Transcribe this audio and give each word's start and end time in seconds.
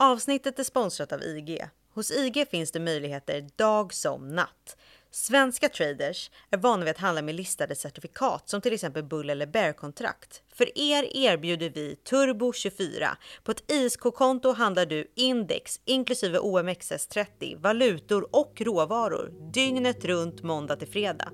Avsnittet 0.00 0.58
är 0.58 0.64
sponsrat 0.64 1.12
av 1.12 1.22
IG. 1.22 1.64
Hos 1.94 2.10
IG 2.10 2.48
finns 2.50 2.70
det 2.70 2.80
möjligheter 2.80 3.48
dag 3.56 3.94
som 3.94 4.28
natt. 4.28 4.76
Svenska 5.10 5.68
traders 5.68 6.30
är 6.50 6.58
vana 6.58 6.84
vid 6.84 6.90
att 6.90 6.98
handla 6.98 7.22
med 7.22 7.34
listade 7.34 7.74
certifikat 7.74 8.48
som 8.48 8.60
till 8.60 8.72
exempel 8.72 9.04
bull 9.04 9.30
eller 9.30 9.46
bear-kontrakt. 9.46 10.42
För 10.54 10.78
er 10.78 11.16
erbjuder 11.16 11.70
vi 11.70 11.96
Turbo 11.96 12.52
24. 12.52 13.16
På 13.44 13.50
ett 13.50 13.70
ISK-konto 13.72 14.52
handlar 14.52 14.86
du 14.86 15.12
index 15.14 15.80
inklusive 15.84 16.38
OMXS30, 16.38 17.62
valutor 17.62 18.36
och 18.36 18.60
råvaror 18.60 19.50
dygnet 19.52 20.04
runt 20.04 20.42
måndag 20.42 20.76
till 20.76 20.88
fredag. 20.88 21.32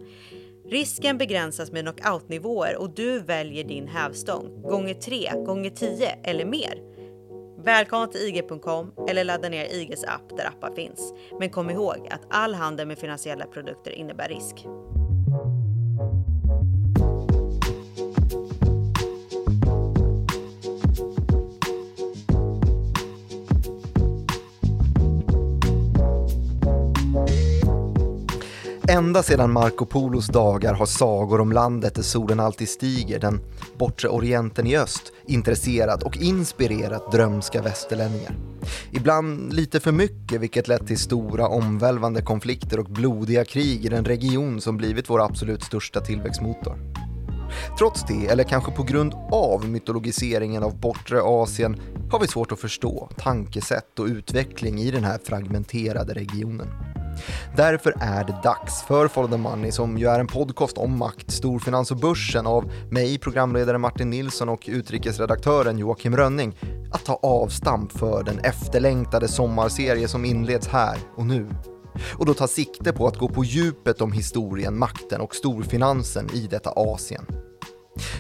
Risken 0.67 1.19
begränsas 1.19 1.73
med 1.73 1.85
knockoutnivåer 1.85 2.77
och 2.77 2.91
du 2.91 3.19
väljer 3.19 3.65
din 3.65 3.89
hävstång 3.89 4.63
gånger 4.63 4.95
3, 4.95 5.33
gånger 5.35 5.71
10 5.71 6.19
eller 6.23 6.45
mer. 6.45 6.94
Välkomna 7.65 8.07
till 8.07 8.21
IG.com 8.21 8.93
eller 9.09 9.25
ladda 9.25 9.49
ner 9.49 9.65
IGs 9.65 10.05
app 10.05 10.37
där 10.37 10.47
appar 10.47 10.71
finns. 10.75 11.15
Men 11.39 11.51
kom 11.51 11.71
ihåg 11.71 12.09
att 12.11 12.27
all 12.31 12.55
handel 12.55 12.87
med 12.87 12.99
finansiella 12.99 13.47
produkter 13.47 13.91
innebär 13.91 14.29
risk. 14.29 14.67
Ända 28.95 29.23
sedan 29.23 29.53
Marco 29.53 29.87
Polos 29.87 30.27
dagar 30.27 30.75
har 30.75 30.87
sagor 30.87 31.41
om 31.41 31.53
landet 31.53 31.95
där 31.95 32.03
solen 32.03 32.41
alltid 32.41 32.69
stiger, 32.69 33.19
den 33.19 33.41
bortre 33.79 34.09
orienten 34.09 34.67
i 34.67 34.77
öst, 34.77 35.13
intresserat 35.27 36.03
och 36.03 36.17
inspirerat 36.17 37.13
drömska 37.13 37.63
västerlänningar. 37.63 38.37
Ibland 38.93 39.53
lite 39.53 39.81
för 39.81 39.93
mycket, 39.93 40.41
vilket 40.41 40.69
lett 40.69 40.87
till 40.87 40.99
stora 40.99 41.49
omvälvande 41.49 42.23
konflikter 42.23 42.81
och 42.81 42.85
blodiga 42.85 43.45
krig 43.45 43.85
i 43.85 43.89
den 43.89 44.05
region 44.05 44.61
som 44.61 44.77
blivit 44.77 45.11
vår 45.11 45.25
absolut 45.25 45.63
största 45.63 46.01
tillväxtmotor. 46.01 46.79
Trots 47.79 48.05
det, 48.09 48.27
eller 48.27 48.45
kanske 48.45 48.73
på 48.73 48.83
grund 48.83 49.15
av 49.33 49.69
mytologiseringen 49.69 50.63
av 50.63 50.81
bortre 50.81 51.23
Asien, 51.23 51.81
har 52.11 52.21
vi 52.21 52.27
svårt 52.27 52.53
att 52.53 52.61
förstå 52.61 53.11
tankesätt 53.17 53.99
och 53.99 54.07
utveckling 54.07 54.79
i 54.79 54.91
den 54.91 55.05
här 55.05 55.19
fragmenterade 55.25 56.15
regionen. 56.15 56.84
Därför 57.57 57.95
är 58.01 58.25
det 58.25 58.41
dags 58.43 58.83
för 58.83 59.09
Follow 59.09 59.31
the 59.31 59.37
Money 59.37 59.73
som 59.73 59.99
ju 59.99 60.07
är 60.07 60.21
en 60.21 60.27
podcast 60.27 60.79
om 60.79 60.99
makt, 60.99 61.31
storfinans 61.31 61.91
och 61.91 61.97
börsen 61.97 62.47
av 62.47 62.73
mig, 62.91 63.19
programledare 63.19 63.79
Martin 63.79 64.11
Nilsson 64.11 64.49
och 64.49 64.65
utrikesredaktören 64.67 65.79
Joakim 65.79 66.17
Rönning 66.17 66.55
att 66.93 67.05
ta 67.05 67.15
avstamp 67.23 67.93
för 67.93 68.23
den 68.23 68.39
efterlängtade 68.39 69.29
sommarserie 69.29 70.09
som 70.09 70.25
inleds 70.25 70.69
här 70.69 70.99
och 71.17 71.27
nu. 71.27 71.49
Och 72.19 72.27
då 72.27 72.35
ta 72.35 72.47
sikte 72.47 72.93
på 72.93 73.07
att 73.07 73.19
gå 73.19 73.29
på 73.29 73.45
djupet 73.45 74.01
om 74.01 74.13
historien, 74.13 74.79
makten 74.79 75.21
och 75.21 75.35
storfinansen 75.35 76.31
i 76.35 76.47
detta 76.47 76.71
Asien. 76.71 77.27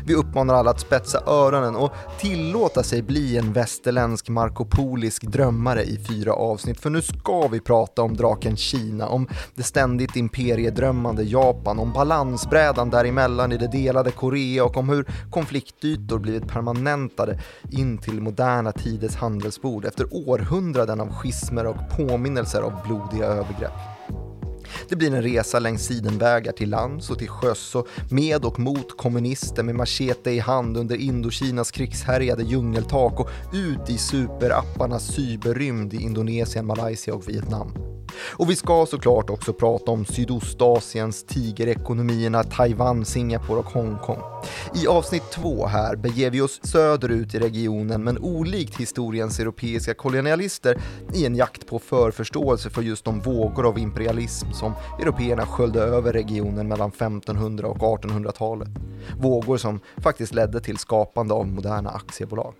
Vi 0.06 0.14
uppmanar 0.14 0.54
alla 0.54 0.70
att 0.70 0.80
spetsa 0.80 1.22
öronen 1.26 1.76
och 1.76 1.92
tillåta 2.20 2.82
sig 2.82 3.02
bli 3.02 3.38
en 3.38 3.52
västerländsk 3.52 4.28
markopolisk 4.28 5.22
drömmare 5.22 5.82
i 5.82 5.98
fyra 6.08 6.32
avsnitt, 6.32 6.80
för 6.80 6.90
nu 6.90 7.02
ska 7.02 7.48
vi 7.48 7.60
prata 7.60 8.02
om 8.02 8.16
draken 8.16 8.56
Kina, 8.56 9.08
om 9.08 9.28
det 9.54 9.62
ständigt 9.62 10.16
imperiedrömmande 10.16 11.22
Japan, 11.22 11.78
om 11.78 11.92
balansbrädan 11.92 12.90
däremellan 12.90 13.52
i 13.52 13.56
det 13.56 13.68
delade 13.68 14.10
Korea 14.10 14.64
och 14.64 14.76
om 14.76 14.88
hur 14.88 15.06
konfliktytor 15.30 16.18
blivit 16.18 16.48
permanentade 16.48 17.38
in 17.70 17.98
till 17.98 18.20
moderna 18.20 18.72
tiders 18.72 19.16
handelsbord 19.16 19.84
efter 19.84 20.06
århundraden 20.28 21.00
av 21.00 21.12
schismer 21.12 21.66
och 21.66 21.76
påminnelser 21.96 22.62
av 22.62 22.72
blodiga 22.86 23.26
övergrepp. 23.26 23.72
Det 24.88 24.96
blir 24.96 25.14
en 25.14 25.22
resa 25.22 25.58
längs 25.58 25.86
sidenvägar 25.86 26.52
till 26.52 26.70
lands 26.70 27.10
och 27.10 27.18
till 27.18 27.28
sjöss 27.28 27.74
och 27.74 27.88
med 28.10 28.44
och 28.44 28.58
mot 28.58 28.96
kommunister 28.96 29.62
med 29.62 29.74
machete 29.74 30.30
i 30.30 30.38
hand 30.38 30.76
under 30.76 30.96
Indokinas 30.96 31.70
krigshärjade 31.70 32.42
djungeltak 32.42 33.20
och 33.20 33.30
ut 33.52 33.90
i 33.90 33.98
superapparnas 33.98 35.06
cyberrymd 35.06 35.94
i 35.94 36.02
Indonesien, 36.02 36.66
Malaysia 36.66 37.14
och 37.14 37.28
Vietnam. 37.28 37.93
Och 38.32 38.50
vi 38.50 38.56
ska 38.56 38.86
såklart 38.86 39.30
också 39.30 39.52
prata 39.52 39.90
om 39.90 40.04
Sydostasiens 40.04 41.24
tigerekonomierna 41.24 42.44
Taiwan, 42.44 43.04
Singapore 43.04 43.58
och 43.58 43.66
Hongkong. 43.66 44.18
I 44.74 44.86
avsnitt 44.86 45.30
två 45.30 45.66
här 45.66 45.96
beger 45.96 46.30
vi 46.30 46.40
oss 46.40 46.60
söderut 46.62 47.34
i 47.34 47.38
regionen 47.38 48.04
men 48.04 48.18
olikt 48.18 48.80
historiens 48.80 49.40
europeiska 49.40 49.94
kolonialister 49.94 50.78
i 51.14 51.26
en 51.26 51.36
jakt 51.36 51.66
på 51.66 51.78
förförståelse 51.78 52.70
för 52.70 52.82
just 52.82 53.04
de 53.04 53.20
vågor 53.20 53.68
av 53.68 53.78
imperialism 53.78 54.52
som 54.52 54.72
européerna 55.00 55.46
sköljde 55.46 55.80
över 55.80 56.12
regionen 56.12 56.68
mellan 56.68 56.88
1500 56.88 57.68
och 57.68 57.78
1800-talet. 57.78 58.68
Vågor 59.18 59.56
som 59.56 59.80
faktiskt 59.96 60.34
ledde 60.34 60.60
till 60.60 60.78
skapande 60.78 61.34
av 61.34 61.46
moderna 61.46 61.90
aktiebolag. 61.90 62.54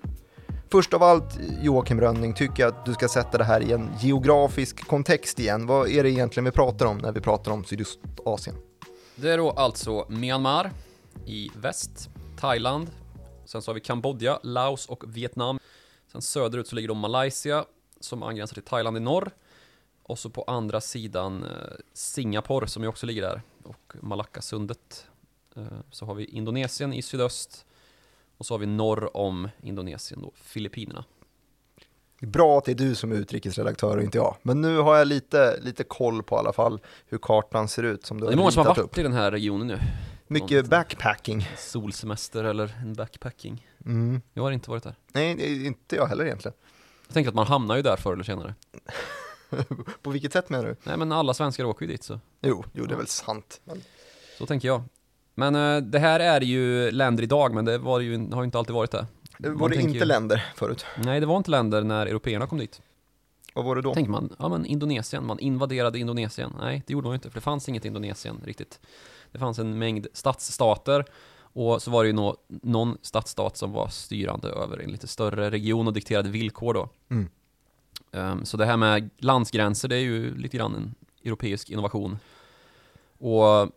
Först 0.75 0.95
av 0.95 1.03
allt, 1.03 1.39
Joakim 1.63 2.01
Rönning, 2.01 2.35
tycker 2.35 2.63
jag 2.63 2.75
att 2.75 2.85
du 2.85 2.95
ska 2.95 3.09
sätta 3.09 3.39
det 3.39 3.45
här 3.45 3.61
i 3.61 3.73
en 3.73 3.91
geografisk 4.01 4.87
kontext 4.87 5.39
igen. 5.39 5.67
Vad 5.67 5.89
är 5.89 6.03
det 6.03 6.11
egentligen 6.11 6.45
vi 6.45 6.51
pratar 6.51 6.87
om 6.87 6.99
när 6.99 7.13
vi 7.13 7.21
pratar 7.21 7.53
om 7.53 7.65
Sydostasien? 7.65 8.57
Det 9.17 9.31
är 9.31 9.39
då 9.39 9.51
alltså 9.51 10.07
Myanmar 10.09 10.71
i 11.27 11.51
väst, 11.57 12.11
Thailand, 12.41 12.91
sen 13.45 13.63
så 13.63 13.71
har 13.71 13.75
vi 13.75 13.81
Kambodja, 13.81 14.39
Laos 14.43 14.87
och 14.87 15.17
Vietnam. 15.17 15.59
Sen 16.13 16.23
söderut 16.23 16.69
så 16.69 16.77
ligger 16.77 16.89
då 16.89 16.95
Malaysia 16.95 17.65
som 18.01 18.23
angränsar 18.23 18.55
till 18.55 18.63
Thailand 18.63 18.97
i 18.97 19.01
norr. 19.01 19.31
Och 20.03 20.19
så 20.19 20.31
på 20.31 20.43
andra 20.43 20.81
sidan 20.81 21.43
eh, 21.43 21.49
Singapore 21.93 22.67
som 22.67 22.83
ju 22.83 22.89
också 22.89 23.07
ligger 23.07 23.23
där 23.23 23.43
och 23.63 23.93
Malackasundet. 24.01 25.07
Eh, 25.57 25.63
så 25.91 26.07
har 26.07 26.15
vi 26.15 26.25
Indonesien 26.25 26.93
i 26.93 27.03
sydöst 27.03 27.67
och 28.39 28.47
så 28.47 28.55
har 28.55 28.59
vi 28.59 28.67
norr 28.67 29.17
om 29.17 29.49
Indonesien 29.63 30.23
då, 30.23 30.33
Filippinerna. 30.35 31.05
Bra 32.21 32.59
att 32.59 32.65
det 32.65 32.73
är 32.73 32.77
du 32.77 32.95
som 32.95 33.13
är 33.13 33.17
utrikesredaktör 33.17 33.97
och 33.97 34.03
inte 34.03 34.19
jag. 34.19 34.37
Men 34.43 34.61
nu 34.61 34.79
har 34.79 34.97
jag 34.97 35.07
lite, 35.07 35.61
lite 35.61 35.85
koll 35.85 36.23
på 36.23 36.37
i 36.37 36.39
alla 36.39 36.53
fall 36.53 36.81
hur 37.07 37.19
kartan 37.19 37.69
ser 37.69 37.83
ut 37.83 38.07
som 38.07 38.21
du 38.21 38.27
Det 38.27 38.33
är 38.33 38.37
många 38.37 38.51
som 38.51 38.61
har 38.67 38.75
varit 38.75 38.79
upp. 38.79 38.99
i 38.99 39.03
den 39.03 39.13
här 39.13 39.31
regionen 39.31 39.67
nu. 39.67 39.79
Mycket 40.27 40.67
backpacking. 40.67 41.49
Solsemester 41.59 42.45
eller 42.45 42.75
en 42.83 42.95
backpacking. 42.95 43.69
Mm. 43.87 44.21
Jag 44.33 44.43
har 44.43 44.51
inte 44.51 44.71
varit 44.71 44.83
där. 44.83 44.95
Nej, 45.13 45.67
inte 45.67 45.97
jag 45.97 46.07
heller 46.07 46.25
egentligen. 46.25 46.57
Jag 47.07 47.15
tänker 47.15 47.29
att 47.29 47.35
man 47.35 47.47
hamnar 47.47 47.77
ju 47.77 47.83
där 47.83 47.97
förr 47.97 48.13
eller 48.13 48.25
senare. 48.25 48.55
på 50.03 50.11
vilket 50.11 50.33
sätt 50.33 50.49
menar 50.51 50.65
du? 50.65 50.77
Nej 50.83 50.97
men 50.97 51.13
alla 51.13 51.35
svenskar 51.35 51.65
åker 51.65 51.87
ju 51.87 51.93
dit 51.93 52.03
så. 52.03 52.21
Jo, 52.41 52.65
jo 52.73 52.87
det 52.87 52.95
är 52.95 52.99
väl 52.99 53.07
sant. 53.07 53.61
Men... 53.65 53.83
Så 54.39 54.47
tänker 54.47 54.69
jag. 54.69 54.83
Men 55.35 55.55
eh, 55.55 55.77
det 55.77 55.99
här 55.99 56.21
är 56.21 56.41
ju 56.41 56.91
länder 56.91 57.23
idag, 57.23 57.55
men 57.55 57.65
det 57.65 57.79
var 57.79 58.01
ju, 58.01 58.31
har 58.33 58.43
ju 58.43 58.45
inte 58.45 58.59
alltid 58.59 58.75
varit 58.75 58.91
det. 58.91 59.07
Var 59.39 59.51
Man 59.51 59.71
det 59.71 59.77
inte 59.77 59.99
ju- 59.99 60.05
länder 60.05 60.45
förut? 60.57 60.87
Nej, 61.05 61.21
det 61.21 61.27
var 61.27 61.37
inte 61.37 61.51
länder 61.51 61.83
när 61.83 62.07
européerna 62.07 62.47
kom 62.47 62.59
dit. 62.59 62.83
Vad 63.55 63.65
var 63.65 63.77
det 63.77 63.83
då? 63.83 63.95
tänker 63.95 64.11
man, 64.11 64.37
ja 64.39 64.49
men 64.49 64.67
Indonesien, 64.67 65.27
man 65.27 65.39
invaderade 65.39 65.99
Indonesien. 65.99 66.53
Nej, 66.61 66.83
det 66.87 66.93
gjorde 66.93 67.05
man 67.05 67.13
ju 67.13 67.15
inte, 67.15 67.31
för 67.31 67.35
det 67.35 67.41
fanns 67.45 67.69
inget 67.69 67.85
Indonesien 67.85 68.41
riktigt. 68.45 68.81
Det 69.33 69.39
fanns 69.39 69.59
en 69.59 69.79
mängd 69.79 70.07
stadsstater 70.13 71.05
och 71.37 71.83
så 71.83 71.91
var 71.91 72.03
det 72.03 72.07
ju 72.07 72.13
nå, 72.13 72.37
någon 72.49 72.99
stadsstat 73.03 73.57
som 73.57 73.73
var 73.73 73.89
styrande 73.89 74.49
över 74.49 74.79
en 74.79 74.91
lite 74.91 75.07
större 75.07 75.51
region 75.51 75.87
och 75.87 75.93
dikterade 75.93 76.29
villkor 76.29 76.75
då. 76.75 76.89
Mm. 77.11 77.29
Ehm, 78.13 78.45
så 78.45 78.57
det 78.57 78.67
här 78.67 78.77
med 78.77 79.11
landsgränser, 79.19 79.89
det 79.89 79.97
är 79.97 80.01
ju 80.01 80.37
lite 80.39 80.57
grann 80.57 80.75
en 80.75 80.95
europeisk 81.25 81.71
innovation. 81.71 82.19
Och 83.19 83.71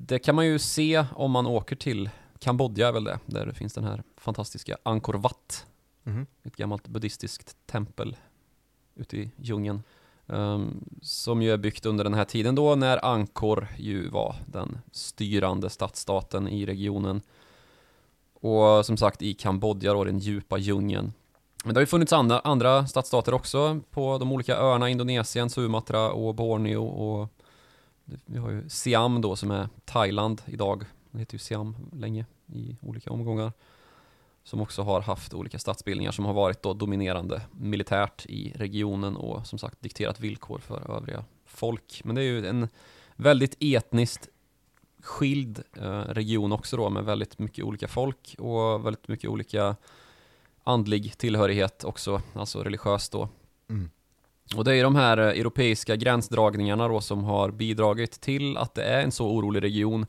det 0.00 0.18
kan 0.18 0.34
man 0.34 0.46
ju 0.46 0.58
se 0.58 1.04
om 1.16 1.30
man 1.30 1.46
åker 1.46 1.76
till 1.76 2.10
Kambodja 2.38 2.88
är 2.88 2.92
väl 2.92 3.04
det, 3.04 3.18
där 3.26 3.46
det 3.46 3.54
finns 3.54 3.74
den 3.74 3.84
här 3.84 4.02
fantastiska 4.16 4.76
Angkor 4.82 5.14
Wat, 5.14 5.66
Mhm. 6.04 6.26
ett 6.44 6.56
gammalt 6.56 6.88
buddhistiskt 6.88 7.56
tempel 7.66 8.16
ute 8.94 9.16
i 9.16 9.30
djungeln. 9.36 9.82
ehm, 10.32 10.84
som 11.02 11.42
ju 11.42 11.52
är 11.52 11.56
byggt 11.56 11.86
under 11.86 12.04
den 12.04 12.14
här 12.14 12.24
tiden 12.24 12.54
då 12.54 12.74
när 12.74 13.04
Angkor 13.04 13.68
ju 13.78 14.08
var 14.08 14.36
den 14.46 14.78
styrande 14.92 15.70
stadsstaten 15.70 16.48
i 16.48 16.66
regionen. 16.66 17.20
Och 18.40 18.86
som 18.86 18.96
sagt 18.96 19.22
i 19.22 19.34
Kambodja 19.34 19.92
då, 19.92 20.04
den 20.04 20.18
djupa 20.18 20.58
djungeln. 20.58 21.12
Men 21.64 21.74
det 21.74 21.78
har 21.78 21.82
ju 21.82 21.86
funnits 21.86 22.12
andra, 22.12 22.40
andra 22.40 22.86
stadsstater 22.86 23.34
också 23.34 23.80
på 23.90 24.18
de 24.18 24.32
olika 24.32 24.56
öarna, 24.56 24.88
Indonesien, 24.88 25.50
Sumatra 25.50 26.10
och 26.10 26.34
Borneo 26.34 26.84
och 26.86 27.28
vi 28.26 28.38
har 28.38 28.50
ju 28.50 28.68
Siam 28.68 29.20
då 29.20 29.36
som 29.36 29.50
är 29.50 29.68
Thailand 29.84 30.42
idag. 30.46 30.84
Det 31.10 31.18
heter 31.18 31.34
ju 31.34 31.38
Siam 31.38 31.76
länge 31.92 32.26
i 32.46 32.76
olika 32.80 33.10
omgångar. 33.10 33.52
Som 34.44 34.60
också 34.60 34.82
har 34.82 35.00
haft 35.00 35.34
olika 35.34 35.58
statsbildningar 35.58 36.12
som 36.12 36.24
har 36.24 36.34
varit 36.34 36.62
då 36.62 36.74
dominerande 36.74 37.42
militärt 37.50 38.26
i 38.26 38.52
regionen 38.56 39.16
och 39.16 39.46
som 39.46 39.58
sagt 39.58 39.82
dikterat 39.82 40.20
villkor 40.20 40.58
för 40.58 40.96
övriga 40.96 41.24
folk. 41.44 42.00
Men 42.04 42.14
det 42.14 42.20
är 42.20 42.24
ju 42.24 42.46
en 42.46 42.68
väldigt 43.16 43.56
etniskt 43.60 44.28
skild 45.02 45.62
eh, 45.76 46.00
region 46.00 46.52
också 46.52 46.76
då 46.76 46.90
med 46.90 47.04
väldigt 47.04 47.38
mycket 47.38 47.64
olika 47.64 47.88
folk 47.88 48.34
och 48.38 48.86
väldigt 48.86 49.08
mycket 49.08 49.30
olika 49.30 49.76
andlig 50.64 51.18
tillhörighet 51.18 51.84
också, 51.84 52.22
alltså 52.34 52.62
religiöst 52.62 53.12
då. 53.12 53.28
Mm. 53.70 53.90
Och 54.56 54.64
det 54.64 54.74
är 54.74 54.84
de 54.84 54.96
här 54.96 55.18
eh, 55.18 55.26
europeiska 55.26 55.96
gränsdragningarna 55.96 56.88
då 56.88 57.00
som 57.00 57.24
har 57.24 57.50
bidragit 57.50 58.20
till 58.20 58.56
att 58.56 58.74
det 58.74 58.82
är 58.82 59.02
en 59.02 59.12
så 59.12 59.30
orolig 59.30 59.62
region. 59.62 60.06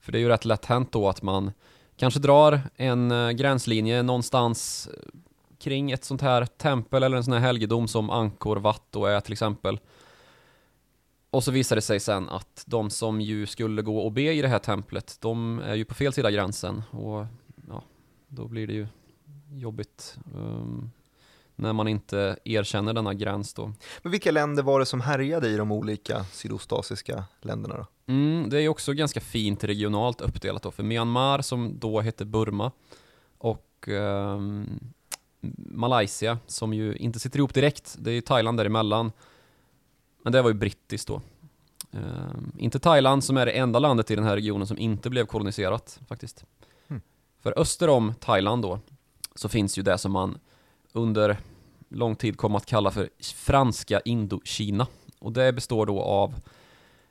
För 0.00 0.12
det 0.12 0.18
är 0.18 0.20
ju 0.20 0.28
rätt 0.28 0.44
lätt 0.44 0.64
hänt 0.64 0.92
då 0.92 1.08
att 1.08 1.22
man 1.22 1.52
kanske 1.96 2.20
drar 2.20 2.60
en 2.76 3.10
eh, 3.10 3.30
gränslinje 3.30 4.02
någonstans 4.02 4.88
eh, 4.88 5.20
kring 5.58 5.90
ett 5.90 6.04
sånt 6.04 6.20
här 6.20 6.46
tempel 6.46 7.02
eller 7.02 7.16
en 7.16 7.24
sån 7.24 7.32
här 7.32 7.40
helgedom 7.40 7.88
som 7.88 8.10
Angkor 8.10 8.56
Wat 8.56 8.82
då 8.90 9.06
är 9.06 9.20
till 9.20 9.32
exempel. 9.32 9.80
Och 11.30 11.44
så 11.44 11.50
visar 11.50 11.76
det 11.76 11.82
sig 11.82 12.00
sen 12.00 12.28
att 12.28 12.64
de 12.66 12.90
som 12.90 13.20
ju 13.20 13.46
skulle 13.46 13.82
gå 13.82 13.98
och 13.98 14.12
be 14.12 14.32
i 14.32 14.42
det 14.42 14.48
här 14.48 14.58
templet, 14.58 15.16
de 15.20 15.58
är 15.58 15.74
ju 15.74 15.84
på 15.84 15.94
fel 15.94 16.12
sida 16.12 16.30
gränsen 16.30 16.82
och 16.90 17.26
ja, 17.68 17.82
då 18.28 18.48
blir 18.48 18.66
det 18.66 18.72
ju 18.72 18.86
jobbigt 19.50 20.18
um, 20.34 20.90
när 21.60 21.72
man 21.72 21.88
inte 21.88 22.36
erkänner 22.44 22.92
denna 22.92 23.14
gräns 23.14 23.54
då. 23.54 23.72
Men 24.02 24.12
vilka 24.12 24.30
länder 24.30 24.62
var 24.62 24.80
det 24.80 24.86
som 24.86 25.00
härjade 25.00 25.48
i 25.48 25.56
de 25.56 25.72
olika 25.72 26.24
sydostasiska 26.24 27.24
länderna 27.40 27.76
då? 27.76 27.86
Mm, 28.12 28.50
det 28.50 28.62
är 28.62 28.68
också 28.68 28.92
ganska 28.92 29.20
fint 29.20 29.64
regionalt 29.64 30.20
uppdelat 30.20 30.62
då, 30.62 30.70
för 30.70 30.82
Myanmar 30.82 31.42
som 31.42 31.78
då 31.78 32.00
hette 32.00 32.24
Burma 32.24 32.72
och 33.38 33.88
um, 33.88 34.80
Malaysia 35.56 36.38
som 36.46 36.72
ju 36.74 36.96
inte 36.96 37.20
sitter 37.20 37.38
ihop 37.38 37.54
direkt, 37.54 37.96
det 37.98 38.10
är 38.10 38.14
ju 38.14 38.20
Thailand 38.20 38.58
däremellan. 38.58 39.12
Men 40.22 40.32
det 40.32 40.42
var 40.42 40.50
ju 40.50 40.54
brittiskt 40.54 41.08
då. 41.08 41.20
Um, 41.90 42.52
inte 42.58 42.78
Thailand 42.78 43.24
som 43.24 43.36
är 43.36 43.46
det 43.46 43.52
enda 43.52 43.78
landet 43.78 44.10
i 44.10 44.14
den 44.14 44.24
här 44.24 44.34
regionen 44.34 44.66
som 44.66 44.78
inte 44.78 45.10
blev 45.10 45.26
koloniserat 45.26 46.00
faktiskt. 46.08 46.44
Mm. 46.88 47.02
För 47.42 47.58
öster 47.58 47.88
om 47.88 48.14
Thailand 48.14 48.62
då 48.62 48.78
så 49.34 49.48
finns 49.48 49.78
ju 49.78 49.82
det 49.82 49.98
som 49.98 50.12
man 50.12 50.38
under 50.92 51.36
lång 51.90 52.16
tid 52.16 52.36
kom 52.36 52.54
att 52.54 52.66
kalla 52.66 52.90
för 52.90 53.08
franska 53.34 54.00
Indokina. 54.00 54.86
Och 55.18 55.32
det 55.32 55.52
består 55.52 55.86
då 55.86 56.02
av 56.02 56.34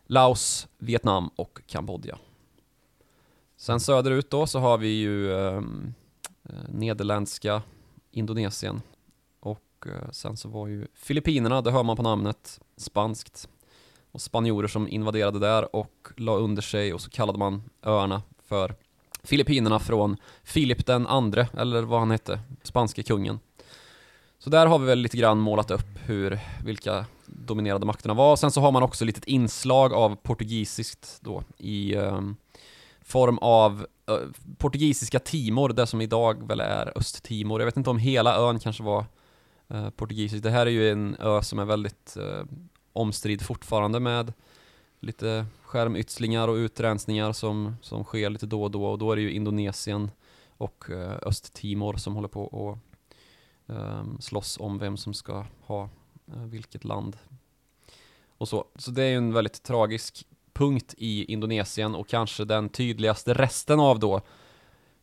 Laos, 0.06 0.68
Vietnam 0.78 1.30
och 1.36 1.62
Kambodja. 1.68 2.18
Sen 3.58 3.80
söderut 3.80 4.30
då 4.30 4.48
så 4.48 4.60
har 4.60 4.78
vi 4.78 4.88
ju 4.88 5.40
ehm, 5.40 5.94
eh, 6.44 6.70
nederländska 6.70 7.62
Indonesien 8.12 8.82
och 9.40 9.86
eh, 9.86 10.12
sen 10.12 10.38
så 10.38 10.50
var 10.50 10.68
ju 10.68 10.88
Filippinerna, 10.94 11.62
det 11.62 11.72
hör 11.72 11.84
man 11.84 11.96
på 11.98 12.04
namnet, 12.04 12.60
spanskt 12.78 13.50
och 14.12 14.22
spanjorer 14.22 14.68
som 14.68 14.88
invaderade 14.88 15.40
där 15.40 15.76
och 15.76 16.08
la 16.18 16.36
under 16.36 16.62
sig 16.62 16.94
och 16.94 17.02
så 17.02 17.10
kallade 17.10 17.40
man 17.40 17.64
öarna 17.84 18.22
för 18.46 18.76
Filippinerna 19.24 19.80
från 19.80 20.18
Filip 20.44 20.86
den 20.86 21.08
andre, 21.08 21.48
eller 21.58 21.82
vad 21.82 22.00
han 22.00 22.12
hette, 22.12 22.40
spanske 22.64 23.04
kungen. 23.04 23.40
Så 24.40 24.50
där 24.50 24.66
har 24.66 24.80
vi 24.80 24.86
väl 24.86 25.00
lite 25.00 25.18
grann 25.18 25.40
målat 25.40 25.72
upp 25.72 25.88
hur, 26.06 26.40
vilka 26.64 27.06
dominerade 27.26 27.86
makterna 27.86 28.14
var. 28.14 28.36
Sen 28.36 28.52
så 28.52 28.62
har 28.62 28.72
man 28.72 28.84
också 28.84 29.06
litet 29.06 29.26
inslag 29.26 29.94
av 29.94 30.16
portugisiskt 30.16 31.20
då 31.22 31.44
i 31.58 31.96
eh, 31.96 32.22
form 33.02 33.38
av 33.38 33.86
eh, 34.08 34.18
portugisiska 34.58 35.20
Timor, 35.20 35.70
det 35.70 35.88
som 35.88 36.02
idag 36.02 36.48
väl 36.48 36.60
är 36.60 36.98
Östtimor. 36.98 37.62
Jag 37.62 37.66
vet 37.66 37.78
inte 37.78 37.90
om 37.90 37.98
hela 37.98 38.36
ön 38.36 38.60
kanske 38.60 38.84
var 38.84 39.06
eh, 39.68 39.90
portugisiskt. 39.90 40.44
Det 40.44 40.52
här 40.52 40.66
är 40.66 40.72
ju 40.72 40.92
en 40.92 41.16
ö 41.20 41.42
som 41.42 41.60
är 41.60 41.66
väldigt 41.66 42.18
eh, 42.18 42.46
omstridd 42.94 43.42
fortfarande 43.42 44.00
med 44.00 44.34
lite 45.00 45.46
skärmytslingar 45.64 46.48
och 46.48 46.56
utrensningar 46.56 47.34
som, 47.34 47.76
som 47.82 48.04
sker 48.04 48.30
lite 48.30 48.46
då 48.46 48.64
och 48.64 48.72
då 48.72 48.86
och 48.86 48.98
då 48.98 49.12
är 49.12 49.16
det 49.16 49.22
ju 49.22 49.32
Indonesien 49.32 50.12
och 50.58 50.90
eh, 50.90 51.18
Östtimor 51.22 51.98
som 51.98 52.16
håller 52.16 52.28
på 52.28 52.44
och 52.44 52.78
um, 53.70 54.18
slåss 54.22 54.58
om 54.60 54.78
vem 54.78 54.98
som 54.98 55.14
ska 55.14 55.46
ha 55.62 55.90
eh, 56.28 56.44
vilket 56.44 56.84
land 56.84 57.18
och 58.38 58.48
så. 58.48 58.66
Så 58.76 58.92
det 58.92 59.04
är 59.04 59.10
ju 59.10 59.18
en 59.18 59.34
väldigt 59.34 59.64
tragisk 59.64 60.26
punkt 60.54 60.96
i 60.98 61.34
Indonesien 61.34 61.96
och 61.96 62.08
kanske 62.08 62.46
den 62.46 62.70
tydligaste 62.70 63.34
resten 63.34 63.80
av 63.80 64.00
då 64.00 64.22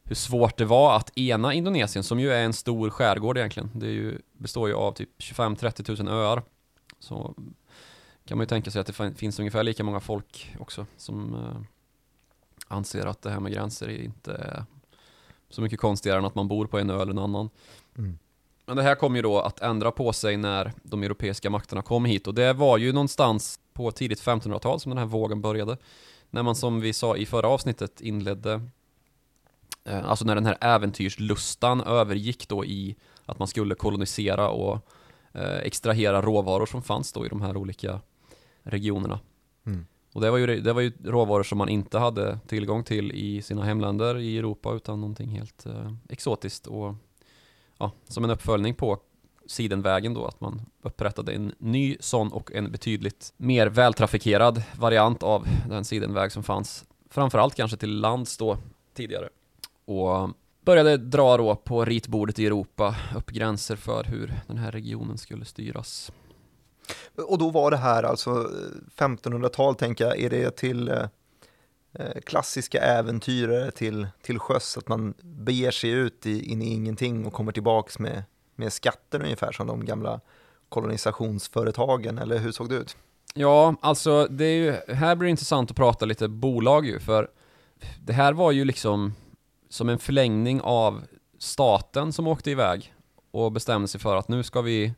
hur 0.04 0.14
svårt 0.14 0.56
det 0.56 0.64
var 0.64 0.96
att 0.96 1.18
ena 1.18 1.54
Indonesien 1.54 2.04
som 2.04 2.20
ju 2.20 2.32
är 2.32 2.44
en 2.44 2.52
stor 2.52 2.90
skärgård 2.90 3.38
egentligen. 3.38 3.70
Det 3.74 3.86
är 3.86 3.90
ju, 3.90 4.18
består 4.32 4.68
ju 4.68 4.74
av 4.74 4.92
typ 4.92 5.10
25-30 5.18 6.02
000 6.02 6.08
öar. 6.08 6.42
Så 6.98 7.34
kan 8.24 8.38
man 8.38 8.42
ju 8.42 8.48
tänka 8.48 8.70
sig 8.70 8.80
att 8.80 8.86
det 8.86 9.14
finns 9.16 9.38
ungefär 9.38 9.62
lika 9.62 9.84
många 9.84 10.00
folk 10.00 10.56
också 10.58 10.86
som 10.96 11.34
eh, 11.34 11.60
anser 12.68 13.06
att 13.06 13.22
det 13.22 13.30
här 13.30 13.40
med 13.40 13.52
gränser 13.52 13.88
inte 13.88 14.32
är 14.32 14.64
så 15.50 15.60
mycket 15.60 15.80
konstigare 15.80 16.18
än 16.18 16.24
att 16.24 16.34
man 16.34 16.48
bor 16.48 16.66
på 16.66 16.78
en 16.78 16.90
ö 16.90 17.02
eller 17.02 17.12
en 17.12 17.18
annan. 17.18 17.50
Mm. 17.98 18.18
Men 18.66 18.76
det 18.76 18.82
här 18.82 18.94
kom 18.94 19.16
ju 19.16 19.22
då 19.22 19.40
att 19.40 19.60
ändra 19.60 19.90
på 19.90 20.12
sig 20.12 20.36
när 20.36 20.72
de 20.82 21.02
europeiska 21.02 21.50
makterna 21.50 21.82
kom 21.82 22.04
hit 22.04 22.26
och 22.26 22.34
det 22.34 22.52
var 22.52 22.78
ju 22.78 22.92
någonstans 22.92 23.60
på 23.72 23.90
tidigt 23.90 24.22
1500-tal 24.22 24.80
som 24.80 24.90
den 24.90 24.98
här 24.98 25.06
vågen 25.06 25.40
började. 25.40 25.76
När 26.30 26.42
man 26.42 26.54
som 26.54 26.80
vi 26.80 26.92
sa 26.92 27.16
i 27.16 27.26
förra 27.26 27.48
avsnittet 27.48 28.00
inledde, 28.00 28.60
eh, 29.84 30.10
alltså 30.10 30.24
när 30.24 30.34
den 30.34 30.46
här 30.46 30.58
äventyrslustan 30.60 31.80
övergick 31.80 32.48
då 32.48 32.64
i 32.64 32.96
att 33.26 33.38
man 33.38 33.48
skulle 33.48 33.74
kolonisera 33.74 34.48
och 34.48 34.88
eh, 35.32 35.56
extrahera 35.56 36.22
råvaror 36.22 36.66
som 36.66 36.82
fanns 36.82 37.12
då 37.12 37.26
i 37.26 37.28
de 37.28 37.42
här 37.42 37.56
olika 37.56 38.00
regionerna. 38.62 39.20
Mm. 39.66 39.86
Och 40.12 40.20
det 40.20 40.30
var, 40.30 40.38
ju, 40.38 40.60
det 40.60 40.72
var 40.72 40.80
ju 40.80 40.92
råvaror 41.04 41.42
som 41.42 41.58
man 41.58 41.68
inte 41.68 41.98
hade 41.98 42.38
tillgång 42.46 42.84
till 42.84 43.12
i 43.12 43.42
sina 43.42 43.64
hemländer 43.64 44.18
i 44.18 44.38
Europa 44.38 44.74
utan 44.74 45.00
någonting 45.00 45.28
helt 45.28 45.66
eh, 45.66 45.92
exotiskt 46.08 46.66
och 46.66 46.94
ja, 47.78 47.92
som 48.08 48.24
en 48.24 48.30
uppföljning 48.30 48.74
på 48.74 48.98
sidenvägen 49.46 50.14
då, 50.14 50.26
att 50.26 50.40
man 50.40 50.62
upprättade 50.82 51.32
en 51.32 51.52
ny 51.58 51.96
sån 52.00 52.32
och 52.32 52.52
en 52.52 52.72
betydligt 52.72 53.32
mer 53.36 53.66
vältrafikerad 53.66 54.62
variant 54.78 55.22
av 55.22 55.46
den 55.68 55.84
sidenväg 55.84 56.32
som 56.32 56.42
fanns 56.42 56.84
framförallt 57.10 57.54
kanske 57.54 57.76
till 57.76 58.00
lands 58.00 58.36
då 58.36 58.58
tidigare. 58.94 59.28
Och 59.84 60.30
började 60.64 60.96
dra 60.96 61.36
då 61.36 61.56
på 61.56 61.84
ritbordet 61.84 62.38
i 62.38 62.46
Europa 62.46 62.96
upp 63.16 63.30
gränser 63.30 63.76
för 63.76 64.04
hur 64.04 64.34
den 64.46 64.58
här 64.58 64.72
regionen 64.72 65.18
skulle 65.18 65.44
styras. 65.44 66.12
Och 67.28 67.38
då 67.38 67.50
var 67.50 67.70
det 67.70 67.76
här 67.76 68.02
alltså 68.02 68.30
eh, 68.30 69.04
1500-tal 69.06 69.74
tänker 69.74 70.04
jag, 70.04 70.20
är 70.20 70.30
det 70.30 70.56
till 70.56 70.88
eh, 70.88 71.02
klassiska 72.26 72.80
äventyrare 72.80 73.70
till, 73.70 74.06
till 74.22 74.38
sjöss, 74.38 74.78
att 74.78 74.88
man 74.88 75.14
beger 75.22 75.70
sig 75.70 75.90
ut 75.90 76.26
i, 76.26 76.52
in 76.52 76.62
i 76.62 76.74
ingenting 76.74 77.26
och 77.26 77.32
kommer 77.32 77.52
tillbaks 77.52 77.98
med, 77.98 78.22
med 78.54 78.72
skatter 78.72 79.22
ungefär 79.22 79.52
som 79.52 79.66
de 79.66 79.84
gamla 79.84 80.20
kolonisationsföretagen, 80.68 82.18
eller 82.18 82.38
hur 82.38 82.52
såg 82.52 82.68
det 82.68 82.74
ut? 82.74 82.96
Ja, 83.34 83.74
alltså 83.80 84.26
det 84.30 84.44
är 84.44 84.56
ju, 84.56 84.94
här 84.94 85.16
blir 85.16 85.26
det 85.26 85.30
intressant 85.30 85.70
att 85.70 85.76
prata 85.76 86.04
lite 86.04 86.28
bolag 86.28 86.86
ju, 86.86 87.00
för 87.00 87.30
det 88.04 88.12
här 88.12 88.32
var 88.32 88.52
ju 88.52 88.64
liksom 88.64 89.14
som 89.68 89.88
en 89.88 89.98
förlängning 89.98 90.60
av 90.60 91.02
staten 91.38 92.12
som 92.12 92.26
åkte 92.26 92.50
iväg 92.50 92.94
och 93.30 93.52
bestämde 93.52 93.88
sig 93.88 94.00
för 94.00 94.16
att 94.16 94.28
nu 94.28 94.42
ska 94.42 94.60
vi 94.60 94.94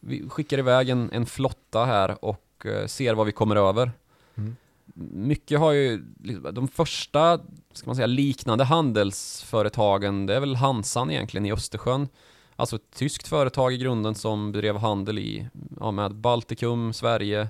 vi 0.00 0.28
skickar 0.28 0.58
iväg 0.58 0.88
en, 0.88 1.10
en 1.12 1.26
flotta 1.26 1.84
här 1.84 2.24
och 2.24 2.66
uh, 2.66 2.86
ser 2.86 3.14
vad 3.14 3.26
vi 3.26 3.32
kommer 3.32 3.56
över. 3.56 3.92
Mm. 4.34 4.56
Mycket 4.94 5.58
har 5.58 5.72
ju, 5.72 6.04
liksom, 6.22 6.54
de 6.54 6.68
första, 6.68 7.38
ska 7.72 7.86
man 7.86 7.96
säga, 7.96 8.06
liknande 8.06 8.64
handelsföretagen, 8.64 10.26
det 10.26 10.34
är 10.34 10.40
väl 10.40 10.56
Hansan 10.56 11.10
egentligen 11.10 11.46
i 11.46 11.52
Östersjön. 11.52 12.08
Alltså 12.56 12.76
ett 12.76 12.90
tyskt 12.94 13.28
företag 13.28 13.72
i 13.72 13.78
grunden 13.78 14.14
som 14.14 14.52
bedrev 14.52 14.76
handel 14.76 15.18
i, 15.18 15.48
ja, 15.80 15.90
med 15.90 16.14
Baltikum, 16.14 16.92
Sverige, 16.92 17.48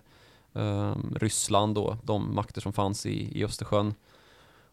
eh, 0.54 0.94
Ryssland 1.14 1.78
och 1.78 1.96
de 2.02 2.34
makter 2.34 2.60
som 2.60 2.72
fanns 2.72 3.06
i, 3.06 3.38
i 3.40 3.44
Östersjön. 3.44 3.94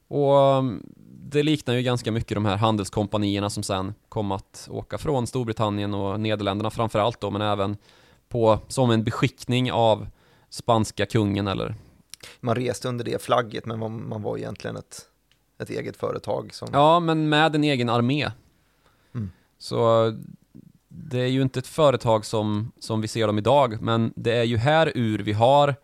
Och 0.07 0.39
ehm, 0.39 0.83
det 1.31 1.43
liknar 1.43 1.73
ju 1.73 1.81
ganska 1.81 2.11
mycket 2.11 2.35
de 2.35 2.45
här 2.45 2.57
handelskompanierna 2.57 3.49
som 3.49 3.63
sen 3.63 3.93
kom 4.09 4.31
att 4.31 4.67
åka 4.71 4.97
från 4.97 5.27
Storbritannien 5.27 5.93
och 5.93 6.19
Nederländerna 6.19 6.69
framförallt 6.69 7.21
då, 7.21 7.31
men 7.31 7.41
även 7.41 7.77
på, 8.29 8.59
som 8.67 8.91
en 8.91 9.03
beskickning 9.03 9.71
av 9.71 10.07
spanska 10.49 11.05
kungen 11.05 11.47
eller 11.47 11.75
man 12.39 12.55
reste 12.55 12.87
under 12.87 13.05
det 13.05 13.21
flagget, 13.21 13.65
men 13.65 13.79
man, 13.79 14.09
man 14.09 14.21
var 14.21 14.37
egentligen 14.37 14.77
ett, 14.77 15.01
ett 15.59 15.69
eget 15.69 15.97
företag 15.97 16.53
som... 16.53 16.69
Ja, 16.73 16.99
men 16.99 17.29
med 17.29 17.55
en 17.55 17.63
egen 17.63 17.89
armé. 17.89 18.31
Mm. 19.15 19.31
Så 19.57 20.13
det 20.87 21.19
är 21.19 21.27
ju 21.27 21.41
inte 21.41 21.59
ett 21.59 21.67
företag 21.67 22.25
som, 22.25 22.71
som 22.79 23.01
vi 23.01 23.07
ser 23.07 23.27
dem 23.27 23.37
idag, 23.37 23.81
men 23.81 24.13
det 24.15 24.33
är 24.33 24.43
ju 24.43 24.57
här 24.57 24.91
ur 24.95 25.19
vi 25.19 25.33
har 25.33 25.75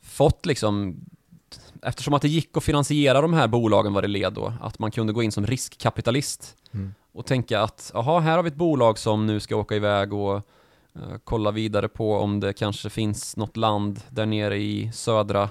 fått 0.00 0.46
liksom 0.46 0.96
eftersom 1.82 2.14
att 2.14 2.22
det 2.22 2.28
gick 2.28 2.56
att 2.56 2.64
finansiera 2.64 3.20
de 3.20 3.32
här 3.34 3.48
bolagen 3.48 3.92
vad 3.92 4.04
det 4.04 4.08
led 4.08 4.32
då, 4.32 4.52
att 4.60 4.78
man 4.78 4.90
kunde 4.90 5.12
gå 5.12 5.22
in 5.22 5.32
som 5.32 5.46
riskkapitalist 5.46 6.56
Mm. 6.74 6.94
och 7.12 7.26
tänka 7.26 7.60
att, 7.60 7.90
jaha, 7.94 8.20
här 8.20 8.36
har 8.36 8.42
vi 8.42 8.48
ett 8.48 8.54
bolag 8.54 8.98
som 8.98 9.26
nu 9.26 9.40
ska 9.40 9.56
åka 9.56 9.76
iväg 9.76 10.12
och 10.12 10.42
Eh, 10.94 11.16
kolla 11.24 11.50
vidare 11.50 11.88
på 11.88 12.16
om 12.16 12.40
det 12.40 12.52
kanske 12.52 12.90
finns 12.90 13.36
något 13.36 13.56
land 13.56 14.00
där 14.10 14.26
nere 14.26 14.56
i 14.56 14.92
södra 14.92 15.50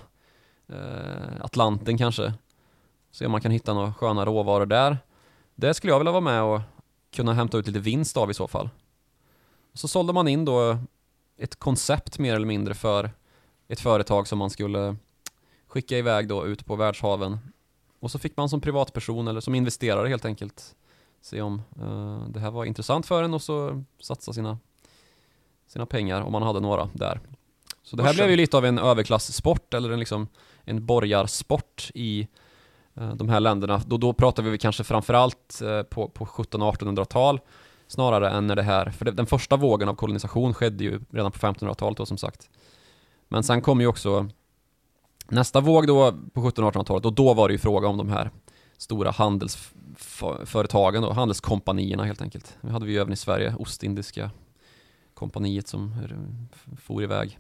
eh, 0.68 1.42
Atlanten 1.42 1.98
kanske. 1.98 2.34
Se 3.12 3.26
om 3.26 3.32
man 3.32 3.42
kan 3.42 3.52
hitta 3.52 3.74
några 3.74 3.94
sköna 3.94 4.26
råvaror 4.26 4.66
där. 4.66 4.98
Det 5.56 5.74
skulle 5.74 5.94
jag 5.94 6.00
vilja 6.00 6.12
vara 6.12 6.22
med 6.22 6.44
och 6.44 6.62
kunna 7.12 7.34
hämta 7.34 7.58
ut 7.58 7.68
lite 7.68 7.80
vinst 7.80 8.18
av 8.18 8.32
i 8.32 8.34
så 8.34 8.48
fall. 8.48 8.70
Så 9.74 9.88
sålde 9.88 10.14
man 10.14 10.28
in 10.28 10.46
då 10.46 10.78
ett 11.38 11.56
koncept 11.56 12.20
mer 12.20 12.36
eller 12.36 12.48
mindre 12.48 12.74
för 12.74 13.12
ett 13.68 13.80
företag 13.80 14.28
som 14.28 14.40
man 14.40 14.50
skulle 14.50 14.96
skicka 15.68 15.98
iväg 15.98 16.28
då 16.28 16.46
ut 16.46 16.66
på 16.66 16.76
världshaven. 16.76 17.40
Och 18.00 18.12
så 18.12 18.20
fick 18.20 18.38
man 18.38 18.50
som 18.50 18.62
privatperson 18.62 19.28
eller 19.28 19.42
som 19.42 19.56
investerare 19.56 20.08
helt 20.08 20.26
enkelt 20.26 20.76
se 21.22 21.42
om 21.42 21.62
uh, 21.82 22.28
det 22.30 22.40
här 22.40 22.52
var 22.52 22.66
intressant 22.66 23.06
för 23.06 23.24
en 23.24 23.34
och 23.34 23.42
så 23.42 23.84
satsa 24.00 24.34
sina, 24.34 24.58
sina 25.72 25.86
pengar 25.86 26.22
om 26.22 26.32
man 26.32 26.44
hade 26.44 26.60
några 26.60 26.90
där. 26.94 27.20
Så 27.84 27.96
det 27.96 28.04
här 28.04 28.14
blev 28.14 28.30
ju 28.30 28.36
lite 28.36 28.58
av 28.58 28.66
en 28.66 28.80
överklasssport 28.80 29.74
eller 29.74 29.92
en, 29.92 30.00
liksom, 30.00 30.28
en 30.64 30.86
borgarsport 30.86 31.92
i 31.94 32.28
uh, 33.02 33.16
de 33.16 33.30
här 33.30 33.40
länderna. 33.40 33.82
Då, 33.86 33.98
då 33.98 34.14
pratar 34.14 34.44
vi 34.44 34.58
kanske 34.58 34.84
framförallt 34.84 35.62
uh, 35.64 35.84
på, 35.84 36.08
på 36.10 36.26
1700-1800-tal 36.26 37.40
snarare 37.88 38.30
än 38.30 38.48
när 38.48 38.56
det 38.56 38.64
här, 38.64 38.90
för 38.90 39.06
det, 39.06 39.12
den 39.12 39.26
första 39.26 39.58
vågen 39.58 39.90
av 39.90 39.96
kolonisation 39.96 40.54
skedde 40.54 40.84
ju 40.84 41.00
redan 41.10 41.32
på 41.32 41.40
1500-talet 41.40 41.98
då 41.98 42.06
som 42.06 42.18
sagt. 42.18 42.50
Men 43.28 43.44
sen 43.44 43.62
kom 43.62 43.82
ju 43.82 43.88
också 43.88 44.30
nästa 45.28 45.60
våg 45.60 45.88
då 45.88 46.12
på 46.34 46.42
1700-1800-talet 46.42 47.06
och 47.06 47.14
då 47.14 47.34
var 47.34 47.48
det 47.48 47.52
ju 47.52 47.58
fråga 47.58 47.88
om 47.88 47.98
de 47.98 48.10
här 48.10 48.30
stora 48.78 49.12
handelsföretagen 49.12 51.04
och 51.04 51.16
handelskompanierna 51.16 52.04
helt 52.04 52.22
enkelt. 52.22 52.58
Det 52.62 52.72
hade 52.72 52.86
vi 52.86 52.92
ju 52.92 53.00
även 53.00 53.14
i 53.14 53.18
Sverige, 53.18 53.56
Ostindiska 53.60 54.32
kompaniet 55.22 55.68
som 55.68 55.94
for 56.78 57.04
iväg. 57.04 57.40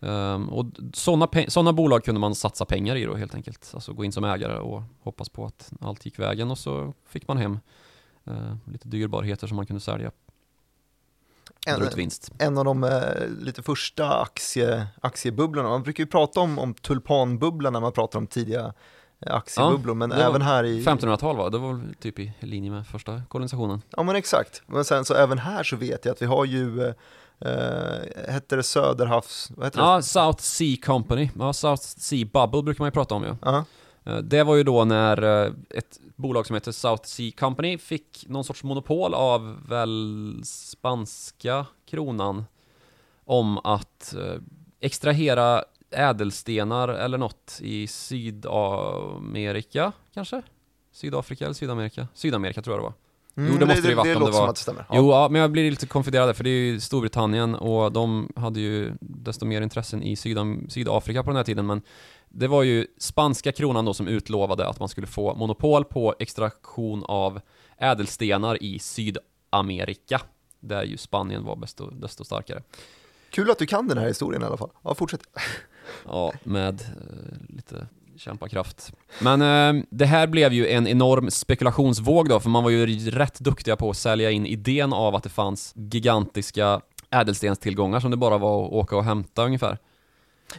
Um, 0.00 0.48
och 0.48 0.66
sådana, 0.94 1.28
sådana 1.48 1.72
bolag 1.72 2.04
kunde 2.04 2.20
man 2.20 2.34
satsa 2.34 2.64
pengar 2.64 2.96
i 2.96 3.04
då 3.04 3.14
helt 3.14 3.34
enkelt. 3.34 3.70
Alltså 3.74 3.92
gå 3.92 4.04
in 4.04 4.12
som 4.12 4.24
ägare 4.24 4.58
och 4.58 4.82
hoppas 5.02 5.28
på 5.28 5.46
att 5.46 5.72
allt 5.80 6.04
gick 6.04 6.18
vägen 6.18 6.50
och 6.50 6.58
så 6.58 6.94
fick 7.06 7.28
man 7.28 7.36
hem 7.36 7.58
uh, 8.28 8.54
lite 8.72 8.88
dyrbarheter 8.88 9.46
som 9.46 9.56
man 9.56 9.66
kunde 9.66 9.80
sälja. 9.80 10.10
En, 12.38 12.48
en 12.48 12.58
av 12.58 12.64
de 12.64 12.84
uh, 12.84 13.44
lite 13.44 13.62
första 13.62 14.20
aktie, 14.20 14.86
aktiebubblorna, 15.00 15.68
man 15.68 15.82
brukar 15.82 16.04
ju 16.04 16.10
prata 16.10 16.40
om, 16.40 16.58
om 16.58 16.74
tulpanbubblan 16.74 17.72
när 17.72 17.80
man 17.80 17.92
pratar 17.92 18.18
om 18.18 18.26
tidiga 18.26 18.74
aktiebubblor, 19.26 19.90
ja, 19.90 19.94
men 19.94 20.12
även 20.12 20.42
här 20.42 20.64
i... 20.64 20.84
1500-tal 20.84 21.36
var 21.36 21.50
det, 21.50 21.58
var 21.58 21.72
väl 21.72 21.94
typ 21.94 22.18
i 22.18 22.34
linje 22.40 22.70
med 22.70 22.86
första 22.86 23.22
kolonisationen. 23.28 23.82
Ja 23.90 24.02
men 24.02 24.16
exakt, 24.16 24.62
men 24.66 24.84
sen 24.84 25.04
så 25.04 25.14
även 25.14 25.38
här 25.38 25.62
så 25.62 25.76
vet 25.76 26.04
jag 26.04 26.12
att 26.12 26.22
vi 26.22 26.26
har 26.26 26.44
ju 26.44 26.94
eh, 27.40 28.32
hette 28.32 28.56
det 28.56 28.62
Söderhavs... 28.62 29.50
Vad 29.56 29.66
heter 29.66 29.80
ja, 29.80 29.96
det? 29.96 30.02
South 30.02 30.42
Sea 30.42 30.76
Company. 30.82 31.30
Ja, 31.38 31.52
South 31.52 31.82
Sea 31.82 32.28
Bubble 32.32 32.62
brukar 32.62 32.82
man 32.82 32.86
ju 32.86 32.92
prata 32.92 33.14
om 33.14 33.22
ju. 33.22 33.34
Ja. 33.42 33.64
Uh, 34.06 34.18
det 34.18 34.42
var 34.42 34.56
ju 34.56 34.62
då 34.62 34.84
när 34.84 35.24
uh, 35.24 35.52
ett 35.70 36.00
bolag 36.16 36.46
som 36.46 36.54
heter 36.54 36.72
South 36.72 37.04
Sea 37.04 37.32
Company 37.38 37.78
fick 37.78 38.24
någon 38.28 38.44
sorts 38.44 38.62
monopol 38.62 39.14
av 39.14 39.68
väl 39.68 40.40
spanska 40.44 41.66
kronan 41.86 42.44
om 43.24 43.58
att 43.58 44.14
extrahera 44.80 45.64
ädelstenar 45.90 46.88
eller 46.88 47.18
något 47.18 47.58
i 47.62 47.86
Sydamerika 47.86 49.92
kanske? 50.14 50.42
Sydafrika 50.92 51.44
eller 51.44 51.54
Sydamerika? 51.54 52.08
Sydamerika 52.14 52.62
tror 52.62 52.76
jag 52.76 52.80
det 52.80 52.84
var. 52.84 52.94
Mm, 53.36 53.52
jo, 53.52 53.58
det 53.58 53.66
måste 53.66 53.82
det, 53.82 53.88
ju 53.88 53.94
varit 53.94 54.12
det, 54.12 54.16
om 54.16 54.24
det 54.24 54.30
var. 54.30 54.46
Det 54.46 54.64
ja. 54.66 54.84
Jo, 54.92 55.10
ja, 55.10 55.28
men 55.30 55.40
jag 55.40 55.50
blir 55.50 55.70
lite 55.70 55.86
konfunderad 55.86 56.36
för 56.36 56.44
det 56.44 56.50
är 56.50 56.72
ju 56.72 56.80
Storbritannien 56.80 57.54
och 57.54 57.92
de 57.92 58.32
hade 58.36 58.60
ju 58.60 58.92
desto 59.00 59.44
mer 59.44 59.62
intressen 59.62 60.02
i 60.02 60.16
Sydam 60.16 60.66
Sydafrika 60.68 61.22
på 61.22 61.30
den 61.30 61.36
här 61.36 61.44
tiden, 61.44 61.66
men 61.66 61.82
det 62.28 62.48
var 62.48 62.62
ju 62.62 62.86
spanska 62.98 63.52
kronan 63.52 63.84
då 63.84 63.94
som 63.94 64.08
utlovade 64.08 64.68
att 64.68 64.80
man 64.80 64.88
skulle 64.88 65.06
få 65.06 65.34
monopol 65.34 65.84
på 65.84 66.14
extraktion 66.18 67.04
av 67.04 67.40
ädelstenar 67.78 68.62
i 68.62 68.78
Sydamerika, 68.78 70.20
där 70.60 70.82
ju 70.82 70.96
Spanien 70.96 71.44
var 71.44 71.56
desto, 71.56 71.90
desto 71.90 72.24
starkare. 72.24 72.62
Kul 73.30 73.50
att 73.50 73.58
du 73.58 73.66
kan 73.66 73.88
den 73.88 73.98
här 73.98 74.08
historien 74.08 74.42
i 74.42 74.44
alla 74.44 74.56
fall. 74.56 74.70
Ja, 74.84 74.94
fortsätt. 74.94 75.20
Ja, 76.06 76.32
med 76.42 76.80
eh, 76.80 77.54
lite 77.56 77.86
kämpakraft. 78.16 78.92
Men 79.20 79.42
eh, 79.42 79.84
det 79.90 80.06
här 80.06 80.26
blev 80.26 80.52
ju 80.52 80.68
en 80.68 80.86
enorm 80.86 81.30
spekulationsvåg 81.30 82.28
då, 82.28 82.40
för 82.40 82.50
man 82.50 82.62
var 82.62 82.70
ju 82.70 83.10
rätt 83.10 83.40
duktiga 83.40 83.76
på 83.76 83.90
att 83.90 83.96
sälja 83.96 84.30
in 84.30 84.46
idén 84.46 84.92
av 84.92 85.14
att 85.14 85.22
det 85.22 85.28
fanns 85.28 85.72
gigantiska 85.76 86.80
ädelstenstillgångar 87.10 88.00
som 88.00 88.10
det 88.10 88.16
bara 88.16 88.38
var 88.38 88.66
att 88.66 88.72
åka 88.72 88.96
och 88.96 89.04
hämta 89.04 89.44
ungefär. 89.44 89.78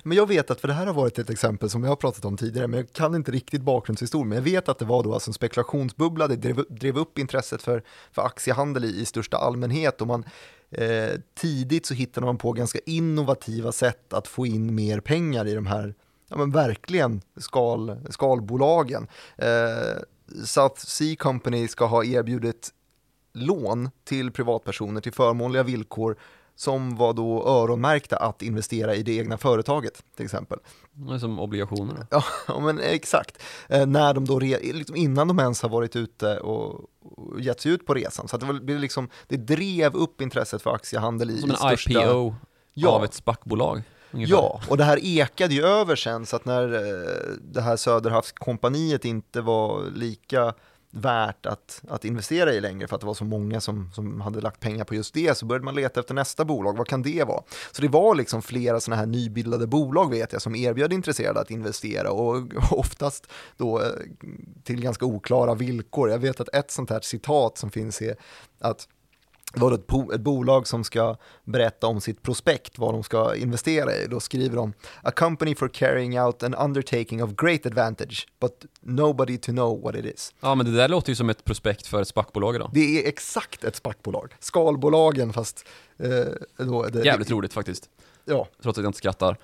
Men 0.03 0.17
jag 0.17 0.27
vet 0.27 0.51
att, 0.51 0.61
för 0.61 0.67
det 0.67 0.73
här 0.73 0.85
har 0.85 0.93
varit 0.93 1.19
ett 1.19 1.29
exempel 1.29 1.69
som 1.69 1.83
jag 1.83 1.91
har 1.91 1.95
pratat 1.95 2.25
om 2.25 2.37
tidigare, 2.37 2.67
men 2.67 2.79
jag 2.79 2.93
kan 2.93 3.15
inte 3.15 3.31
riktigt 3.31 3.61
bakgrundshistorien, 3.61 4.29
men 4.29 4.35
jag 4.35 4.43
vet 4.43 4.69
att 4.69 4.79
det 4.79 4.85
var 4.85 5.03
då 5.03 5.13
alltså 5.13 5.29
en 5.29 5.33
spekulationsbubbla, 5.33 6.27
det 6.27 6.35
drev, 6.35 6.63
drev 6.69 6.97
upp 6.97 7.17
intresset 7.17 7.61
för, 7.61 7.83
för 8.11 8.21
aktiehandel 8.21 8.85
i, 8.85 9.01
i 9.01 9.05
största 9.05 9.37
allmänhet 9.37 10.01
och 10.01 10.07
man 10.07 10.25
eh, 10.71 11.19
tidigt 11.35 11.85
så 11.85 11.93
hittade 11.93 12.25
man 12.25 12.37
på 12.37 12.51
ganska 12.51 12.79
innovativa 12.85 13.71
sätt 13.71 14.13
att 14.13 14.27
få 14.27 14.45
in 14.45 14.75
mer 14.75 14.99
pengar 14.99 15.47
i 15.47 15.53
de 15.53 15.65
här 15.65 15.95
ja, 16.29 16.37
men 16.37 16.51
verkligen 16.51 17.21
skal, 17.37 17.97
skalbolagen. 18.09 19.07
Eh, 19.37 20.01
South 20.45 20.85
Sea 20.85 21.15
Company 21.15 21.67
ska 21.67 21.85
ha 21.85 22.03
erbjudit 22.03 22.69
lån 23.33 23.89
till 24.03 24.31
privatpersoner 24.31 25.01
till 25.01 25.13
förmånliga 25.13 25.63
villkor 25.63 26.17
som 26.55 26.95
var 26.95 27.13
då 27.13 27.47
öronmärkta 27.47 28.17
att 28.17 28.41
investera 28.41 28.95
i 28.95 29.03
det 29.03 29.17
egna 29.17 29.37
företaget 29.37 30.03
till 30.15 30.25
exempel. 30.25 30.59
Som 31.19 31.39
obligationer. 31.39 32.07
Ja, 32.47 32.59
men 32.59 32.79
exakt. 32.79 33.43
Eh, 33.69 33.85
när 33.85 34.13
de 34.13 34.25
då, 34.25 34.39
liksom 34.39 34.95
innan 34.95 35.27
de 35.27 35.39
ens 35.39 35.61
har 35.61 35.69
varit 35.69 35.95
ute 35.95 36.37
och, 36.39 36.81
och 37.01 37.41
gett 37.41 37.61
sig 37.61 37.71
ut 37.71 37.85
på 37.85 37.93
resan. 37.93 38.27
Så 38.27 38.37
det, 38.37 38.45
var, 38.45 38.79
liksom, 38.79 39.09
det 39.27 39.37
drev 39.37 39.95
upp 39.95 40.21
intresset 40.21 40.61
för 40.61 40.75
aktiehandel 40.75 41.29
i, 41.29 41.41
som 41.41 41.49
en 41.49 41.57
största... 41.57 41.91
IPO 41.91 42.35
ja. 42.73 42.89
av 42.89 43.03
ett 43.03 43.13
SPAC-bolag. 43.13 43.83
Ungefär. 44.11 44.35
Ja, 44.35 44.61
och 44.69 44.77
det 44.77 44.83
här 44.83 44.99
ekade 45.05 45.53
ju 45.53 45.65
över 45.65 45.95
sen 45.95 46.25
så 46.25 46.35
att 46.35 46.45
när 46.45 46.73
eh, 46.73 47.35
det 47.41 47.61
här 47.61 47.75
Söderhavskompaniet 47.75 49.05
inte 49.05 49.41
var 49.41 49.83
lika 49.95 50.53
värt 50.91 51.45
att, 51.45 51.81
att 51.87 52.05
investera 52.05 52.53
i 52.53 52.61
längre 52.61 52.87
för 52.87 52.95
att 52.95 53.01
det 53.01 53.07
var 53.07 53.13
så 53.13 53.25
många 53.25 53.61
som, 53.61 53.91
som 53.93 54.21
hade 54.21 54.41
lagt 54.41 54.59
pengar 54.59 54.85
på 54.85 54.95
just 54.95 55.13
det 55.13 55.37
så 55.37 55.45
började 55.45 55.65
man 55.65 55.75
leta 55.75 55.99
efter 55.99 56.13
nästa 56.13 56.45
bolag, 56.45 56.77
vad 56.77 56.87
kan 56.87 57.01
det 57.01 57.23
vara? 57.23 57.43
Så 57.71 57.81
det 57.81 57.87
var 57.87 58.15
liksom 58.15 58.41
flera 58.41 58.79
sådana 58.79 58.99
här 58.99 59.05
nybildade 59.05 59.67
bolag 59.67 60.09
vet 60.09 60.33
jag 60.33 60.41
som 60.41 60.55
erbjöd 60.55 60.93
intresserade 60.93 61.39
att 61.39 61.51
investera 61.51 62.11
och 62.11 62.43
oftast 62.71 63.27
då 63.57 63.79
eh, 63.79 63.85
till 64.63 64.81
ganska 64.81 65.05
oklara 65.05 65.55
villkor. 65.55 66.09
Jag 66.09 66.19
vet 66.19 66.39
att 66.39 66.55
ett 66.55 66.71
sånt 66.71 66.89
här 66.89 66.99
citat 67.01 67.57
som 67.57 67.71
finns 67.71 68.01
är 68.01 68.15
att 68.59 68.87
det 69.53 69.59
var 69.59 69.71
ett, 69.71 70.13
ett, 70.13 70.21
bolag 70.21 70.67
som 70.67 70.83
ska 70.83 71.15
berätta 71.43 71.87
om 71.87 72.01
sitt 72.01 72.21
prospekt, 72.21 72.79
vad 72.79 72.93
de 72.93 73.03
ska 73.03 73.35
investera 73.35 73.95
i. 73.95 74.07
Då 74.07 74.19
skriver 74.19 74.55
de 74.55 74.73
“A 75.03 75.11
company 75.11 75.55
for 75.55 75.67
carrying 75.67 76.21
out 76.21 76.43
an 76.43 76.55
undertaking 76.55 77.23
of 77.23 77.29
great 77.35 77.65
advantage, 77.65 78.27
but 78.41 78.65
nobody 78.81 79.37
to 79.37 79.51
know 79.51 79.81
what 79.81 79.95
it 79.95 80.05
is”. 80.05 80.33
Ja, 80.39 80.55
men 80.55 80.65
det 80.65 80.71
där 80.71 80.87
låter 80.87 81.09
ju 81.09 81.15
som 81.15 81.29
ett 81.29 81.43
prospekt 81.43 81.87
för 81.87 82.01
ett 82.01 82.07
SPAC-bolag 82.07 82.59
då. 82.59 82.69
Det 82.73 83.03
är 83.03 83.07
exakt 83.07 83.63
ett 83.63 83.75
SPAC-bolag. 83.75 84.33
Skalbolagen 84.39 85.33
fast... 85.33 85.65
Eh, 85.97 86.65
då, 86.65 86.83
det, 86.83 87.05
Jävligt 87.05 87.27
det, 87.27 87.33
roligt 87.33 87.53
faktiskt. 87.53 87.89
Ja. 88.25 88.47
Trots 88.63 88.77
att 88.77 88.83
jag 88.83 88.89
inte 88.89 88.97
skrattar. 88.97 89.37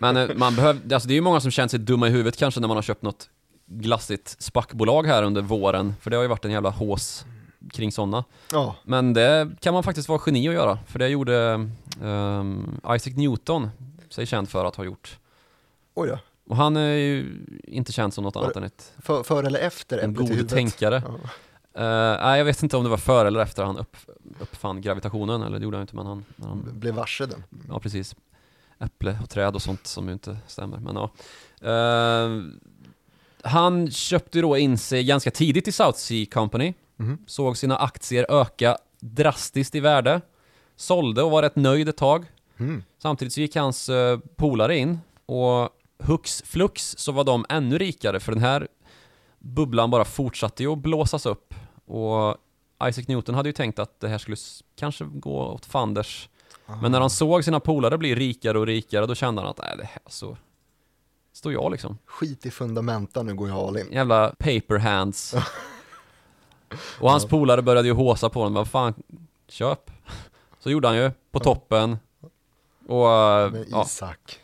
men 0.00 0.16
eh, 0.16 0.28
man 0.36 0.56
behöver, 0.56 0.94
alltså 0.94 1.08
det 1.08 1.14
är 1.14 1.16
ju 1.16 1.20
många 1.20 1.40
som 1.40 1.50
känner 1.50 1.68
sig 1.68 1.78
dumma 1.78 2.08
i 2.08 2.10
huvudet 2.10 2.36
kanske 2.36 2.60
när 2.60 2.68
man 2.68 2.76
har 2.76 2.82
köpt 2.82 3.02
något 3.02 3.30
glassigt 3.66 4.36
SPAC-bolag 4.38 5.06
här 5.06 5.22
under 5.22 5.42
våren, 5.42 5.94
för 6.00 6.10
det 6.10 6.16
har 6.16 6.22
ju 6.24 6.28
varit 6.28 6.44
en 6.44 6.50
jävla 6.50 6.70
hås 6.70 7.24
kring 7.72 7.92
sådana. 7.92 8.24
Ja. 8.52 8.76
Men 8.82 9.12
det 9.12 9.50
kan 9.60 9.74
man 9.74 9.82
faktiskt 9.82 10.08
vara 10.08 10.20
geni 10.26 10.48
att 10.48 10.54
göra, 10.54 10.78
för 10.86 10.98
det 10.98 11.08
gjorde 11.08 11.68
um, 12.00 12.80
Isaac 12.84 13.12
Newton 13.16 13.70
sig 14.10 14.26
känd 14.26 14.48
för 14.48 14.64
att 14.64 14.76
ha 14.76 14.84
gjort. 14.84 15.18
Oj 15.94 16.08
ja. 16.08 16.18
Och 16.48 16.56
han 16.56 16.76
är 16.76 16.92
ju 16.92 17.46
inte 17.64 17.92
känd 17.92 18.14
som 18.14 18.24
något 18.24 18.34
för, 18.34 18.40
annat 18.40 18.56
än 18.56 18.62
ett... 18.62 18.92
För, 18.98 19.22
för 19.22 19.44
eller 19.44 19.60
efter 19.60 19.98
En 19.98 20.14
god 20.14 20.48
tänkare. 20.48 21.02
Ja. 21.06 21.12
Uh, 21.78 22.26
nej, 22.26 22.38
jag 22.38 22.44
vet 22.44 22.62
inte 22.62 22.76
om 22.76 22.84
det 22.84 22.90
var 22.90 22.96
före 22.96 23.28
eller 23.28 23.40
efter 23.40 23.64
han 23.64 23.78
upp, 23.78 23.96
uppfann 24.40 24.80
gravitationen, 24.80 25.42
eller 25.42 25.58
det 25.58 25.64
gjorde 25.64 25.76
han 25.76 25.82
inte, 25.82 25.96
men 25.96 26.06
han... 26.06 26.24
Han 26.42 26.68
blev 26.72 26.94
varse 26.94 27.26
den. 27.26 27.44
Ja, 27.68 27.80
precis. 27.80 28.16
Äpple 28.78 29.18
och 29.22 29.30
träd 29.30 29.54
och 29.54 29.62
sånt 29.62 29.86
som 29.86 30.06
ju 30.06 30.12
inte 30.12 30.36
stämmer, 30.46 30.78
men 30.78 30.96
ja. 30.96 31.10
Uh, 31.62 32.44
han 33.42 33.90
köpte 33.90 34.40
då 34.40 34.56
in 34.56 34.78
sig 34.78 35.04
ganska 35.04 35.30
tidigt 35.30 35.68
i 35.68 35.72
South 35.72 35.98
Sea 35.98 36.26
Company 36.32 36.74
Mm. 36.98 37.18
Såg 37.26 37.56
sina 37.56 37.76
aktier 37.76 38.26
öka 38.28 38.78
drastiskt 39.00 39.74
i 39.74 39.80
värde. 39.80 40.20
Sålde 40.76 41.22
och 41.22 41.30
var 41.30 41.42
rätt 41.42 41.56
nöjd 41.56 41.88
ett 41.88 41.96
tag. 41.96 42.24
Mm. 42.56 42.82
Samtidigt 42.98 43.34
så 43.34 43.40
gick 43.40 43.56
hans 43.56 43.88
uh, 43.88 44.18
polare 44.36 44.76
in 44.76 44.98
och 45.26 45.70
hux 45.98 46.42
flux 46.46 46.94
så 46.98 47.12
var 47.12 47.24
de 47.24 47.46
ännu 47.48 47.78
rikare 47.78 48.20
för 48.20 48.32
den 48.32 48.40
här 48.40 48.68
bubblan 49.38 49.90
bara 49.90 50.04
fortsatte 50.04 50.62
ju 50.62 50.72
att 50.72 50.78
blåsas 50.78 51.26
upp. 51.26 51.54
Och 51.84 52.36
Isaac 52.84 53.04
Newton 53.08 53.34
hade 53.34 53.48
ju 53.48 53.52
tänkt 53.52 53.78
att 53.78 54.00
det 54.00 54.08
här 54.08 54.18
skulle 54.18 54.36
kanske 54.76 55.04
gå 55.04 55.40
åt 55.40 55.66
fanders. 55.66 56.28
Aha. 56.66 56.82
Men 56.82 56.92
när 56.92 57.00
han 57.00 57.10
såg 57.10 57.44
sina 57.44 57.60
polare 57.60 57.98
bli 57.98 58.14
rikare 58.14 58.58
och 58.58 58.66
rikare 58.66 59.06
då 59.06 59.14
kände 59.14 59.42
han 59.42 59.50
att 59.50 59.58
nej, 59.58 59.74
det 59.78 59.84
här 59.84 60.02
så 60.06 60.36
står 61.32 61.52
jag 61.52 61.72
liksom. 61.72 61.98
Skit 62.06 62.46
i 62.46 62.50
fundamenta, 62.50 63.22
nu 63.22 63.34
går 63.34 63.48
jag 63.48 63.58
all 63.58 63.78
in. 63.78 63.92
Jävla 63.92 64.28
paper 64.28 64.78
hands. 64.78 65.34
Och 67.00 67.10
hans 67.10 67.26
polare 67.26 67.62
började 67.62 67.88
ju 67.88 67.94
håsa 67.94 68.28
på 68.28 68.38
honom, 68.38 68.54
vad 68.54 68.68
fan, 68.68 68.94
köp. 69.48 69.90
Så 70.58 70.70
gjorde 70.70 70.88
han 70.88 70.96
ju, 70.96 71.10
på 71.30 71.40
toppen. 71.40 71.98
Och 72.86 73.10
eh, 73.10 73.50
Med 73.50 73.66
ja, 73.70 73.84
Isak. 73.86 74.38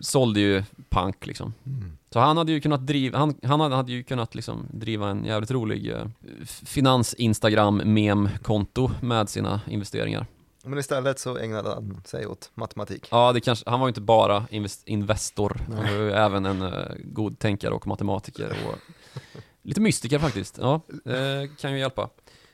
sålde 0.00 0.40
ju 0.40 0.62
punk 0.88 1.26
liksom. 1.26 1.54
Mm. 1.66 1.98
Så 2.10 2.20
han 2.20 2.36
hade 2.36 2.52
ju 2.52 2.60
kunnat 2.60 2.86
driva, 2.86 3.18
han, 3.18 3.34
han 3.42 3.60
hade, 3.60 3.76
hade 3.76 3.92
ju 3.92 4.02
kunnat 4.02 4.34
liksom 4.34 4.66
driva 4.70 5.08
en 5.08 5.24
jävligt 5.24 5.50
rolig 5.50 5.90
eh, 5.90 6.06
finans-instagram-mem-konto 6.64 8.90
med 9.00 9.28
sina 9.28 9.60
investeringar. 9.68 10.26
Men 10.64 10.78
istället 10.78 11.18
så 11.18 11.38
ägnade 11.38 11.68
han 11.68 12.00
sig 12.04 12.26
åt 12.26 12.50
matematik. 12.54 13.08
Ja, 13.10 13.32
det 13.32 13.40
kanske, 13.40 13.70
han 13.70 13.80
var 13.80 13.86
ju 13.86 13.90
inte 13.90 14.00
bara 14.00 14.46
invest, 14.50 14.88
investor, 14.88 15.60
han 15.66 15.76
Nej. 15.76 15.94
var 15.94 16.00
ju 16.04 16.12
även 16.12 16.46
en 16.46 16.62
uh, 16.62 16.86
god 17.04 17.38
tänkare 17.38 17.74
och 17.74 17.86
matematiker 17.86 18.56
och 18.66 18.74
lite 19.66 19.80
mystiker 19.80 20.18
faktiskt. 20.18 20.58
Ja, 20.58 20.80
eh, 21.04 21.50
kan 21.60 21.72
ju 21.72 21.78
hjälpa. 21.78 22.08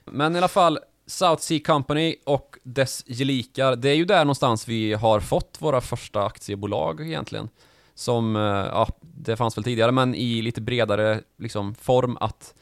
Men 0.04 0.34
i 0.34 0.38
alla 0.38 0.48
fall, 0.48 0.78
South 1.06 1.42
Sea 1.42 1.60
Company 1.64 2.16
och 2.24 2.56
dess 2.62 3.04
gelikar, 3.06 3.76
det 3.76 3.88
är 3.88 3.94
ju 3.94 4.04
där 4.04 4.24
någonstans 4.24 4.68
vi 4.68 4.92
har 4.92 5.20
fått 5.20 5.56
våra 5.60 5.80
första 5.80 6.24
aktiebolag 6.24 7.00
egentligen. 7.00 7.48
Som, 7.94 8.36
eh, 8.36 8.42
ja, 8.42 8.88
det 9.00 9.36
fanns 9.36 9.56
väl 9.56 9.64
tidigare, 9.64 9.92
men 9.92 10.14
i 10.14 10.42
lite 10.42 10.60
bredare 10.60 11.20
liksom, 11.38 11.74
form 11.74 12.16
att 12.20 12.54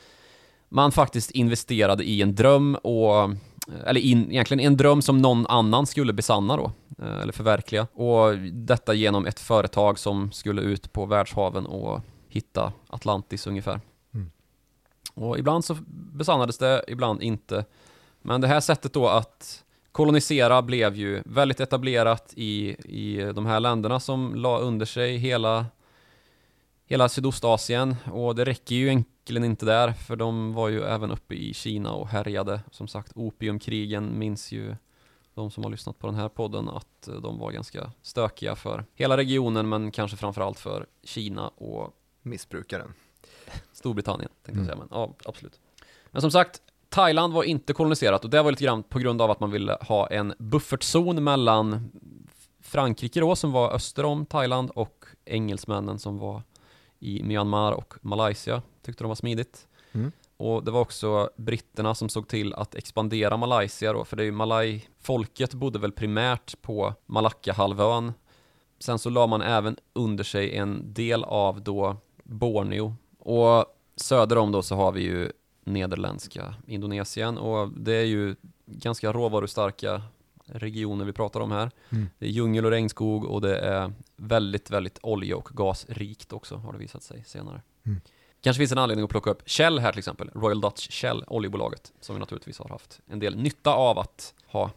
man 0.68 0.92
faktiskt 0.92 1.30
investerade 1.30 2.04
i 2.04 2.22
en 2.22 2.34
dröm 2.34 2.74
och 2.74 3.30
eller 3.86 4.00
in, 4.00 4.30
egentligen 4.30 4.66
en 4.66 4.76
dröm 4.76 5.02
som 5.02 5.18
någon 5.18 5.46
annan 5.46 5.86
skulle 5.86 6.12
besanna 6.12 6.56
då, 6.56 6.72
eh, 6.98 7.20
eller 7.22 7.32
förverkliga. 7.32 7.86
Och 7.92 8.38
detta 8.52 8.94
genom 8.94 9.26
ett 9.26 9.40
företag 9.40 9.98
som 9.98 10.32
skulle 10.32 10.62
ut 10.62 10.92
på 10.92 11.06
världshaven 11.06 11.66
och 11.66 12.00
hitta 12.28 12.72
Atlantis 12.88 13.46
ungefär. 13.46 13.80
Och 15.14 15.38
ibland 15.38 15.64
så 15.64 15.76
besannades 15.90 16.58
det, 16.58 16.84
ibland 16.88 17.22
inte. 17.22 17.64
Men 18.22 18.40
det 18.40 18.46
här 18.46 18.60
sättet 18.60 18.92
då 18.92 19.08
att 19.08 19.64
kolonisera 19.92 20.62
blev 20.62 20.96
ju 20.96 21.22
väldigt 21.26 21.60
etablerat 21.60 22.32
i, 22.36 22.68
i 22.84 23.32
de 23.34 23.46
här 23.46 23.60
länderna 23.60 24.00
som 24.00 24.34
la 24.34 24.58
under 24.58 24.86
sig 24.86 25.16
hela, 25.16 25.66
hela 26.86 27.08
Sydostasien. 27.08 27.96
Och 28.12 28.34
det 28.34 28.44
räcker 28.44 28.74
ju 28.74 28.86
egentligen 28.86 29.44
inte 29.44 29.66
där, 29.66 29.92
för 29.92 30.16
de 30.16 30.52
var 30.52 30.68
ju 30.68 30.82
även 30.82 31.10
uppe 31.10 31.34
i 31.34 31.54
Kina 31.54 31.92
och 31.92 32.08
härjade. 32.08 32.60
Som 32.70 32.88
sagt, 32.88 33.12
opiumkrigen 33.14 34.18
minns 34.18 34.52
ju 34.52 34.76
de 35.34 35.50
som 35.50 35.64
har 35.64 35.70
lyssnat 35.70 35.98
på 35.98 36.06
den 36.06 36.16
här 36.16 36.28
podden 36.28 36.68
att 36.68 37.08
de 37.22 37.38
var 37.38 37.50
ganska 37.52 37.92
stökiga 38.02 38.56
för 38.56 38.84
hela 38.94 39.16
regionen, 39.16 39.68
men 39.68 39.90
kanske 39.90 40.16
framförallt 40.16 40.58
för 40.58 40.86
Kina 41.04 41.48
och 41.48 41.96
Missbrukaren. 42.22 42.94
Storbritannien, 43.72 44.30
tänkte 44.42 44.50
Mm. 44.52 44.68
jag 44.68 44.76
säga, 44.76 44.78
men 44.78 44.88
ja, 45.00 45.14
absolut. 45.24 45.60
Men 46.10 46.22
som 46.22 46.30
sagt, 46.30 46.62
Thailand 46.88 47.32
var 47.32 47.42
inte 47.42 47.72
koloniserat 47.72 48.24
och 48.24 48.30
det 48.30 48.42
var 48.42 48.50
lite 48.50 48.64
grann 48.64 48.82
på 48.82 48.98
grund 48.98 49.22
av 49.22 49.30
att 49.30 49.40
man 49.40 49.50
ville 49.50 49.78
ha 49.80 50.06
en 50.06 50.34
buffertzon 50.38 51.24
mellan 51.24 51.90
Frankrike 52.60 53.20
då, 53.20 53.36
som 53.36 53.52
var 53.52 53.72
öster 53.72 54.04
om 54.04 54.26
Thailand, 54.26 54.70
och 54.70 55.04
engelsmännen 55.24 55.98
som 55.98 56.18
var 56.18 56.42
i 56.98 57.22
Myanmar 57.22 57.72
och 57.72 57.94
Malaysia, 58.00 58.62
tyckte 58.82 59.04
de 59.04 59.08
var 59.08 59.14
smidigt. 59.14 59.68
Mm. 59.92 60.12
Och 60.36 60.64
det 60.64 60.70
var 60.70 60.80
också 60.80 61.30
britterna 61.36 61.94
som 61.94 62.08
såg 62.08 62.28
till 62.28 62.54
att 62.54 62.74
expandera 62.74 63.36
Malaysia 63.36 63.92
då, 63.92 64.04
för 64.04 64.16
det 64.16 64.22
är 64.22 64.24
ju 64.24 64.32
Malay-folket 64.32 65.54
bodde 65.54 65.78
väl 65.78 65.92
primärt 65.92 66.62
på 66.62 66.94
Malacca-halvön. 67.06 68.12
Sen 68.78 68.98
så 68.98 69.10
la 69.10 69.26
man 69.26 69.42
även 69.42 69.76
under 69.92 70.24
sig 70.24 70.56
en 70.56 70.94
del 70.94 71.24
av 71.24 71.62
då 71.62 71.96
Borneo. 72.24 72.94
Och 73.20 73.64
söder 73.96 74.38
om 74.38 74.52
då 74.52 74.62
så 74.62 74.74
har 74.76 74.92
vi 74.92 75.02
ju 75.02 75.32
nederländska 75.64 76.54
Indonesien 76.66 77.38
och 77.38 77.68
det 77.76 77.92
är 77.92 78.04
ju 78.04 78.36
ganska 78.66 79.12
råvarustarka 79.12 80.02
regioner 80.44 81.04
vi 81.04 81.12
pratar 81.12 81.40
om 81.40 81.50
här. 81.50 81.70
Mm. 81.90 82.08
Det 82.18 82.26
är 82.26 82.30
djungel 82.30 82.64
och 82.64 82.70
regnskog 82.70 83.24
och 83.24 83.40
det 83.40 83.58
är 83.58 83.92
väldigt, 84.16 84.70
väldigt 84.70 84.98
olje 85.02 85.34
och 85.34 85.48
gasrikt 85.52 86.32
också 86.32 86.56
har 86.56 86.72
det 86.72 86.78
visat 86.78 87.02
sig 87.02 87.24
senare. 87.26 87.62
Mm. 87.86 88.00
Kanske 88.40 88.58
finns 88.58 88.72
en 88.72 88.78
anledning 88.78 89.04
att 89.04 89.10
plocka 89.10 89.30
upp 89.30 89.42
Shell 89.46 89.78
här 89.78 89.92
till 89.92 89.98
exempel, 89.98 90.30
Royal 90.34 90.60
Dutch 90.60 90.88
Shell, 90.90 91.24
oljebolaget, 91.26 91.92
som 92.00 92.14
vi 92.16 92.20
naturligtvis 92.20 92.58
har 92.58 92.68
haft 92.68 93.00
en 93.06 93.18
del 93.18 93.36
nytta 93.36 93.74
av 93.74 93.98
att 93.98 94.34
ha 94.46 94.70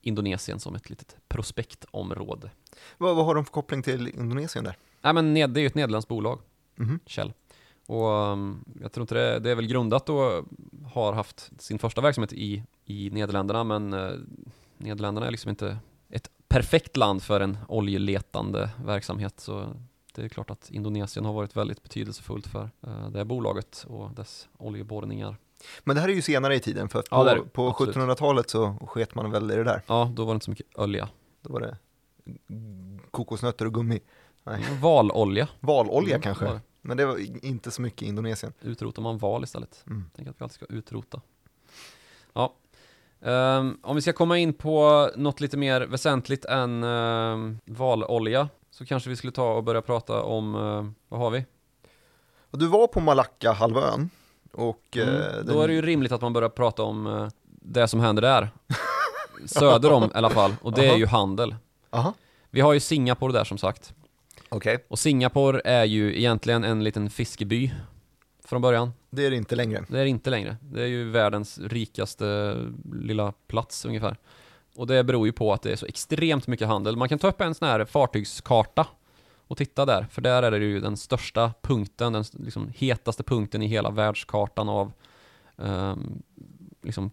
Indonesien 0.00 0.60
som 0.60 0.74
ett 0.74 0.90
litet 0.90 1.16
prospektområde. 1.28 2.50
Vad, 2.98 3.16
vad 3.16 3.24
har 3.26 3.34
de 3.34 3.44
för 3.44 3.52
koppling 3.52 3.82
till 3.82 4.08
Indonesien 4.08 4.64
där? 4.64 4.76
Nej 5.00 5.12
men 5.12 5.34
det 5.34 5.40
är 5.40 5.60
ju 5.60 5.66
ett 5.66 5.74
nederländskt 5.74 6.08
bolag, 6.08 6.38
Mhm. 6.76 7.00
Shell. 7.06 7.32
Och 7.86 8.06
um, 8.08 8.64
jag 8.80 8.92
tror 8.92 9.02
inte 9.02 9.14
det, 9.14 9.38
det 9.38 9.50
är 9.50 9.54
väl 9.54 9.66
grundat 9.66 10.08
och 10.08 10.44
har 10.92 11.12
haft 11.12 11.62
sin 11.62 11.78
första 11.78 12.00
verksamhet 12.00 12.32
i, 12.32 12.62
i 12.84 13.10
Nederländerna, 13.10 13.64
men 13.64 13.94
uh, 13.94 14.20
Nederländerna 14.78 15.26
är 15.26 15.30
liksom 15.30 15.48
inte 15.50 15.78
ett 16.10 16.30
perfekt 16.48 16.96
land 16.96 17.22
för 17.22 17.40
en 17.40 17.58
oljeletande 17.68 18.70
verksamhet, 18.84 19.40
så 19.40 19.66
det 20.14 20.22
är 20.22 20.28
klart 20.28 20.50
att 20.50 20.70
Indonesien 20.70 21.24
har 21.24 21.32
varit 21.32 21.56
väldigt 21.56 21.82
betydelsefullt 21.82 22.46
för 22.46 22.70
uh, 22.86 23.08
det 23.10 23.18
här 23.18 23.24
bolaget 23.24 23.86
och 23.88 24.10
dess 24.10 24.48
oljeborrningar. 24.58 25.36
Men 25.84 25.96
det 25.96 26.02
här 26.02 26.08
är 26.08 26.12
ju 26.12 26.22
senare 26.22 26.54
i 26.54 26.60
tiden, 26.60 26.88
för 26.88 26.98
att 26.98 27.06
Ja, 27.10 27.24
på, 27.24 27.34
det. 27.34 27.40
på 27.52 27.68
Absolut. 27.68 27.96
1700-talet 27.96 28.50
så 28.50 28.74
sket 28.86 29.14
man 29.14 29.30
väl 29.30 29.50
i 29.50 29.56
det 29.56 29.64
där. 29.64 29.82
Ja, 29.86 30.12
då 30.14 30.24
var 30.24 30.32
det 30.32 30.36
inte 30.36 30.44
så 30.44 30.50
mycket 30.50 30.78
olja. 30.78 31.08
Då 31.42 31.52
var 31.52 31.60
det 31.60 31.76
kokosnötter 33.10 33.66
och 33.66 33.74
gummi. 33.74 34.00
Nej. 34.44 34.64
Valolja. 34.80 35.48
Valolja 35.60 36.14
Mm, 36.16 36.22
kanske. 36.22 36.60
Men 36.84 36.96
det 36.96 37.06
var 37.06 37.44
inte 37.44 37.70
så 37.70 37.82
mycket 37.82 38.02
i 38.02 38.06
Indonesien. 38.06 38.52
Utrotar 38.60 39.02
man 39.02 39.18
val 39.18 39.44
istället. 39.44 39.84
Mm. 39.86 40.04
Tänk 40.16 40.28
att 40.28 40.34
vi 40.40 40.42
alltid 40.44 40.54
ska 40.54 40.66
utrota. 40.68 41.20
Ja. 42.32 42.54
Ehm, 43.22 43.78
om 43.82 43.96
vi 43.96 44.02
ska 44.02 44.12
komma 44.12 44.38
in 44.38 44.52
på 44.52 45.10
något 45.16 45.40
lite 45.40 45.56
mer 45.56 45.80
väsentligt 45.80 46.44
än 46.44 46.84
um, 46.84 47.58
valolja 47.64 48.48
så 48.70 48.86
kanske 48.86 49.10
vi 49.10 49.16
skulle 49.16 49.32
ta 49.32 49.52
och 49.54 49.64
börja 49.64 49.82
prata 49.82 50.22
om, 50.22 50.54
eh, 50.54 50.86
vad 51.08 51.20
har 51.20 51.30
vi? 51.30 51.44
Du 52.50 52.66
var 52.66 52.86
på 52.86 53.00
Malacca-halvön 53.00 54.10
och 54.52 54.96
Mm. 54.96 55.14
eh, 55.14 55.44
Då 55.44 55.60
är 55.60 55.68
det 55.68 55.74
ju 55.74 55.82
rimligt 55.82 56.12
att 56.12 56.20
man 56.20 56.32
börjar 56.32 56.48
prata 56.48 56.82
om 56.82 57.06
eh, 57.06 57.28
det 57.46 57.88
som 57.88 58.00
händer 58.00 58.22
där. 58.22 58.50
Söder 59.46 59.92
om 59.92 60.04
i 60.04 60.08
alla 60.14 60.30
fall, 60.30 60.54
och 60.62 60.72
det 60.72 60.84
är 60.84 60.88
Aha. 60.88 60.98
ju 60.98 61.06
handel. 61.06 61.54
Aha, 61.90 62.12
Vi 62.50 62.60
har 62.60 62.72
ju 62.72 62.80
Singapore 62.80 63.32
där 63.32 63.44
som 63.44 63.58
sagt. 63.58 63.94
Okej. 64.56 64.84
Och 64.88 64.98
Singapore 64.98 65.60
är 65.64 65.84
ju 65.84 66.18
egentligen 66.18 66.64
en 66.64 66.84
liten 66.84 67.10
fiskeby 67.10 67.74
från 68.44 68.62
början. 68.62 68.92
Det 69.10 69.26
är 69.26 69.30
det 69.30 69.36
inte 69.36 69.56
längre. 69.56 69.84
Det 69.88 69.98
är 69.98 70.04
det 70.04 70.10
inte 70.10 70.30
längre. 70.30 70.56
Det 70.62 70.82
är 70.82 70.86
ju 70.86 71.10
världens 71.10 71.58
rikaste 71.58 72.56
lilla 72.92 73.32
plats 73.46 73.84
ungefär. 73.84 74.16
Och 74.76 74.86
det 74.86 75.04
beror 75.04 75.26
ju 75.26 75.32
på 75.32 75.52
att 75.52 75.62
det 75.62 75.72
är 75.72 75.76
så 75.76 75.86
extremt 75.86 76.46
mycket 76.46 76.68
handel. 76.68 76.96
Man 76.96 77.08
kan 77.08 77.18
ta 77.18 77.28
upp 77.28 77.40
en 77.40 77.54
sån 77.54 77.68
här 77.68 77.84
fartygskarta 77.84 78.86
och 79.46 79.56
titta 79.56 79.86
där, 79.86 80.06
för 80.10 80.22
där 80.22 80.42
är 80.42 80.50
det 80.50 80.58
ju 80.58 80.80
den 80.80 80.96
största 80.96 81.52
punkten, 81.62 82.12
den 82.12 82.24
liksom 82.32 82.72
hetaste 82.76 83.22
punkten 83.22 83.62
i 83.62 83.66
hela 83.66 83.90
världskartan 83.90 84.68
av 84.68 84.92
ehm, 85.58 86.22
liksom 86.82 87.10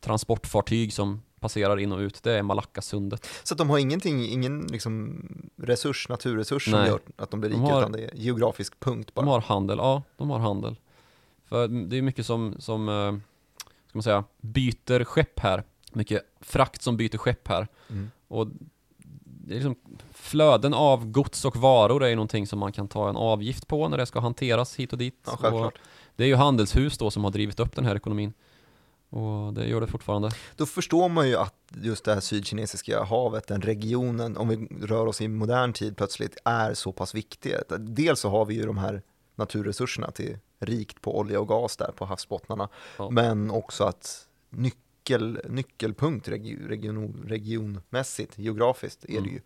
transportfartyg 0.00 0.92
som 0.92 1.22
passerar 1.42 1.78
in 1.78 1.92
och 1.92 1.98
ut. 1.98 2.22
Det 2.22 2.32
är 2.32 2.42
Malackasundet. 2.42 3.28
Så 3.42 3.54
de 3.54 3.70
har 3.70 3.78
ingenting, 3.78 4.28
ingen 4.28 4.60
liksom 4.66 5.22
resurs, 5.56 6.08
naturresurs 6.08 6.64
som 6.64 6.72
Nej. 6.72 6.88
gör 6.88 7.00
att 7.16 7.30
de 7.30 7.40
blir 7.40 7.50
De 7.50 7.56
rika, 7.62 7.72
har- 7.74 7.80
utan 7.80 7.92
det 7.92 8.04
är 8.04 8.10
geografisk 8.14 8.80
punkt 8.80 9.14
bara. 9.14 9.22
De 9.24 9.28
har 9.30 9.40
handel, 9.40 9.78
ja, 9.78 10.02
de 10.16 10.30
har 10.30 10.38
handel. 10.38 10.76
För 11.44 11.68
det 11.68 11.96
är 11.98 12.02
mycket 12.02 12.26
som, 12.26 12.54
som 12.58 12.88
eh, 12.88 13.12
ska 13.88 13.98
man 13.98 14.02
säga, 14.02 14.24
byter 14.40 15.04
skepp 15.04 15.38
här. 15.40 15.62
Mycket 15.92 16.22
frakt 16.40 16.82
som 16.82 16.96
byter 16.96 17.18
skepp 17.18 17.48
här. 17.48 17.68
Mm. 17.90 18.10
Och 18.28 18.46
det 19.24 19.52
är 19.52 19.54
liksom, 19.54 19.76
flöden 20.12 20.74
av 20.74 21.06
gods 21.10 21.44
och 21.44 21.56
varor 21.56 22.04
är 22.04 22.08
ju 22.08 22.14
någonting 22.14 22.46
som 22.46 22.58
man 22.58 22.72
kan 22.72 22.88
ta 22.88 23.08
en 23.08 23.16
avgift 23.16 23.68
på 23.68 23.88
när 23.88 23.96
det 23.98 24.06
ska 24.06 24.20
hanteras 24.20 24.76
hit 24.76 24.92
och 24.92 24.98
dit. 24.98 25.28
Ja, 25.42 25.50
och 25.66 25.72
det 26.16 26.24
är 26.24 26.28
ju 26.28 26.34
handelshus 26.34 26.98
då 26.98 27.10
som 27.10 27.24
har 27.24 27.30
drivit 27.30 27.60
upp 27.60 27.76
den 27.76 27.84
här 27.84 27.96
ekonomin. 27.96 28.32
Och 29.12 29.52
det 29.54 29.66
gör 29.66 29.80
det 29.80 29.86
fortfarande. 29.86 30.30
Då 30.56 30.66
förstår 30.66 31.08
man 31.08 31.28
ju 31.28 31.36
att 31.36 31.54
just 31.82 32.04
det 32.04 32.14
här 32.14 32.20
sydkinesiska 32.20 33.02
havet, 33.04 33.46
den 33.46 33.62
regionen, 33.62 34.36
om 34.36 34.48
vi 34.48 34.56
rör 34.86 35.06
oss 35.06 35.20
i 35.20 35.28
modern 35.28 35.72
tid 35.72 35.96
plötsligt, 35.96 36.36
är 36.44 36.74
så 36.74 36.92
pass 36.92 37.14
viktig. 37.14 37.54
Dels 37.78 38.20
så 38.20 38.28
har 38.28 38.44
vi 38.44 38.54
ju 38.54 38.62
de 38.66 38.78
här 38.78 39.02
naturresurserna 39.34 40.10
till 40.10 40.38
rikt 40.58 41.00
på 41.00 41.18
olja 41.18 41.40
och 41.40 41.48
gas 41.48 41.76
där 41.76 41.92
på 41.96 42.04
havsbottnarna, 42.04 42.68
Ja. 42.98 43.10
men 43.10 43.50
också 43.50 43.84
att 43.84 44.28
nyckel, 44.50 45.40
nyckelpunkt 45.48 46.28
regi, 46.28 46.58
region, 46.68 47.24
regionmässigt, 47.28 48.38
geografiskt, 48.38 49.04
är 49.04 49.08
det 49.12 49.18
Mm. 49.18 49.32
ju 49.32 49.40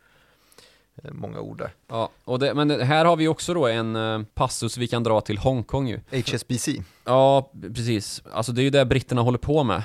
många 1.12 1.40
ord 1.40 1.58
där. 1.58 1.70
Ja, 1.88 2.08
och 2.24 2.38
det, 2.38 2.54
men 2.54 2.68
det- 2.68 2.84
här 2.84 3.04
har 3.04 3.16
vi 3.16 3.28
också 3.28 3.54
då 3.54 3.66
en 3.66 3.96
eh, 3.96 4.22
passus 4.34 4.76
vi 4.76 4.88
kan 4.88 5.02
dra 5.02 5.20
till 5.20 5.38
Hongkong 5.38 5.88
ju. 5.88 6.00
HSBC, 6.10 6.68
Ja, 7.04 7.50
precis. 7.74 8.22
Alltså 8.32 8.52
det 8.52 8.60
är 8.60 8.64
ju 8.64 8.70
det 8.70 8.84
britterna 8.84 9.20
håller 9.22 9.38
på 9.38 9.64
med. 9.64 9.82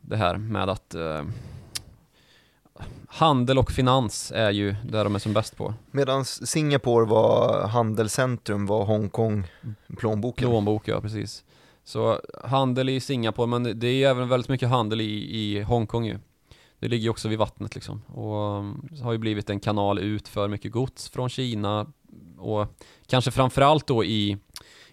Det 0.00 0.16
här 0.16 0.36
med 0.36 0.68
att 0.70 0.94
eh, 0.94 1.22
handel 3.08 3.58
och 3.58 3.70
finans 3.70 4.32
är 4.34 4.50
ju 4.50 4.74
där 4.84 5.04
de 5.04 5.14
är 5.14 5.18
som 5.18 5.32
bäst 5.32 5.56
på. 5.56 5.74
medan 5.90 6.24
Singapore 6.24 7.06
var 7.06 7.66
handelscentrum 7.68 8.66
var 8.66 8.84
Hongkong 8.84 9.46
plånboken. 9.98 10.48
Plånbok, 10.48 10.88
ja 10.88 11.00
precis. 11.00 11.44
Så 11.84 12.20
handel 12.44 12.88
i 12.88 13.00
Singapore, 13.00 13.46
men 13.46 13.80
det 13.80 13.86
är 13.86 13.92
ju 13.92 14.04
även 14.04 14.28
väldigt 14.28 14.48
mycket 14.48 14.68
handel 14.68 15.00
i, 15.00 15.36
i 15.36 15.62
Hongkong 15.62 16.04
ju. 16.06 16.18
Det 16.84 16.88
ligger 16.88 17.02
ju 17.04 17.10
också 17.10 17.28
vid 17.28 17.38
vattnet 17.38 17.74
liksom 17.74 18.02
och 18.06 18.58
um, 18.58 18.88
har 19.02 19.12
ju 19.12 19.18
blivit 19.18 19.50
en 19.50 19.60
kanal 19.60 19.98
ut 19.98 20.28
för 20.28 20.48
mycket 20.48 20.72
gods 20.72 21.08
från 21.08 21.28
Kina 21.28 21.86
och 22.38 22.66
kanske 23.06 23.30
framförallt 23.30 23.86
då 23.86 24.04
i, 24.04 24.38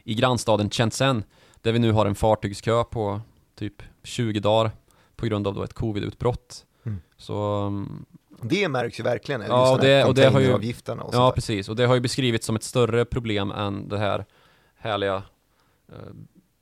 i 0.03 0.13
grannstaden 0.15 0.69
Shenzhen 0.69 1.23
där 1.61 1.71
vi 1.71 1.79
nu 1.79 1.91
har 1.91 2.05
en 2.05 2.15
fartygskö 2.15 2.83
på 2.83 3.21
typ 3.55 3.83
20 4.03 4.39
dagar 4.39 4.71
på 5.15 5.25
grund 5.25 5.47
av 5.47 5.53
då 5.53 5.63
ett 5.63 5.73
covid-utbrott. 5.73 6.65
Mm. 6.85 6.99
Så 7.17 7.65
um, 7.65 8.05
Det 8.41 8.69
märks 8.69 8.99
ju 8.99 9.03
verkligen. 9.03 9.41
Ja, 9.41 9.71
och 9.73 9.79
det- 9.79 10.05
och 10.05 10.13
det 10.15 10.29
har 10.29 10.39
ju- 10.39 10.53
och 10.53 10.63
Ja, 10.63 11.01
sånt 11.11 11.11
där. 11.11 11.31
precis. 11.31 11.69
Och 11.69 11.75
det 11.75 11.85
har 11.85 11.95
ju 11.95 12.01
beskrivits 12.01 12.45
som 12.45 12.55
ett 12.55 12.63
större 12.63 13.05
problem 13.05 13.51
än 13.51 13.89
det 13.89 13.97
här 13.97 14.25
härliga 14.75 15.15
eh, 15.89 15.95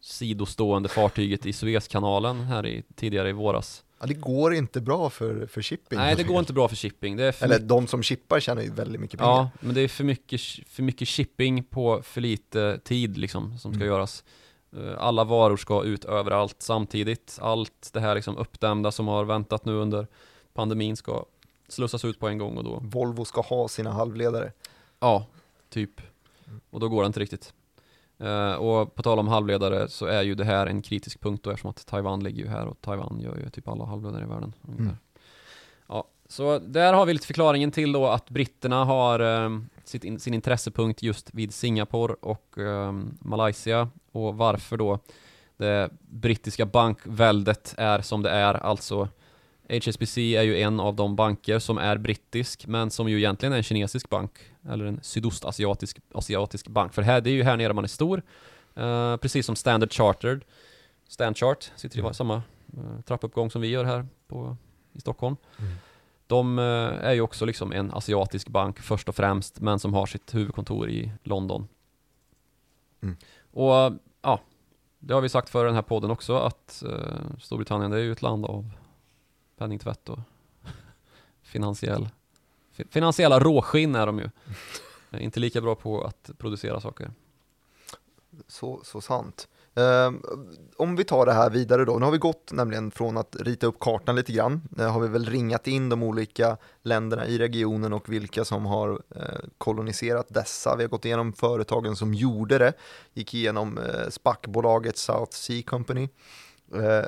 sidostående 0.02 0.90
fartyget 0.90 1.46
i 1.46 1.54
Suezkanalen 1.54 2.40
här 2.42 2.66
i, 2.66 2.84
tidigare 2.96 3.30
i 3.30 3.34
våras. 3.34 3.84
Ja, 4.00 4.06
det 4.08 4.14
går 4.14 4.54
inte 4.54 4.82
bra 4.82 5.10
för, 5.10 5.46
för 5.48 5.62
shipping. 5.62 6.00
Nej, 6.00 6.16
det 6.16 6.24
går 6.24 6.40
inte 6.40 6.54
bra 6.54 6.68
för 6.68 6.76
shipping. 6.76 7.16
Det 7.18 7.24
är 7.24 7.32
för 7.32 7.46
Eller 7.46 7.60
de 7.60 7.88
som 7.88 8.04
chippar 8.04 8.40
tjänar 8.40 8.62
ju 8.62 8.72
väldigt 8.72 9.02
mycket 9.02 9.20
pengar. 9.20 9.32
Ja, 9.34 9.50
men 9.60 9.76
det 9.76 9.82
är 9.82 9.88
för 9.88 10.04
mycket, 10.04 10.42
för 10.68 10.84
mycket 10.84 11.08
shipping 11.08 11.64
på 11.64 12.02
för 12.04 12.22
lite 12.22 12.80
tid 12.84 13.18
liksom 13.18 13.58
som 13.58 13.74
ska 13.74 13.84
Mm. 13.84 13.88
göras. 13.94 14.24
Eh, 14.78 14.94
Alla 14.98 15.24
varor 15.24 15.58
ska 15.58 15.84
ut 15.84 16.06
överallt 16.06 16.56
samtidigt. 16.60 17.38
Allt 17.42 17.90
det 17.94 18.00
här 18.00 18.16
liksom 18.16 18.38
uppdämda 18.38 18.92
som 18.92 19.08
har 19.08 19.26
väntat 19.26 19.66
nu 19.66 19.74
under 19.74 20.08
pandemin 20.54 20.96
ska 20.96 21.26
slussas 21.68 22.06
ut 22.06 22.20
på 22.20 22.28
en 22.28 22.38
gång 22.38 22.58
och 22.58 22.64
då, 22.64 22.80
Volvo 22.84 23.26
ska 23.26 23.42
ha 23.42 23.68
sina 23.68 23.92
halvledare. 23.92 24.52
ja, 25.00 25.26
typ. 25.70 26.02
Och 26.70 26.80
då 26.80 26.90
går 26.90 27.04
det 27.04 27.08
inte 27.08 27.20
riktigt. 27.20 27.54
Eh, 28.20 28.54
och 28.54 28.96
på 28.96 29.04
tal 29.04 29.20
om 29.20 29.28
halvledare 29.28 29.88
så 29.88 30.06
är 30.06 30.22
ju 30.22 30.36
det 30.36 30.44
här 30.44 30.68
en 30.68 30.82
kritisk 30.82 31.22
punkt 31.22 31.44
då 31.44 31.50
eftersom 31.50 31.70
att 31.70 31.86
Taiwan 31.86 32.24
ligger 32.24 32.44
ju 32.44 32.50
här 32.50 32.68
och 32.68 32.82
Taiwan 32.82 33.20
gör 33.20 33.38
ju 33.38 33.50
typ 33.50 33.68
alla 33.68 33.86
halvledare 33.86 34.24
i 34.24 34.28
världen. 34.28 34.54
Mm. 34.68 34.98
Ja, 35.88 36.08
så 36.28 36.60
där 36.60 36.94
har 36.94 37.06
vi 37.06 37.14
lite 37.14 37.28
förklaringen 37.28 37.72
till 37.72 37.92
då 37.92 38.08
att 38.08 38.30
britterna 38.30 38.86
har 38.86 39.20
sitt 39.84 40.04
in, 40.04 40.20
sin 40.20 40.34
intressepunkt 40.34 41.04
just 41.04 41.34
vid 41.34 41.54
Singapore 41.54 42.16
och 42.22 42.58
eh, 42.58 42.92
Malaysia 43.20 43.90
och 44.12 44.38
varför 44.38 44.78
då 44.78 45.00
det 45.58 45.90
brittiska 46.00 46.66
bankväldet 46.66 47.76
är 47.78 48.02
som 48.02 48.24
det 48.24 48.30
är, 48.30 48.54
alltså 48.54 49.08
HSBC 49.70 50.18
är 50.18 50.42
ju 50.42 50.62
en 50.62 50.80
av 50.80 50.96
de 50.96 51.16
banker 51.16 51.60
som 51.60 51.78
är 51.78 51.98
brittisk 51.98 52.68
men 52.68 52.92
som 52.92 53.10
ju 53.10 53.18
egentligen 53.18 53.54
är 53.54 53.58
en 53.58 53.64
kinesisk 53.64 54.10
bank 54.10 54.32
eller 54.70 54.86
en 54.86 55.00
sydostasiatisk 55.04 55.98
asiatisk 56.14 56.68
bank 56.68 56.94
för 56.94 57.02
här, 57.02 57.22
det 57.22 57.30
är 57.30 57.34
ju 57.34 57.44
här 57.44 57.58
nere 57.58 57.74
man 57.74 57.84
är 57.84 57.88
stor 57.88 58.22
eh, 58.76 59.18
precis 59.18 59.46
som 59.46 59.56
Standard 59.56 59.94
Chartered 59.94 60.44
Standchart 61.08 61.72
sitter 61.76 61.98
i 61.98 62.00
Mm. 62.02 62.14
samma 62.14 62.36
eh, 62.78 63.02
trappuppgång 63.06 63.52
som 63.52 63.62
vi 63.62 63.68
gör 63.68 63.84
här 63.86 64.08
på, 64.28 64.58
i 64.94 65.00
Stockholm 65.02 65.36
Mm. 65.60 65.72
de 66.28 66.60
eh, 66.60 66.64
är 67.06 67.14
ju 67.14 67.22
också 67.22 67.46
liksom 67.46 67.72
en 67.72 67.92
asiatisk 67.92 68.48
bank 68.50 68.80
först 68.80 69.10
och 69.10 69.16
främst, 69.16 69.60
men 69.60 69.80
som 69.80 69.94
har 69.94 70.06
sitt 70.06 70.36
huvudkontor 70.36 70.90
i 70.90 71.12
London. 71.24 71.68
Mm. 73.02 73.16
Och 73.52 73.94
ja, 74.22 74.40
det 75.00 75.14
har 75.14 75.22
vi 75.22 75.30
sagt 75.30 75.50
för 75.50 75.66
den 75.66 75.76
här 75.76 75.82
podden 75.82 76.12
också, 76.12 76.38
att 76.38 76.84
Storbritannien 77.40 77.92
det 77.92 77.98
är 77.98 78.02
ju 78.04 78.12
ett 78.12 78.22
land 78.22 78.46
av 78.46 78.72
penningtvätt 79.58 80.10
och 80.10 80.20
finansiell, 81.44 82.04
fi- 82.06 82.10
finansiella 82.90 83.40
råskinn 83.40 83.96
är 83.96 84.06
de 84.06 84.20
ju. 84.20 84.30
Eh, 85.12 85.24
Inte 85.24 85.40
lika 85.40 85.62
bra 85.62 85.76
på 85.76 86.02
att 86.04 86.30
producera 86.38 86.82
saker. 86.82 87.12
Så, 88.48 88.82
så 88.84 89.02
sant. 89.02 89.48
Ehm, 89.76 90.22
om 90.78 90.96
vi 90.96 91.04
tar 91.04 91.26
det 91.26 91.34
här 91.34 91.50
vidare 91.50 91.86
då, 91.86 92.00
nu 92.00 92.06
har 92.06 92.12
vi 92.12 92.18
gått 92.18 92.52
nämligen 92.52 92.92
från 92.92 93.18
att 93.18 93.36
rita 93.40 93.68
upp 93.68 93.80
kartan 93.80 94.16
lite 94.16 94.32
grann, 94.34 94.62
eh, 94.80 94.92
har 94.92 95.00
vi 95.00 95.08
väl 95.08 95.26
ringat 95.26 95.68
in 95.68 95.90
de 95.90 96.04
olika 96.04 96.58
länderna 96.82 97.28
i 97.28 97.38
regionen 97.38 97.94
och 97.94 98.10
vilka 98.14 98.46
som 98.46 98.66
har 98.66 99.02
eh, 99.16 99.22
koloniserat 99.58 100.26
dessa. 100.30 100.76
Vi 100.76 100.84
har 100.84 100.90
gått 100.90 101.06
igenom 101.06 101.34
företagen 101.34 101.96
som 101.96 102.14
gjorde 102.14 102.58
det, 102.58 102.74
gick 103.14 103.34
igenom 103.34 103.80
SPAC-bolaget 104.10 104.98
South 104.98 105.32
Sea 105.32 105.64
Company 105.64 106.10
eh, 106.76 107.06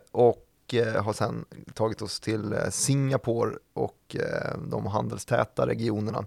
och 0.71 0.75
eh, 0.75 1.03
har 1.03 1.13
sen 1.13 1.45
tagit 1.73 2.01
oss 2.01 2.19
till 2.19 2.53
eh, 2.53 2.69
Singapore 2.69 3.55
och 3.73 4.15
eh, 4.15 4.57
de 4.71 4.85
handelstäta 4.85 5.67
regionerna. 5.67 6.25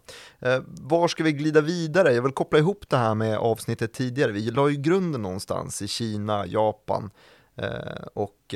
Var 0.67 1.09
ska 1.09 1.25
vi 1.25 1.33
glida 1.33 1.61
vidare? 1.61 2.13
Jag 2.13 2.23
vill 2.23 2.33
koppla 2.33 2.59
ihop 2.59 2.85
det 2.89 2.97
här 2.97 3.15
med 3.15 3.39
avsnittet 3.39 3.93
tidigare. 3.93 4.33
Vi 4.33 4.51
la 4.51 4.69
ju 4.69 4.77
grunden 4.77 5.23
någonstans 5.23 5.83
i 5.83 5.89
Kina, 5.89 6.47
Japan 6.47 7.11
och 8.15 8.55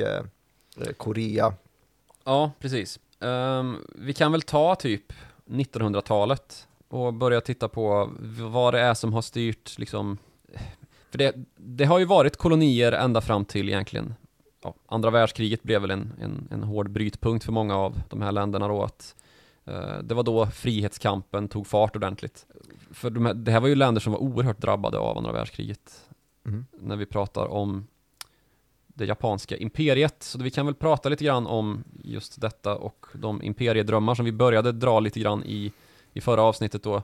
Korea. 0.97 1.53
Ja, 2.23 2.51
precis. 2.59 2.99
Ehm, 3.19 3.77
vi 3.95 4.13
kan 4.13 4.31
väl 4.31 4.41
ta 4.41 4.75
typ 4.75 5.13
1900-talet 5.45 6.67
och 6.87 7.13
börja 7.13 7.41
titta 7.41 7.67
på 7.67 8.09
vad 8.51 8.73
det 8.73 8.79
är 8.79 8.93
som 8.93 9.13
har 9.13 9.21
styrt 9.21 9.77
liksom 9.77 10.17
För 11.11 11.17
det, 11.17 11.35
det 11.55 11.85
har 11.85 11.99
ju 11.99 12.05
varit 12.05 12.37
kolonier 12.37 12.91
ända 12.91 13.21
fram 13.21 13.45
till 13.45 13.69
egentligen 13.69 14.13
ja, 14.63 14.73
andra 14.85 15.09
världskriget 15.09 15.63
blev 15.63 15.81
väl 15.81 15.91
en, 15.91 16.13
en, 16.21 16.47
en 16.51 16.63
hård 16.63 16.89
brytpunkt 16.89 17.45
för 17.45 17.51
många 17.51 17.75
av 17.75 18.01
de 18.09 18.21
här 18.21 18.31
länderna 18.31 18.67
då 18.67 18.83
att 18.83 19.15
eh, 19.65 19.97
det 20.03 20.13
var 20.13 20.23
då 20.23 20.45
frihetskampen 20.45 21.47
tog 21.47 21.67
fart 21.67 21.95
ordentligt. 21.95 22.45
För 22.91 23.09
de 23.09 23.25
här, 23.25 23.33
det 23.33 23.51
här 23.51 23.59
var 23.59 23.67
ju 23.67 23.75
länder 23.75 24.01
som 24.01 24.13
var 24.13 24.19
oerhört 24.19 24.61
drabbade 24.61 24.97
av 24.97 25.17
andra 25.17 25.31
världskriget 25.31 26.05
Mm. 26.45 26.65
när 26.71 26.95
vi 26.95 27.05
pratar 27.05 27.45
om 27.45 27.87
det 28.87 29.05
japanska 29.05 29.57
imperiet. 29.57 30.23
Så 30.23 30.39
vi 30.39 30.51
kan 30.51 30.65
väl 30.65 30.75
prata 30.75 31.09
lite 31.09 31.23
grann 31.25 31.47
om 31.47 31.83
just 32.03 32.41
detta 32.41 32.75
och 32.75 33.05
de 33.13 33.43
imperiedrömmar 33.43 34.15
som 34.15 34.25
vi 34.25 34.31
började 34.31 34.71
dra 34.71 34.99
lite 34.99 35.19
grann 35.19 35.43
i, 35.43 35.71
i 36.13 36.21
förra 36.21 36.41
avsnittet 36.41 36.83
då. 36.83 37.03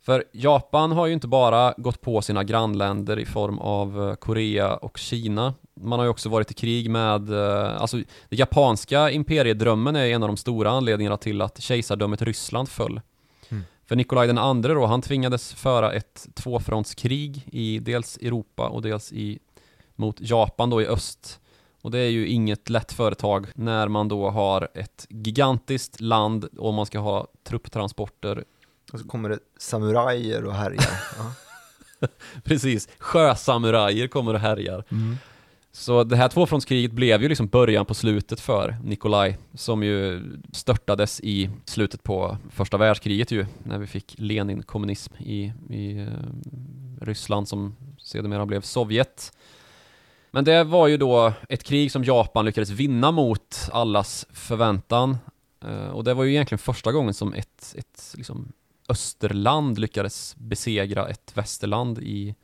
För 0.00 0.24
Japan 0.32 0.92
har 0.92 1.06
ju 1.06 1.12
inte 1.12 1.28
bara 1.28 1.74
gått 1.76 2.00
på 2.00 2.22
sina 2.22 2.44
grannländer 2.44 3.18
i 3.18 3.26
form 3.26 3.58
av 3.58 4.08
eh, 4.08 4.14
Korea 4.14 4.76
och 4.76 4.98
Kina. 4.98 5.54
Man 5.82 5.98
har 5.98 6.06
ju 6.06 6.10
också 6.10 6.28
varit 6.28 6.50
i 6.50 6.54
krig 6.54 6.90
med, 6.90 7.30
eh, 7.30 7.82
alltså 7.82 7.96
det 8.28 8.36
japanska 8.36 9.10
imperiedrömmen 9.10 9.96
är 9.96 10.06
en 10.06 10.22
av 10.22 10.28
de 10.28 10.36
stora 10.36 10.70
anledningarna 10.70 11.16
till 11.16 11.42
att 11.42 11.60
kejsardömet 11.60 12.22
Ryssland 12.22 12.68
föll. 12.68 13.00
Mm. 13.48 13.64
För 13.86 13.96
Nikolaj 13.96 14.26
den 14.26 14.38
andre 14.38 14.74
då, 14.74 14.86
han 14.86 15.02
tvingades 15.02 15.54
föra 15.54 15.92
ett 15.92 16.28
tvåfrontskrig 16.34 17.46
i 17.52 17.78
dels 17.78 18.16
Europa 18.16 18.68
och 18.68 18.82
dels 18.82 19.12
i, 19.12 19.38
mot 19.96 20.16
Japan 20.20 20.70
då 20.70 20.82
i 20.82 20.86
öst. 20.86 21.40
Och 21.82 21.90
det 21.90 21.98
är 21.98 22.10
ju 22.10 22.26
inget 22.26 22.68
lätt 22.68 22.92
företag 22.92 23.46
när 23.54 23.88
man 23.88 24.08
då 24.08 24.30
har 24.30 24.68
ett 24.74 25.06
gigantiskt 25.08 26.00
land 26.00 26.44
och 26.44 26.74
man 26.74 26.86
ska 26.86 26.98
ha 26.98 27.28
trupptransporter 27.44 28.44
Och 28.92 29.00
så 29.00 29.08
kommer 29.08 29.28
det 29.28 29.38
samurajer 29.58 30.44
och 30.44 30.54
härjar. 30.54 31.00
Ja. 31.18 31.32
Precis, 32.44 32.88
sjösamurajer 32.98 34.08
kommer 34.08 34.34
och 34.34 34.40
härjar. 34.40 34.84
Mm. 34.90 35.16
Så 35.72 36.04
det 36.04 36.16
här 36.16 36.28
tvåfrontskriget 36.28 36.92
blev 36.92 37.22
ju 37.22 37.28
liksom 37.28 37.46
början 37.46 37.86
på 37.86 37.94
slutet 37.94 38.40
för 38.40 38.76
Nikolaj, 38.84 39.38
som 39.54 39.82
ju 39.82 40.22
störtades 40.52 41.20
i 41.20 41.50
slutet 41.64 42.02
på 42.02 42.36
första 42.50 42.76
världskriget 42.76 43.30
ju, 43.30 43.46
när 43.62 43.78
vi 43.78 43.86
fick 43.86 44.14
Lenin-kommunism 44.18 45.14
i, 45.18 45.52
i 45.70 45.98
eh, 45.98 46.06
Ryssland 47.00 47.48
som 47.48 47.76
sedermera 47.98 48.46
blev 48.46 48.60
Sovjet. 48.60 49.32
Men 50.30 50.44
det 50.44 50.64
var 50.64 50.88
ju 50.88 50.96
då 50.96 51.32
ett 51.48 51.64
krig 51.64 51.92
som 51.92 52.04
Japan 52.04 52.44
lyckades 52.44 52.70
vinna 52.70 53.10
mot 53.10 53.68
allas 53.72 54.26
förväntan. 54.32 55.18
Eh, 55.64 55.88
och 55.88 56.04
det 56.04 56.14
var 56.14 56.24
ju 56.24 56.30
egentligen 56.30 56.58
första 56.58 56.92
gången 56.92 57.14
som 57.14 57.34
ett, 57.34 57.74
ett 57.78 58.14
liksom 58.16 58.52
österland 58.88 59.78
lyckades 59.78 60.34
besegra 60.38 61.08
ett 61.08 61.32
västerland 61.34 61.98
i, 61.98 62.34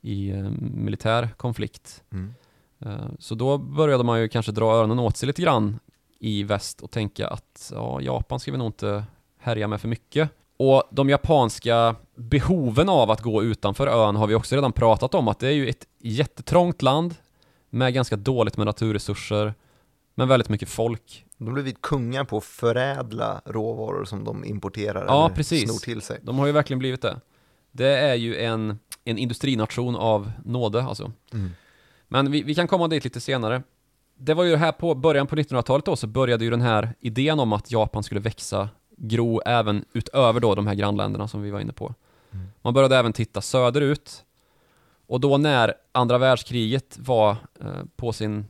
i 0.00 0.30
eh, 0.30 0.50
militär 0.60 1.28
konflikt. 1.36 2.02
Mm. 2.12 2.34
Eh, 2.80 3.06
Så 3.18 3.34
då 3.34 3.58
började 3.58 4.04
man 4.04 4.20
ju 4.20 4.28
kanske 4.28 4.52
dra 4.52 4.74
öronen 4.74 4.98
åt 4.98 5.16
sig 5.16 5.26
lite 5.26 5.42
grann 5.42 5.78
i 6.18 6.42
väst 6.42 6.80
och 6.80 6.90
tänka 6.90 7.28
att 7.28 7.72
ja, 7.74 8.00
Japan 8.00 8.40
ska 8.40 8.52
vi 8.52 8.58
nog 8.58 8.68
inte 8.68 9.04
härja 9.38 9.68
med 9.68 9.80
för 9.80 9.88
mycket. 9.88 10.30
Och 10.56 10.82
de 10.90 11.08
japanska 11.08 11.94
behoven 12.14 12.88
av 12.88 13.10
att 13.10 13.20
gå 13.22 13.42
utanför 13.42 13.86
ön 13.86 14.16
har 14.16 14.26
vi 14.26 14.34
också 14.34 14.54
redan 14.54 14.72
pratat 14.72 15.14
om 15.14 15.28
att 15.28 15.38
det 15.38 15.48
är 15.48 15.52
ju 15.52 15.68
ett 15.68 15.86
jättetrångt 15.98 16.82
land 16.82 17.14
med 17.70 17.94
ganska 17.94 18.16
dåligt 18.16 18.56
med 18.56 18.66
naturresurser 18.66 19.54
men 20.14 20.28
väldigt 20.28 20.48
mycket 20.48 20.68
folk. 20.68 21.24
De 21.36 21.46
har 21.46 21.54
blivit 21.54 21.80
kungar 21.82 22.24
på 22.24 22.36
att 22.38 22.44
förädla 22.44 23.40
råvaror 23.44 24.04
som 24.04 24.24
de 24.24 24.44
importerar 24.44 25.04
Ja, 25.06 25.24
eller 25.26 25.34
precis. 25.36 25.62
snor 25.70 25.78
till 25.78 26.00
sig. 26.02 26.18
De 26.22 26.38
har 26.38 26.46
ju 26.46 26.52
verkligen 26.52 26.78
blivit 26.78 27.02
det. 27.02 27.20
Det 27.72 27.88
är 27.98 28.14
ju 28.14 28.36
en, 28.36 28.78
en 29.04 29.18
industrination 29.18 29.96
av 29.96 30.32
nåde 30.44 30.82
alltså. 30.82 31.12
Mm. 31.32 31.50
Men 32.08 32.30
vi, 32.30 32.42
vi 32.42 32.54
kan 32.54 32.68
komma 32.68 32.88
dit 32.88 33.04
lite 33.04 33.20
senare. 33.20 33.62
Det 34.16 34.34
var 34.34 34.44
ju 34.44 34.56
här 34.56 34.72
på 34.72 34.94
början 34.94 35.26
på 35.26 35.36
1900-talet 35.36 35.84
då 35.84 35.96
så 35.96 36.06
började 36.06 36.44
ju 36.44 36.50
den 36.50 36.60
här 36.60 36.94
idén 37.00 37.40
om 37.40 37.52
att 37.52 37.70
Japan 37.70 38.02
skulle 38.02 38.20
växa 38.20 38.68
gro 38.96 39.40
även 39.40 39.84
utöver 39.92 40.40
då 40.40 40.54
de 40.54 40.66
här 40.66 40.74
grannländerna 40.74 41.28
som 41.28 41.42
vi 41.42 41.50
var 41.50 41.60
inne 41.60 41.72
på. 41.72 41.94
Mm. 42.32 42.46
Man 42.62 42.74
började 42.74 42.96
även 42.96 43.12
titta 43.12 43.40
söderut. 43.40 44.24
Och 45.06 45.20
då 45.20 45.38
när 45.38 45.74
andra 45.92 46.18
världskriget 46.18 46.98
var 46.98 47.36
eh, 47.60 47.84
på 47.96 48.12
sin 48.12 48.46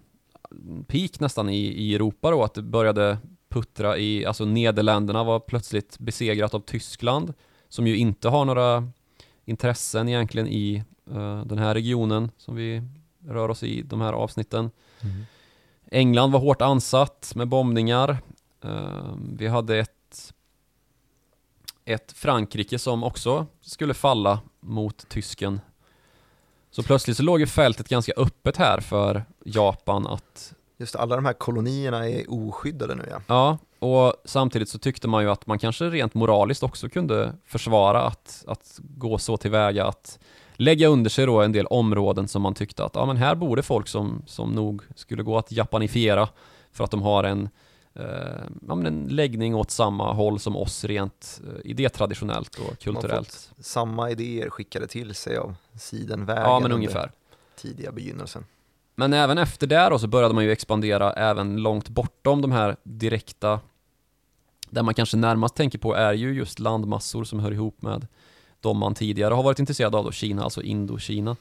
peak 0.86 1.20
nästan 1.20 1.48
i, 1.48 1.58
i 1.58 1.94
Europa 1.94 2.30
då, 2.30 2.44
att 2.44 2.54
det 2.54 2.62
började 2.62 3.18
puttra 3.48 3.98
i, 3.98 4.26
alltså 4.26 4.44
Nederländerna 4.44 5.24
var 5.24 5.40
plötsligt 5.40 5.98
besegrat 5.98 6.54
av 6.54 6.60
Tyskland 6.60 7.34
som 7.68 7.86
ju 7.86 7.96
inte 7.96 8.28
har 8.28 8.44
några 8.44 8.88
intressen 9.44 10.08
egentligen 10.08 10.48
i 10.48 10.84
uh, 11.10 11.44
den 11.44 11.58
här 11.58 11.74
regionen 11.74 12.30
som 12.36 12.54
vi 12.54 12.82
rör 13.26 13.48
oss 13.48 13.62
i 13.62 13.82
de 13.82 14.00
här 14.00 14.12
avsnitten. 14.12 14.70
Mm. 15.00 15.26
England 15.90 16.32
var 16.32 16.40
hårt 16.40 16.62
ansatt 16.62 17.32
med 17.34 17.48
bombningar. 17.48 18.18
Uh, 18.64 19.16
vi 19.38 19.46
hade 19.46 19.78
ett, 19.78 20.34
ett 21.84 22.12
Frankrike 22.12 22.78
som 22.78 23.04
också 23.04 23.46
skulle 23.60 23.94
falla 23.94 24.40
mot 24.60 25.08
tysken. 25.08 25.60
Så 26.70 26.82
plötsligt 26.82 27.16
så 27.16 27.22
låg 27.22 27.40
ju 27.40 27.46
fältet 27.46 27.88
ganska 27.88 28.12
öppet 28.16 28.56
här 28.56 28.80
för 28.80 29.24
Japan 29.44 30.06
att 30.06 30.54
Just 30.80 30.96
alla 30.96 31.16
de 31.16 31.24
här 31.24 31.32
kolonierna 31.32 32.08
är 32.08 32.24
oskyddade 32.28 32.94
nu 32.94 33.08
ja. 33.10 33.20
Ja, 33.26 33.58
och 33.78 34.14
samtidigt 34.24 34.68
så 34.68 34.78
tyckte 34.78 35.08
man 35.08 35.22
ju 35.22 35.30
att 35.30 35.46
man 35.46 35.58
kanske 35.58 35.84
rent 35.84 36.14
moraliskt 36.14 36.62
också 36.62 36.88
kunde 36.88 37.34
försvara 37.44 38.02
att, 38.02 38.44
att 38.46 38.78
gå 38.78 39.18
så 39.18 39.36
tillväga 39.36 39.86
att 39.86 40.18
lägga 40.58 40.88
under 40.88 41.10
sig 41.10 41.26
då 41.26 41.40
en 41.42 41.52
del 41.52 41.66
områden 41.66 42.28
som 42.28 42.42
man 42.42 42.54
tyckte 42.54 42.84
att 42.84 42.94
ja 42.94 43.06
men 43.06 43.16
här 43.16 43.34
bor 43.34 43.56
det 43.56 43.62
folk 43.62 43.88
som, 43.88 44.22
som 44.26 44.52
nog 44.52 44.82
skulle 44.94 45.22
gå 45.22 45.38
att 45.38 45.52
japanifiera 45.52 46.28
för 46.72 46.84
att 46.84 46.90
de 46.90 47.02
har 47.02 47.24
en, 47.24 47.48
eh, 47.94 48.04
ja, 48.68 48.74
men 48.74 48.86
en 48.86 49.06
läggning 49.08 49.54
åt 49.54 49.70
samma 49.70 50.12
håll 50.12 50.40
som 50.40 50.56
oss 50.56 50.84
rent 50.84 51.40
eh, 51.46 51.70
idétraditionellt 51.70 52.58
och 52.58 52.78
kulturellt. 52.78 53.50
samma 53.58 54.10
idéer 54.10 54.50
skickade 54.50 54.86
till 54.86 55.14
sig 55.14 55.36
av 55.36 55.54
sidenvägen 55.74 56.42
ja, 56.42 56.60
men 56.60 56.72
ungefär. 56.72 57.10
tidiga 57.56 57.92
begynnelsen. 57.92 58.44
Men 58.94 59.12
även 59.12 59.38
efter 59.38 59.66
det 59.66 59.88
då 59.88 59.98
så 59.98 60.06
började 60.06 60.34
man 60.34 60.44
ju 60.44 60.52
expandera 60.52 61.12
även 61.12 61.56
långt 61.56 61.88
bortom 61.88 62.42
de 62.42 62.52
här 62.52 62.76
direkta 62.82 63.60
Det 64.70 64.82
man 64.82 64.94
kanske 64.94 65.16
närmast 65.16 65.54
tänker 65.54 65.78
på 65.78 65.94
är 65.94 66.12
ju 66.12 66.34
just 66.34 66.58
landmassor 66.58 67.24
som 67.24 67.40
hör 67.40 67.52
ihop 67.52 67.82
med 67.82 68.06
de 68.60 68.78
man 68.78 68.94
tidigare 68.94 69.34
har 69.34 69.42
varit 69.42 69.58
intresserad 69.58 69.94
av 69.94 70.04
då, 70.04 70.12
Kina, 70.12 70.44
alltså 70.44 70.62
Indokina. 70.62 71.36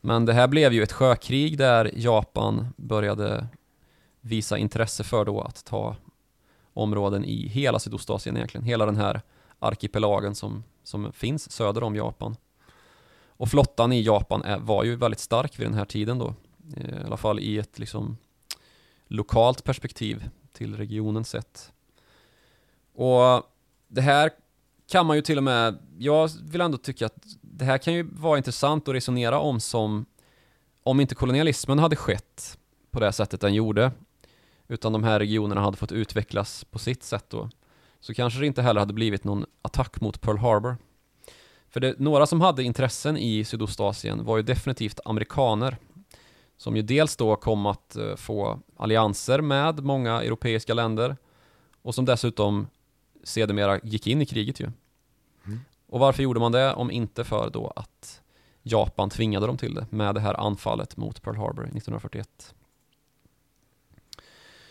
Men 0.00 0.24
det 0.24 0.32
här 0.32 0.48
blev 0.48 0.72
ju 0.72 0.82
ett 0.82 0.92
sjökrig 0.92 1.58
där 1.58 1.90
Japan 1.94 2.68
började 2.76 3.46
visa 4.20 4.58
intresse 4.58 5.04
för 5.04 5.24
då 5.24 5.40
att 5.40 5.64
ta 5.64 5.96
områden 6.72 7.24
i 7.24 7.48
hela 7.48 7.78
Sydostasien 7.78 8.36
egentligen, 8.36 8.64
hela 8.64 8.86
den 8.86 8.96
här 8.96 9.20
arkipelagen 9.58 10.34
som, 10.34 10.64
som 10.84 11.12
finns 11.12 11.52
söder 11.52 11.82
om 11.82 11.96
Japan. 11.96 12.36
Och 13.26 13.48
flottan 13.48 13.92
i 13.92 14.02
Japan 14.02 14.42
är, 14.44 14.58
var 14.58 14.84
ju 14.84 14.96
väldigt 14.96 15.20
stark 15.20 15.58
vid 15.58 15.66
den 15.66 15.74
här 15.74 15.84
tiden 15.84 16.18
då. 16.18 16.34
Eh, 16.76 17.02
I 17.02 17.04
alla 17.04 17.16
fall 17.16 17.40
i 17.40 17.58
ett 17.58 17.78
liksom 17.78 18.16
lokalt 19.06 19.64
perspektiv 19.64 20.28
till 20.52 20.76
regionen 20.76 21.24
sett. 21.24 21.72
Och 22.94 23.42
det 23.88 24.00
här 24.00 24.30
kan 24.92 25.06
man 25.06 25.16
ju 25.16 25.22
till 25.22 25.38
och 25.38 25.44
med, 25.44 25.78
jag 25.98 26.30
vill 26.42 26.60
ändå 26.60 26.78
tycka 26.78 27.06
att 27.06 27.26
det 27.40 27.64
här 27.64 27.78
kan 27.78 27.94
ju 27.94 28.02
vara 28.02 28.36
intressant 28.36 28.88
att 28.88 28.94
resonera 28.94 29.38
om 29.38 29.60
som 29.60 30.06
om 30.82 31.00
inte 31.00 31.14
kolonialismen 31.14 31.78
hade 31.78 31.96
skett 31.96 32.58
på 32.90 33.00
det 33.00 33.12
sättet 33.12 33.40
den 33.40 33.54
gjorde 33.54 33.92
utan 34.68 34.92
de 34.92 35.04
här 35.04 35.18
regionerna 35.18 35.60
hade 35.60 35.76
fått 35.76 35.92
utvecklas 35.92 36.64
på 36.64 36.78
sitt 36.78 37.02
sätt 37.02 37.24
då 37.28 37.50
så 38.00 38.14
kanske 38.14 38.40
det 38.40 38.46
inte 38.46 38.62
heller 38.62 38.80
hade 38.80 38.92
blivit 38.92 39.24
någon 39.24 39.44
attack 39.62 40.00
mot 40.00 40.20
Pearl 40.20 40.38
Harbor. 40.38 40.76
För 41.68 41.80
det, 41.80 41.98
några 41.98 42.26
som 42.26 42.40
hade 42.40 42.62
intressen 42.62 43.16
i 43.16 43.44
Sydostasien 43.44 44.24
var 44.24 44.36
ju 44.36 44.42
definitivt 44.42 45.00
amerikaner 45.04 45.76
som 46.56 46.76
ju 46.76 46.82
dels 46.82 47.16
då 47.16 47.36
kom 47.36 47.66
att 47.66 47.96
eh, 47.96 48.16
få 48.16 48.60
allianser 48.76 49.40
med 49.40 49.84
många 49.84 50.22
europeiska 50.22 50.74
länder 50.74 51.16
och 51.82 51.94
som 51.94 52.04
dessutom 52.04 52.66
sedermera 53.24 53.80
gick 53.82 54.06
in 54.06 54.22
i 54.22 54.26
kriget 54.26 54.60
ju. 54.60 54.70
Och 55.92 56.00
varför 56.00 56.22
gjorde 56.22 56.40
man 56.40 56.52
det 56.52 56.74
om 56.74 56.90
inte 56.90 57.24
för 57.24 57.50
då 57.50 57.72
att 57.76 58.20
Japan 58.62 59.10
tvingade 59.10 59.46
dem 59.46 59.56
till 59.56 59.74
det 59.74 59.86
med 59.90 60.14
det 60.14 60.20
här 60.20 60.40
anfallet 60.40 60.96
mot 60.96 61.22
Pearl 61.22 61.36
Harbor 61.36 61.62
1941. 61.62 62.54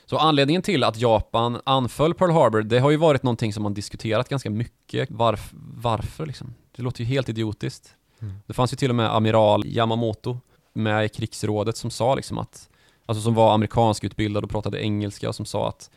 Så 0.06 0.18
anledningen 0.18 0.62
till 0.62 0.84
att 0.84 0.98
Japan 0.98 1.62
anföll 1.64 2.14
Pearl 2.14 2.32
Harbor, 2.32 2.62
det 2.62 2.80
har 2.80 2.92
ju 2.92 2.98
varit 2.98 3.24
någonting 3.24 3.54
som 3.54 3.64
man 3.64 3.74
diskuterat 3.74 4.30
ganska 4.30 4.50
mycket. 4.50 5.12
Varf 5.12 5.54
varför 5.76 6.26
liksom? 6.26 6.54
Det 6.76 6.82
låter 6.82 7.00
ju 7.00 7.06
helt 7.06 7.30
idiotiskt. 7.30 7.96
Mm. 8.20 8.34
Det 8.48 8.54
fanns 8.54 8.74
ju 8.74 8.78
till 8.78 8.90
och 8.90 8.96
med 8.96 9.16
amiral 9.16 9.66
Yamamoto 9.66 10.40
med 10.74 11.06
i 11.06 11.10
krigsrådet 11.10 11.78
som 11.78 11.92
sa 11.92 12.16
liksom 12.16 12.38
att, 12.38 12.70
alltså 13.06 13.22
som 13.22 13.34
var 13.34 13.54
amerikansk 13.54 14.04
utbildad 14.04 14.44
och 14.44 14.50
pratade 14.50 14.84
engelska 14.84 15.30
och 15.30 15.36
som 15.36 15.46
sa 15.46 15.70
att 15.70 15.90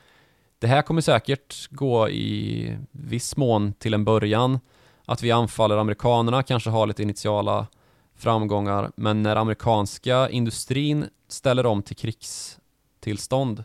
det 0.58 0.66
här 0.66 0.82
kommer 0.82 1.00
säkert 1.00 1.68
gå 1.70 2.08
i 2.08 2.78
viss 2.90 3.36
mån 3.36 3.72
till 3.72 3.94
en 3.94 4.04
början 4.04 4.60
att 5.04 5.22
vi 5.22 5.30
anfaller 5.30 5.76
amerikanerna, 5.76 6.42
kanske 6.42 6.70
har 6.70 6.86
lite 6.86 7.02
initiala 7.02 7.66
framgångar, 8.14 8.92
men 8.96 9.22
när 9.22 9.36
amerikanska 9.36 10.28
industrin 10.28 11.08
ställer 11.28 11.66
om 11.66 11.82
till 11.82 11.96
krigstillstånd, 11.96 13.64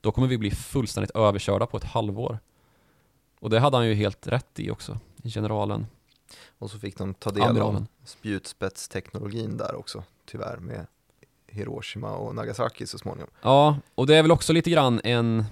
då 0.00 0.12
kommer 0.12 0.28
vi 0.28 0.38
bli 0.38 0.50
fullständigt 0.50 1.10
överkörda 1.10 1.66
på 1.66 1.76
ett 1.76 1.84
halvår. 1.84 2.38
Och 3.40 3.50
det 3.50 3.60
hade 3.60 3.76
han 3.76 3.86
ju 3.86 3.94
helt 3.94 4.26
rätt 4.26 4.60
i 4.60 4.70
också, 4.70 4.98
generalen. 5.24 5.86
Och 6.58 6.70
så 6.70 6.78
fick 6.78 6.98
de 6.98 7.14
ta 7.14 7.30
del 7.30 7.42
Amiralen. 7.42 7.76
av 7.76 7.86
spjutspetsteknologin 8.04 9.56
där 9.56 9.74
också, 9.74 10.04
tyvärr, 10.26 10.56
med 10.56 10.86
Hiroshima 11.46 12.16
och 12.16 12.34
Nagasaki 12.34 12.86
så 12.86 12.98
småningom. 12.98 13.30
Ja, 13.42 13.78
och 13.94 14.06
det 14.06 14.16
är 14.16 14.22
väl 14.22 14.32
också 14.32 14.52
lite 14.52 14.70
grann 14.70 15.00
en 15.04 15.44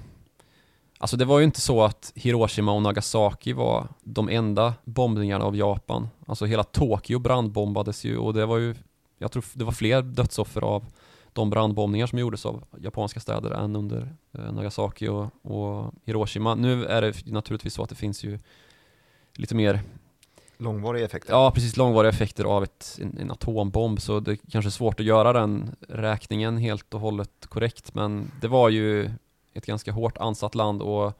Alltså 1.03 1.17
det 1.17 1.25
var 1.25 1.39
ju 1.39 1.45
inte 1.45 1.61
så 1.61 1.83
att 1.83 2.13
Hiroshima 2.15 2.73
och 2.73 2.83
Nagasaki 2.83 3.53
var 3.53 3.89
de 4.05 4.29
enda 4.29 4.75
bombningarna 4.85 5.45
av 5.45 5.57
Japan. 5.57 6.09
Alltså 6.27 6.45
hela 6.45 6.65
Tokyo 6.65 7.19
brandbombades 7.19 8.05
ju 8.05 8.19
och 8.19 8.35
det 8.35 8.47
var 8.47 8.59
ju, 8.59 8.75
jag 9.19 9.33
tror 9.33 9.45
det 9.55 9.65
var 9.65 9.73
fler 9.73 10.03
dödsoffer 10.03 10.61
av 10.65 10.85
de 11.33 11.51
brandbombningar 11.51 12.07
som 12.07 12.19
gjordes 12.19 12.47
av 12.47 12.65
japanska 12.81 13.21
städer 13.21 13.51
än 13.51 13.77
under 13.77 14.15
eh, 14.33 14.53
Nagasaki 14.53 15.09
och, 15.09 15.27
och 15.43 15.93
Hiroshima. 16.05 16.55
Nu 16.55 16.85
är 16.85 17.03
det 17.03 17.27
naturligtvis 17.27 17.75
så 17.75 17.83
att 17.83 17.89
det 17.89 17.95
finns 17.95 18.25
ju 18.25 18.39
lite 19.35 19.55
mer 19.55 19.81
Långvariga 20.57 21.05
effekter? 21.05 21.33
Ja, 21.33 21.51
precis. 21.51 21.77
Långvariga 21.77 22.11
effekter 22.11 22.45
av 22.45 22.63
ett, 22.63 22.99
en, 23.03 23.19
en, 23.19 23.31
atombomb. 23.31 24.01
Så 24.01 24.21
det 24.21 24.33
är 24.33 24.39
kanske 24.51 24.69
är 24.69 24.71
svårt 24.71 25.01
att 25.01 25.07
göra 25.07 25.33
den 25.33 25.77
räkningen 25.89 26.57
helt 26.57 26.95
och 26.95 27.01
hållet 27.01 27.47
korrekt. 27.49 27.95
Men 27.95 28.31
det 28.41 28.49
var 28.49 28.69
ju 28.69 29.11
ett 29.53 29.67
ganska 29.67 29.93
hårt 29.93 30.19
ansatt 30.19 30.55
land 30.55 30.83
och 30.83 31.13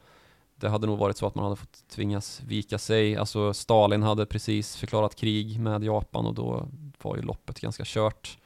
det 0.55 0.69
hade 0.69 0.87
nog 0.87 0.99
varit 0.99 1.17
så 1.17 1.27
att 1.27 1.35
man 1.35 1.43
hade 1.43 1.55
fått 1.55 1.87
tvingas 1.87 2.41
vika 2.41 2.77
sig. 2.77 3.15
Alltså 3.15 3.53
Stalin 3.53 4.03
hade 4.03 4.25
precis 4.25 4.75
förklarat 4.75 5.15
krig 5.15 5.59
med 5.59 5.83
Japan 5.83 6.25
och 6.25 6.33
då 6.33 6.67
var 7.01 7.15
ju 7.15 7.21
loppet 7.21 7.59
ganska 7.59 7.83
kört. 7.85 8.37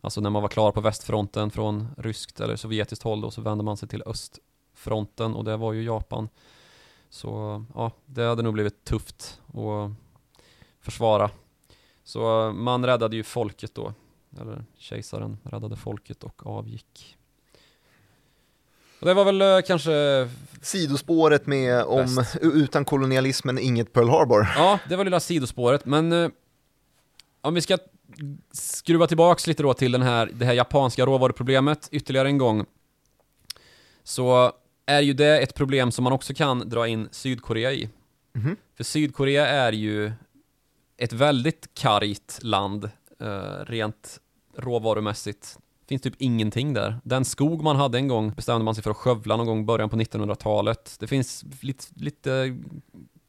Alltså 0.00 0.20
när 0.20 0.30
man 0.30 0.42
var 0.42 0.48
klar 0.48 0.72
på 0.72 0.80
västfronten 0.80 1.50
från 1.50 1.88
ryskt 1.98 2.40
eller 2.40 2.56
sovjetiskt 2.56 3.02
håll 3.02 3.20
då 3.20 3.30
så 3.30 3.40
vände 3.40 3.64
man 3.64 3.76
sig 3.76 3.88
till 3.88 4.02
östfronten 4.06 5.34
och 5.34 5.44
det 5.44 5.56
var 5.56 5.72
ju 5.72 5.82
Japan. 5.82 6.28
Så 7.10 7.64
ja, 7.74 7.90
det 8.06 8.22
hade 8.22 8.42
nog 8.42 8.54
blivit 8.54 8.84
tufft 8.84 9.40
att 9.46 9.90
försvara. 10.80 11.30
Så 12.04 12.52
man 12.52 12.86
räddade 12.86 13.16
ju 13.16 13.22
folket 13.22 13.74
då, 13.74 13.94
eller 14.40 14.64
kejsaren 14.76 15.38
räddade 15.42 15.76
folket 15.76 16.24
och 16.24 16.46
avgick. 16.46 17.16
Och 19.02 19.08
det 19.08 19.14
var 19.14 19.24
väl 19.24 19.42
eh, 19.42 19.60
kanske... 19.66 20.28
Sidospåret 20.60 21.46
med 21.46 21.84
om 21.84 22.24
utan 22.40 22.84
kolonialismen 22.84 23.58
inget 23.58 23.92
Pearl 23.92 24.08
Harbor. 24.08 24.46
Ja, 24.56 24.78
det 24.88 24.96
var 24.96 25.04
lilla 25.04 25.20
sidospåret, 25.20 25.84
men 25.84 26.12
eh, 26.12 26.30
om 27.40 27.54
vi 27.54 27.60
ska 27.60 27.78
skruva 28.52 29.06
tillbaks 29.06 29.46
lite 29.46 29.62
då 29.62 29.74
till 29.74 29.92
den 29.92 30.02
här, 30.02 30.30
det 30.34 30.44
här 30.44 30.52
japanska 30.52 31.06
råvaruproblemet 31.06 31.88
ytterligare 31.92 32.28
en 32.28 32.38
gång. 32.38 32.64
Så 34.04 34.52
är 34.86 35.00
ju 35.00 35.12
det 35.12 35.40
ett 35.40 35.54
problem 35.54 35.90
som 35.90 36.04
man 36.04 36.12
också 36.12 36.34
kan 36.34 36.68
dra 36.68 36.88
in 36.88 37.08
Sydkorea 37.10 37.72
i. 37.72 37.88
Mm 38.34 38.48
-hmm. 38.48 38.56
För 38.76 38.84
Sydkorea 38.84 39.46
är 39.46 39.72
ju 39.72 40.12
ett 40.96 41.12
väldigt 41.12 41.74
kargt 41.74 42.38
land, 42.42 42.90
eh, 43.20 43.64
rent 43.66 44.20
råvarumässigt 44.56 45.58
finns 45.88 46.02
typ 46.02 46.14
ingenting 46.18 46.74
där. 46.74 47.00
Den 47.04 47.24
skog 47.24 47.62
man 47.62 47.76
hade 47.76 47.98
en 47.98 48.08
gång 48.08 48.32
bestämde 48.32 48.64
man 48.64 48.74
sig 48.74 48.84
för 48.84 48.90
att 48.90 48.96
skövla 48.96 49.36
någon 49.36 49.46
gång 49.46 49.60
i 49.60 49.64
början 49.64 49.90
på 49.90 49.96
1900-talet. 49.96 50.96
Det 51.00 51.06
finns 51.06 51.44
lite, 51.60 51.84
lite 51.94 52.58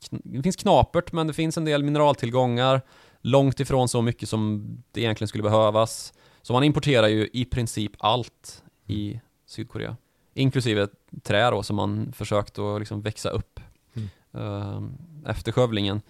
det 0.09 0.43
finns 0.43 0.55
knapert, 0.55 1.11
men 1.11 1.27
det 1.27 1.33
finns 1.33 1.57
en 1.57 1.65
del 1.65 1.83
mineraltillgångar. 1.83 2.81
Långt 3.21 3.59
ifrån 3.59 3.87
så 3.87 4.01
mycket 4.01 4.29
som 4.29 4.67
det 4.91 5.01
egentligen 5.01 5.27
skulle 5.27 5.43
behövas. 5.43 6.13
Så 6.41 6.53
man 6.53 6.63
importerar 6.63 7.07
ju 7.07 7.29
i 7.33 7.45
princip 7.45 7.91
allt 7.99 8.63
i 8.87 9.19
Sydkorea. 9.45 9.97
Inklusive 10.33 10.87
trä 11.23 11.51
då, 11.51 11.63
som 11.63 11.75
man 11.75 12.13
försökt 12.13 12.59
att 12.59 12.79
liksom 12.79 13.01
växa 13.01 13.29
upp 13.29 13.59
mm. 13.93 14.09
uh, 14.45 14.89
efter 15.25 15.51
skövlingen. 15.51 16.01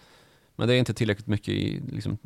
Men 0.56 0.68
det 0.68 0.76
är 0.76 0.80
inte 0.80 0.94
tillräckligt 0.94 1.28
mycket 1.28 1.50
i 1.50 1.82
liksom, 1.92 2.18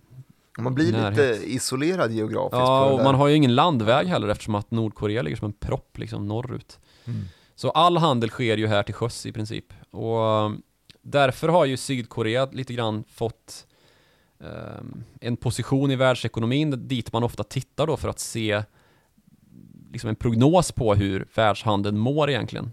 man 0.64 0.76
blir 0.76 0.92
närhet. 0.92 1.18
lite 1.18 1.52
isolerad 1.52 2.12
geografiskt. 2.12 2.58
Ja, 2.60 2.86
och 2.86 3.04
man 3.04 3.16
har 3.16 3.28
ju 3.28 3.36
ingen 3.36 3.56
landväg 3.56 4.08
heller 4.08 4.28
eftersom 4.28 4.56
att 4.56 4.72
Nordkorea 4.72 5.22
ligger 5.22 5.38
som 5.38 5.46
en 5.46 5.54
propp 5.54 5.98
liksom 5.98 6.28
norrut. 6.28 6.80
Mm. 7.06 7.26
Så 7.56 7.70
all 7.70 7.98
handel 7.98 8.30
sker 8.30 8.58
ju 8.58 8.68
här 8.68 8.84
till 8.84 8.94
sjöss 8.94 9.26
i 9.26 9.32
princip. 9.32 9.74
Och 9.92 10.46
um, 10.46 10.62
därför 11.02 11.48
har 11.48 11.66
ju 11.66 11.78
Sydkorea 11.78 12.46
lite 12.52 12.74
grann 12.74 13.04
fått 13.10 13.68
um, 14.40 15.04
en 15.22 15.38
position 15.38 15.92
i 15.92 15.96
världsekonomin 15.96 16.88
dit 16.88 17.14
man 17.14 17.24
ofta 17.24 17.44
tittar 17.44 17.88
då 17.88 17.98
för 17.98 18.10
att 18.10 18.20
se 18.20 18.64
liksom 19.92 20.10
en 20.10 20.16
prognos 20.16 20.72
på 20.72 20.96
hur 20.96 21.28
världshandeln 21.36 21.98
mår 21.98 22.30
egentligen. 22.30 22.72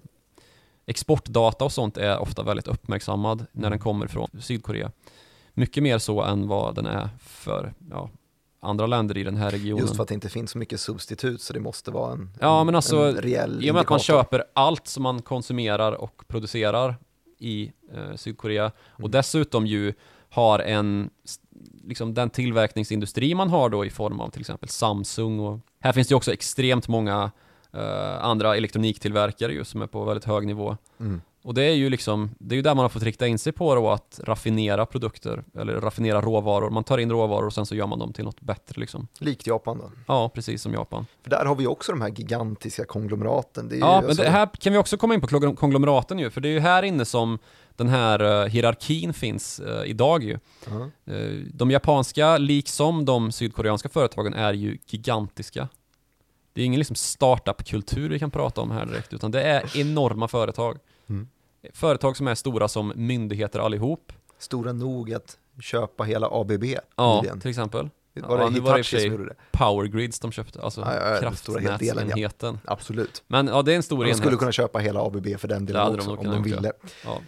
Exportdata 0.87 1.64
och 1.64 1.73
sånt 1.73 1.97
är 1.97 2.18
ofta 2.18 2.42
väldigt 2.42 2.68
uppmärksammad 2.68 3.47
när 3.53 3.70
den 3.70 3.79
kommer 3.79 4.07
från 4.07 4.29
Sydkorea. 4.40 4.92
Mycket 5.55 5.83
mer 5.83 5.99
så 5.99 6.23
än 6.23 6.49
vad 6.49 6.75
den 6.75 6.87
är 6.87 7.09
för 7.21 7.75
ja, 7.90 8.11
andra 8.61 8.87
länder 8.87 9.17
i 9.17 9.25
den 9.25 9.37
här 9.37 9.51
regionen. 9.51 9.81
Just 9.81 9.97
för 9.97 10.03
att 10.03 10.09
det 10.09 10.14
inte 10.14 10.29
finns 10.29 10.51
så 10.51 10.59
mycket 10.59 10.81
substitut 10.81 11.43
så 11.43 11.53
det 11.53 11.61
måste 11.61 11.90
vara 11.90 12.12
en, 12.12 12.31
Ja, 12.40 12.61
en, 12.61 12.67
men 12.67 12.75
alltså, 12.75 12.97
en 12.97 13.14
rejäl 13.14 13.64
I 13.64 13.71
och 13.71 13.75
med 13.75 13.81
att 13.81 13.88
man 13.88 13.99
köper 13.99 14.45
allt 14.55 14.87
som 14.87 15.03
man 15.03 15.23
konsumerar 15.23 15.93
och 15.93 16.25
producerar 16.29 16.97
i 17.38 17.73
eh, 17.93 18.17
Sydkorea 18.17 18.67
och 18.77 18.99
Mm. 19.01 19.11
dessutom 19.11 19.67
ju 19.67 19.95
har 20.31 20.59
en, 20.59 21.11
liksom 21.85 22.14
den 22.14 22.31
tillverkningsindustri 22.31 23.35
man 23.35 23.51
har 23.51 23.69
då 23.69 23.85
i 23.85 23.90
form 23.90 24.21
av 24.21 24.31
till 24.31 24.40
exempel 24.40 24.69
Samsung 24.69 25.40
och 25.40 25.61
här 25.81 25.93
finns 25.93 26.09
det 26.09 26.12
ju 26.12 26.17
också 26.17 26.33
extremt 26.33 26.88
många 26.88 27.31
eh, 27.73 28.25
andra 28.25 28.57
elektroniktillverkare 28.57 29.53
ju 29.53 29.64
som 29.64 29.83
är 29.83 29.87
på 29.87 30.05
väldigt 30.05 30.25
hög 30.25 30.47
nivå. 30.47 30.77
Mm. 31.01 31.21
Och 31.45 31.55
det 31.55 31.63
är 31.63 31.75
ju 31.75 31.91
liksom, 31.91 32.31
det 32.39 32.55
är 32.55 32.57
ju 32.57 32.63
där 32.63 32.75
man 32.75 32.83
har 32.83 32.89
fått 32.89 33.03
rikta 33.03 33.27
in 33.27 33.39
sig 33.39 33.53
på 33.53 33.75
då 33.75 33.91
att 33.91 34.21
raffinera 34.25 34.87
produkter, 34.87 35.45
eller 35.59 35.75
raffinera 35.81 36.21
råvaror. 36.21 36.71
Man 36.71 36.85
tar 36.85 36.99
in 36.99 37.11
råvaror 37.11 37.47
och 37.47 37.53
sen 37.53 37.67
så 37.67 37.75
gör 37.75 37.87
man 37.87 37.99
dem 37.99 38.13
till 38.13 38.25
något 38.25 38.41
bättre 38.41 38.81
liksom. 38.81 39.09
Likt 39.19 39.47
Japan 39.47 39.79
då. 39.79 39.91
Ja, 40.07 40.29
precis 40.35 40.63
som 40.63 40.73
Japan. 40.73 41.07
För 41.23 41.31
där 41.31 41.45
har 41.45 41.55
vi 41.55 41.67
också 41.67 41.93
de 41.93 42.01
här 42.01 42.09
gigantiska 42.09 42.85
konglomeraten. 42.85 43.71
Ja, 43.73 44.01
men 44.01 44.11
alltså- 44.11 44.23
det 44.23 44.29
här 44.31 44.49
kan 44.59 44.73
vi 44.73 44.79
också 44.79 44.97
komma 44.97 45.15
in 45.15 45.21
på 45.21 45.57
konglomeraten 45.57 46.19
ju, 46.19 46.31
för 46.31 46.41
det 46.41 46.49
är 46.49 46.53
ju 46.53 46.61
här 46.61 46.83
inne 46.83 47.05
som 47.05 47.39
den 47.77 47.89
här 47.89 48.43
eh, 48.43 48.49
hierarkin 48.49 49.13
finns 49.13 49.61
eh, 49.61 49.91
idag 49.91 50.23
ju. 50.23 50.39
Ja. 50.67 51.13
Eh, 51.15 51.31
de 51.55 51.71
japanska, 51.71 52.39
liksom 52.39 53.05
de 53.05 53.33
sydkoreanska 53.33 53.89
företagen, 53.89 54.35
är 54.35 54.53
ju 54.53 54.79
gigantiska. 54.87 55.69
Det 56.53 56.61
är 56.63 56.65
ingen 56.65 56.79
liksom 56.81 56.97
startup-kultur 56.97 58.09
vi 58.09 58.19
kan 58.19 58.31
prata 58.31 58.61
om 58.61 58.71
här 58.71 58.87
direkt, 58.87 59.13
utan 59.13 59.31
det 59.31 59.43
är 59.43 59.77
enorma 59.77 60.29
företag. 60.29 60.79
Mm. 61.09 61.29
Företag 61.73 62.17
som 62.17 62.29
är 62.29 62.35
stora 62.35 62.69
som 62.69 62.93
myndigheter 62.97 63.59
allihop. 63.61 64.12
Stora 64.38 64.73
nog 64.73 65.14
att 65.14 65.38
köpa 65.61 66.05
hela 66.05 66.29
ABB 66.31 66.64
Ja, 66.97 67.17
nyligen. 67.21 67.40
till 67.40 67.51
exempel. 67.51 67.90
Var 68.17 68.38
Ja, 68.38 68.45
det 68.45 68.51
nu 68.51 68.61
var 68.61 68.79
det 68.79 68.85
som 68.85 68.99
gjorde 69.01 69.25
det? 69.25 69.35
Power 69.53 69.87
Grids 69.87 70.21
de 70.21 70.33
köpte, 70.33 70.62
alltså 70.62 70.81
Ja, 70.81 70.87
ja, 70.95 70.95
ja, 70.95 71.03
delen, 71.03 71.19
ja. 71.19 71.21
kraftnätsenheten. 71.79 72.59
Absolut. 72.64 73.23
Men 73.27 73.47
ja, 73.47 73.62
det 73.62 73.73
är 73.73 73.77
en 73.77 73.83
stor 73.83 73.97
De 73.97 74.03
enhet. 74.05 74.17
skulle 74.19 74.37
kunna 74.37 74.53
köpa 74.53 74.79
hela 74.79 75.01
ABB 75.01 75.27
för 75.38 75.49
den 75.49 75.67
delen 75.67 75.87
de 75.87 75.95
också 75.99 76.11
nog 76.11 76.19
om 76.19 76.31
de 76.31 76.43
ville. 76.43 76.73
Ja. 77.05 77.19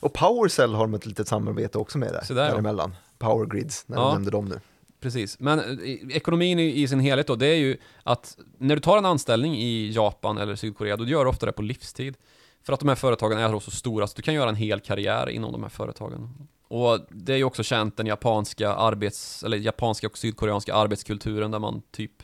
Och 0.00 0.12
Powercell 0.12 0.74
har 0.74 0.80
de 0.86 0.94
ett 0.94 1.06
litet 1.06 1.28
samarbete 1.28 1.78
också 1.78 1.98
med 1.98 2.12
där, 2.12 2.24
Så 2.24 2.34
där, 2.34 2.44
ja. 2.44 2.50
däremellan. 2.50 2.94
Power 3.18 3.46
Grids, 3.46 3.84
när 3.88 3.96
Ja. 3.96 4.06
du 4.06 4.12
nämnde 4.12 4.30
dem 4.30 4.44
nu. 4.44 4.60
Precis, 5.00 5.40
men 5.40 5.58
eh, 5.58 6.16
ekonomin 6.16 6.58
i, 6.58 6.82
i 6.82 6.88
sin 6.88 7.00
helhet 7.00 7.26
då, 7.26 7.36
det 7.36 7.46
är 7.46 7.56
ju 7.56 7.76
att 8.02 8.38
när 8.58 8.74
du 8.76 8.80
tar 8.80 8.98
en 8.98 9.06
anställning 9.06 9.56
i 9.56 9.90
Japan 9.90 10.38
eller 10.38 10.56
Sydkorea, 10.56 10.96
då 10.96 11.04
gör 11.04 11.24
du 11.24 11.30
ofta 11.30 11.46
det 11.46 11.52
på 11.52 11.62
livstid. 11.62 12.16
För 12.62 12.72
att 12.72 12.80
de 12.80 12.88
här 12.88 12.96
företagen 12.96 13.38
är 13.38 13.60
så 13.60 13.70
stora, 13.70 14.06
så 14.06 14.16
du 14.16 14.22
kan 14.22 14.34
göra 14.34 14.48
en 14.48 14.56
hel 14.56 14.80
karriär 14.80 15.28
inom 15.28 15.52
de 15.52 15.62
här 15.62 15.70
företagen. 15.70 16.48
Och 16.68 16.98
det 17.10 17.32
är 17.32 17.36
ju 17.36 17.44
också 17.44 17.62
känt 17.62 17.96
den 17.96 18.06
japanska 18.06 18.72
arbets, 18.72 19.42
eller 19.42 19.56
japanska 19.56 20.06
och 20.06 20.18
sydkoreanska 20.18 20.74
arbetskulturen 20.74 21.50
där 21.50 21.58
man 21.58 21.82
typ 21.90 22.22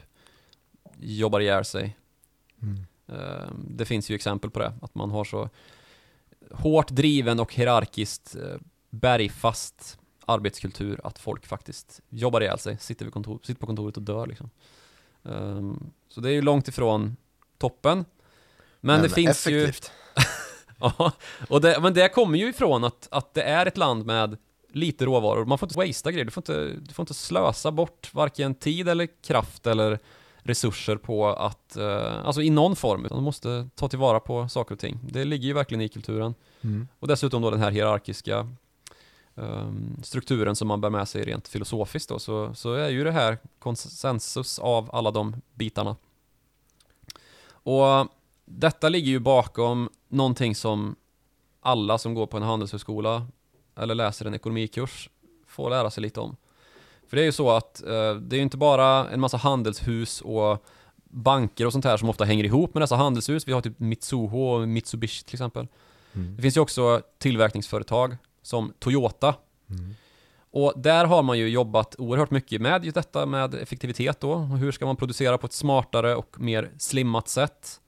jobbar 0.98 1.40
ihjäl 1.40 1.64
sig. 1.64 1.96
Mm. 2.62 2.86
Eh, 3.06 3.48
Det 3.68 3.84
finns 3.84 4.10
ju 4.10 4.14
exempel 4.14 4.50
på 4.50 4.58
det, 4.58 4.72
att 4.82 4.94
man 4.94 5.10
har 5.10 5.24
så 5.24 5.50
hårt 6.50 6.88
driven 6.88 7.40
och 7.40 7.54
hierarkiskt 7.54 8.36
eh, 8.36 8.56
bergfast 8.90 9.98
arbetskultur 10.26 11.00
att 11.04 11.18
folk 11.18 11.46
faktiskt 11.46 12.00
jobbar 12.08 12.40
ihjäl 12.40 12.58
sig, 12.58 12.78
sitter, 12.78 13.04
vid 13.04 13.14
kontor, 13.14 13.38
sitter 13.42 13.60
på 13.60 13.66
kontoret 13.66 13.96
och 13.96 14.02
dör 14.02 14.26
liksom. 14.26 14.50
Ehm, 15.24 15.90
så 16.08 16.20
det 16.20 16.28
är 16.28 16.32
ju 16.32 16.42
långt 16.42 16.68
ifrån 16.68 17.16
toppen. 17.58 18.04
Men, 18.80 19.02
det 19.02 19.08
finns 19.08 19.46
ju... 19.46 19.72
Ja, 20.80 21.12
och 21.48 21.60
det, 21.60 21.78
men 21.82 21.94
det 21.94 22.08
kommer 22.08 22.38
ju 22.38 22.48
ifrån 22.48 22.84
att, 22.84 23.08
att 23.10 23.34
det 23.34 23.42
är 23.42 23.66
ett 23.66 23.76
land 23.76 24.06
med 24.06 24.36
lite 24.72 25.04
råvaror. 25.04 25.44
Man 25.44 25.58
får 25.58 25.66
inte 25.66 25.78
wastea 25.78 26.12
grejer, 26.12 26.24
du 26.24 26.30
får 26.30 26.40
inte, 26.40 26.80
du 26.80 26.94
får 26.94 27.02
inte 27.02 27.14
slösa 27.14 27.72
bort 27.72 28.14
varken 28.14 28.54
tid 28.54 28.88
eller 28.88 29.08
kraft 29.22 29.66
eller 29.66 29.98
resurser 30.44 30.96
på 30.96 31.28
att, 31.28 31.76
eh, 31.76 32.26
alltså 32.26 32.42
i 32.42 32.50
någon 32.50 32.76
form, 32.76 33.04
utan 33.04 33.18
du 33.18 33.24
måste 33.24 33.68
ta 33.74 33.88
tillvara 33.88 34.20
på 34.20 34.48
saker 34.48 34.74
och 34.74 34.78
ting. 34.78 35.00
Det 35.02 35.24
ligger 35.24 35.46
ju 35.46 35.52
verkligen 35.52 35.80
i 35.80 35.88
kulturen. 35.88 36.34
Mm. 36.60 36.88
Och 36.98 37.08
dessutom 37.08 37.42
då 37.42 37.50
den 37.50 37.60
här 37.60 37.70
hierarkiska 37.70 38.48
ehm, 39.36 40.02
strukturen 40.02 40.56
som 40.56 40.68
man 40.68 40.80
bär 40.80 40.90
med 40.90 41.08
sig 41.08 41.24
rent 41.24 41.48
filosofiskt 41.48 42.08
då, 42.08 42.18
så, 42.18 42.54
så 42.54 42.72
är 42.72 42.88
ju 42.88 43.04
det 43.04 43.12
här 43.12 43.38
konsensus 43.58 44.58
av 44.58 44.90
alla 44.92 45.10
de 45.10 45.36
bitarna. 45.54 45.96
Och 47.46 48.08
detta 48.44 48.88
ligger 48.88 49.10
ju 49.10 49.18
bakom 49.18 49.88
någonting 50.08 50.54
som 50.54 50.96
alla 51.60 51.98
som 51.98 52.14
går 52.14 52.26
på 52.26 52.36
en 52.36 52.42
handelshögskola 52.42 53.26
eller 53.76 53.94
läser 53.94 54.26
en 54.26 54.34
ekonomikurs 54.34 55.10
får 55.46 55.70
lära 55.70 55.90
sig 55.90 56.02
lite 56.02 56.20
om. 56.20 56.36
För 57.08 57.16
det 57.16 57.22
är 57.22 57.26
ju 57.26 57.32
så 57.32 57.50
att 57.50 57.82
eh, 57.82 58.14
det 58.14 58.36
är 58.36 58.38
ju 58.38 58.42
inte 58.42 58.56
bara 58.56 59.10
en 59.10 59.20
massa 59.20 59.36
handelshus 59.36 60.20
och 60.20 60.64
banker 61.04 61.66
och 61.66 61.72
sånt 61.72 61.84
här 61.84 61.96
som 61.96 62.08
ofta 62.08 62.24
hänger 62.24 62.44
ihop 62.44 62.74
med 62.74 62.82
dessa 62.82 62.96
handelshus. 62.96 63.48
Vi 63.48 63.52
har 63.52 63.60
typ 63.60 63.78
Mitsuho 63.78 64.54
och 64.54 64.68
Mitsubishi 64.68 65.24
till 65.24 65.34
exempel. 65.34 65.66
Mm. 66.12 66.36
Det 66.36 66.42
finns 66.42 66.56
ju 66.56 66.60
också 66.60 67.00
tillverkningsföretag 67.18 68.16
som 68.42 68.72
Toyota. 68.78 69.34
Mm. 69.70 69.94
Och 70.50 70.72
där 70.76 71.04
har 71.04 71.22
man 71.22 71.38
ju 71.38 71.48
jobbat 71.48 71.94
oerhört 71.98 72.30
mycket 72.30 72.60
med 72.60 72.84
just 72.84 72.94
detta 72.94 73.26
med 73.26 73.54
effektivitet 73.54 74.20
då. 74.20 74.36
Hur 74.36 74.72
ska 74.72 74.86
man 74.86 74.96
producera 74.96 75.38
på 75.38 75.46
ett 75.46 75.52
smartare 75.52 76.14
och 76.14 76.40
mer 76.40 76.70
slimmat 76.78 77.28
sätt? 77.28 77.80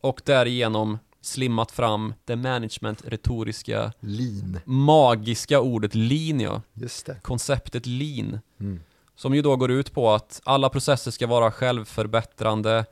Och 0.00 0.20
därigenom 0.24 0.98
slimmat 1.20 1.72
fram 1.72 2.14
det 2.24 2.36
management-retoriska, 2.36 3.92
Lean, 4.00 4.60
magiska 4.64 5.60
ordet 5.60 5.94
lean 5.94 6.40
ja. 6.40 6.62
just 6.72 7.06
det. 7.06 7.20
Konceptet 7.22 7.86
lean. 7.86 8.40
Mm. 8.60 8.80
Som 9.16 9.34
ju 9.34 9.42
då 9.42 9.56
går 9.56 9.70
ut 9.70 9.92
på 9.92 10.10
att 10.10 10.40
alla 10.44 10.68
processer 10.68 11.10
ska 11.10 11.26
vara 11.26 11.50
självförbättrande, 11.50 12.84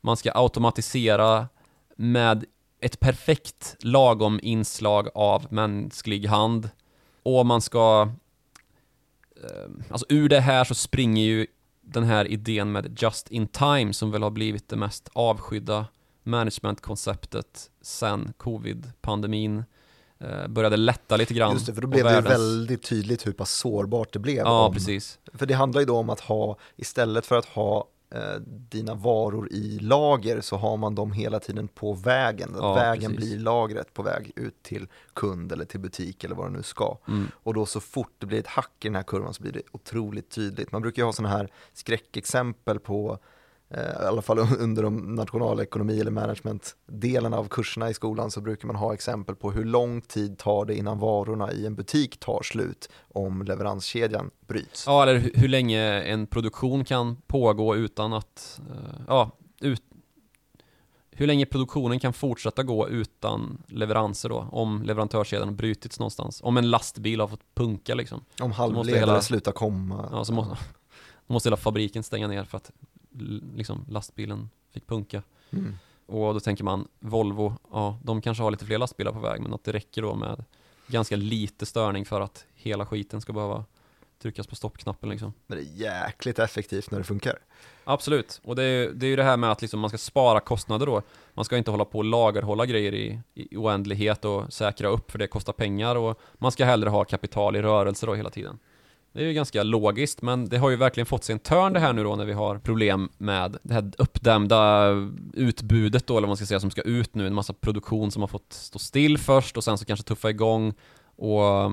man 0.00 0.16
ska 0.16 0.32
automatisera 0.34 1.48
med 1.96 2.44
ett 2.80 3.00
perfekt 3.00 3.76
lagom 3.80 4.40
inslag 4.42 5.08
av 5.14 5.46
mänsklig 5.52 6.26
hand 6.26 6.70
och 7.22 7.46
man 7.46 7.60
ska 7.60 8.08
eh, 9.42 9.70
Alltså 9.90 10.06
ur 10.08 10.28
det 10.28 10.40
här 10.40 10.64
så 10.64 10.74
springer 10.74 11.24
ju 11.24 11.46
den 11.80 12.04
här 12.04 12.28
idén 12.28 12.72
med 12.72 13.02
just 13.02 13.30
in 13.30 13.46
time 13.46 13.92
som 13.92 14.10
väl 14.10 14.22
har 14.22 14.30
blivit 14.30 14.68
det 14.68 14.76
mest 14.76 15.08
avskydda 15.12 15.86
managementkonceptet 16.24 17.70
sen 17.80 18.32
covid-pandemin 18.36 19.64
eh, 20.18 20.48
började 20.48 20.76
lätta 20.76 21.16
lite 21.16 21.34
grann. 21.34 21.52
Just 21.52 21.66
det, 21.66 21.74
för 21.74 21.82
då 21.82 21.88
blev 21.88 22.04
det 22.04 22.14
ju 22.14 22.20
väldigt 22.20 22.82
tydligt 22.82 23.26
hur 23.26 23.32
pass 23.32 23.50
sårbart 23.50 24.12
det 24.12 24.18
blev. 24.18 24.36
Ja, 24.36 24.66
om, 24.66 24.74
precis. 24.74 25.18
För 25.32 25.46
det 25.46 25.54
handlar 25.54 25.80
ju 25.80 25.86
då 25.86 25.96
om 25.96 26.10
att 26.10 26.20
ha, 26.20 26.58
istället 26.76 27.26
för 27.26 27.36
att 27.36 27.44
ha 27.44 27.88
eh, 28.10 28.40
dina 28.46 28.94
varor 28.94 29.52
i 29.52 29.78
lager 29.78 30.40
så 30.40 30.56
har 30.56 30.76
man 30.76 30.94
dem 30.94 31.12
hela 31.12 31.40
tiden 31.40 31.68
på 31.68 31.92
vägen. 31.92 32.54
Ja, 32.58 32.74
vägen 32.74 33.14
precis. 33.14 33.30
blir 33.30 33.40
lagret 33.40 33.94
på 33.94 34.02
väg 34.02 34.32
ut 34.36 34.62
till 34.62 34.86
kund 35.12 35.52
eller 35.52 35.64
till 35.64 35.80
butik 35.80 36.24
eller 36.24 36.34
vad 36.34 36.46
det 36.46 36.56
nu 36.56 36.62
ska. 36.62 36.98
Mm. 37.08 37.28
Och 37.42 37.54
då 37.54 37.66
så 37.66 37.80
fort 37.80 38.14
det 38.18 38.26
blir 38.26 38.38
ett 38.38 38.46
hack 38.46 38.84
i 38.84 38.88
den 38.88 38.96
här 38.96 39.02
kurvan 39.02 39.34
så 39.34 39.42
blir 39.42 39.52
det 39.52 39.62
otroligt 39.72 40.30
tydligt. 40.30 40.72
Man 40.72 40.82
brukar 40.82 41.02
ju 41.02 41.06
ha 41.06 41.12
sådana 41.12 41.36
här 41.36 41.48
skräckexempel 41.72 42.78
på, 42.78 43.18
i 43.74 44.04
alla 44.06 44.22
fall 44.22 44.38
under 44.58 44.82
de 44.82 45.14
nationalekonomi 45.14 46.00
eller 46.00 46.10
management-delen 46.10 47.34
av 47.34 47.48
kurserna 47.48 47.90
i 47.90 47.94
skolan 47.94 48.30
så 48.30 48.40
brukar 48.40 48.66
man 48.66 48.76
ha 48.76 48.94
exempel 48.94 49.34
på 49.34 49.50
hur 49.50 49.64
lång 49.64 50.00
tid 50.00 50.38
tar 50.38 50.64
det 50.64 50.74
innan 50.74 50.98
varorna 50.98 51.52
i 51.52 51.66
en 51.66 51.74
butik 51.74 52.20
tar 52.20 52.42
slut 52.42 52.88
om 53.08 53.42
leveranskedjan 53.42 54.30
bryts. 54.46 54.84
Ja, 54.86 55.02
eller 55.02 55.30
hur, 55.34 55.48
länge 55.48 56.02
en 56.02 56.26
produktion 56.26 56.84
kan 56.84 57.16
pågå 57.26 57.76
utan 57.76 58.12
att, 58.12 58.60
eh, 58.70 59.00
ja, 59.08 59.30
ut, 59.60 59.82
hur 61.10 61.26
länge 61.26 61.46
produktionen 61.46 62.00
kan 62.00 62.12
fortsätta 62.12 62.62
gå 62.62 62.88
utan 62.88 63.62
leveranser 63.68 64.28
då, 64.28 64.48
om 64.52 64.82
leverantörskedjan 64.82 65.48
har 65.48 65.54
brutits 65.54 65.98
någonstans. 65.98 66.40
Om 66.42 66.56
en 66.56 66.70
lastbil 66.70 67.20
har 67.20 67.28
fått 67.28 67.54
punka 67.54 67.94
liksom. 67.94 68.24
Om 68.40 68.52
halvledare 68.52 69.00
hela- 69.00 69.22
slutar 69.22 69.52
komma. 69.52 70.08
Ja, 70.12 70.24
så 70.24 70.32
måste, 70.32 70.56
måste 71.26 71.48
hela 71.48 71.56
fabriken 71.56 72.02
stänga 72.02 72.28
ner 72.28 72.44
för 72.44 72.56
att 72.56 72.70
liksom, 73.56 73.86
lastbilen 73.88 74.50
fick 74.70 74.86
punka. 74.86 75.22
Mm. 75.50 75.74
Och 76.06 76.34
då 76.34 76.40
tänker 76.40 76.64
man, 76.64 76.88
Volvo, 76.98 77.56
ja, 77.72 77.98
de 78.02 78.20
kanske 78.20 78.42
har 78.42 78.50
lite 78.50 78.66
fler 78.66 78.78
lastbilar 78.78 79.12
på 79.12 79.18
väg, 79.18 79.40
men 79.40 79.54
att 79.54 79.64
det 79.64 79.72
räcker 79.72 80.02
då 80.02 80.14
med 80.14 80.44
ganska 80.86 81.16
lite 81.16 81.66
störning 81.66 82.04
för 82.04 82.20
att 82.20 82.46
hela 82.54 82.86
skiten 82.86 83.20
ska 83.20 83.32
behöva 83.32 83.64
tryckas 84.22 84.46
på 84.46 84.56
stoppknappen 84.56 85.08
liksom. 85.08 85.32
Men 85.46 85.58
det 85.58 85.64
är 85.64 86.04
jäkligt 86.06 86.38
effektivt 86.38 86.90
när 86.90 86.98
det 86.98 87.04
funkar. 87.04 87.38
Absolut, 87.84 88.40
och 88.44 88.56
det 88.56 88.62
är, 88.62 88.90
det 88.90 89.06
är 89.06 89.08
ju 89.08 89.16
det 89.16 89.22
här 89.22 89.36
med 89.36 89.50
att 89.50 89.62
liksom 89.62 89.80
man 89.80 89.90
ska 89.90 89.98
spara 89.98 90.40
kostnader 90.40 90.86
då. 90.86 91.02
Man 91.34 91.44
ska 91.44 91.56
inte 91.56 91.70
hålla 91.70 91.84
på 91.84 91.98
och 91.98 92.04
lagerhålla 92.04 92.66
grejer 92.66 92.94
i, 92.94 93.20
i 93.34 93.56
oändlighet 93.56 94.24
och 94.24 94.52
säkra 94.52 94.88
upp 94.88 95.10
för 95.10 95.18
det 95.18 95.26
kostar 95.26 95.52
pengar 95.52 95.96
och 95.96 96.20
man 96.34 96.52
ska 96.52 96.64
hellre 96.64 96.90
ha 96.90 97.04
kapital 97.04 97.56
i 97.56 97.62
rörelse 97.62 98.06
då 98.06 98.14
hela 98.14 98.30
tiden. 98.30 98.58
Det 99.14 99.20
är 99.20 99.26
ju 99.26 99.32
ganska 99.32 99.62
logiskt, 99.62 100.22
men 100.22 100.48
det 100.48 100.58
har 100.58 100.70
ju 100.70 100.76
verkligen 100.76 101.06
fått 101.06 101.24
sig 101.24 101.32
en 101.32 101.38
törn 101.38 101.72
det 101.72 101.80
här 101.80 101.92
nu 101.92 102.04
då 102.04 102.16
när 102.16 102.24
vi 102.24 102.32
har 102.32 102.58
problem 102.58 103.08
med 103.18 103.56
det 103.62 103.74
här 103.74 103.92
uppdämda 103.98 104.90
utbudet 105.32 106.06
då, 106.06 106.14
eller 106.14 106.20
vad 106.26 106.28
man 106.28 106.36
ska 106.36 106.46
säga, 106.46 106.60
som 106.60 106.70
ska 106.70 106.82
ut 106.82 107.14
nu. 107.14 107.26
En 107.26 107.34
massa 107.34 107.52
produktion 107.52 108.10
som 108.10 108.22
har 108.22 108.28
fått 108.28 108.52
stå 108.52 108.78
still 108.78 109.18
först 109.18 109.56
och 109.56 109.64
sen 109.64 109.78
så 109.78 109.84
kanske 109.84 110.04
tuffa 110.04 110.30
igång 110.30 110.74
och 111.16 111.72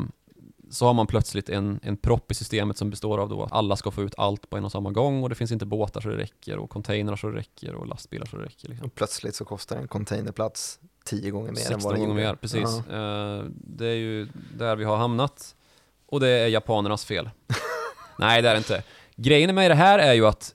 så 0.70 0.86
har 0.86 0.94
man 0.94 1.08
plötsligt 1.08 1.50
en, 1.50 1.80
en 1.84 1.98
propp 1.98 2.32
i 2.32 2.34
systemet 2.36 2.78
som 2.78 2.90
består 2.90 3.18
av 3.18 3.30
då 3.30 3.44
att 3.44 3.52
alla 3.52 3.76
ska 3.76 3.92
få 3.92 4.04
ut 4.04 4.14
allt 4.18 4.50
på 4.50 4.58
en 4.58 4.66
och 4.66 4.72
samma 4.72 4.92
gång 4.92 5.24
och 5.24 5.30
det 5.30 5.36
finns 5.36 5.52
inte 5.52 5.66
båtar 5.66 6.02
så 6.02 6.10
det 6.10 6.18
räcker 6.18 6.58
och 6.58 6.70
containrar 6.70 7.16
så 7.16 7.30
det 7.30 7.38
räcker 7.38 7.76
och 7.76 7.88
lastbilar 7.88 8.26
så 8.26 8.38
det 8.38 8.44
räcker. 8.44 8.70
Liksom. 8.70 8.88
Och 8.88 8.96
plötsligt 8.96 9.36
så 9.36 9.46
kostar 9.46 9.78
en 9.78 9.88
containerplats 9.88 10.80
tio 11.06 11.32
gånger 11.32 11.52
mer 11.52 11.72
än 11.72 11.80
vad 11.80 11.82
16 11.82 11.94
det 11.94 12.00
gånger 12.00 12.14
gjorde. 12.14 12.28
mer, 12.28 12.36
precis. 12.36 12.82
Ja. 12.90 13.38
Eh, 13.38 13.44
det 13.54 13.88
är 13.88 13.96
ju 13.96 14.28
där 14.58 14.76
vi 14.76 14.84
har 14.84 14.98
hamnat. 14.98 15.56
Och 16.12 16.20
det 16.20 16.28
är 16.30 16.48
japanernas 16.48 17.06
fel. 17.06 17.30
Nej, 18.18 18.42
det 18.42 18.50
är 18.50 18.54
det 18.54 18.58
inte. 18.58 18.84
Grejen 19.16 19.56
med 19.56 19.72
det 19.72 19.76
här 19.76 20.00
är 20.00 20.14
ju 20.14 20.28
att, 20.28 20.54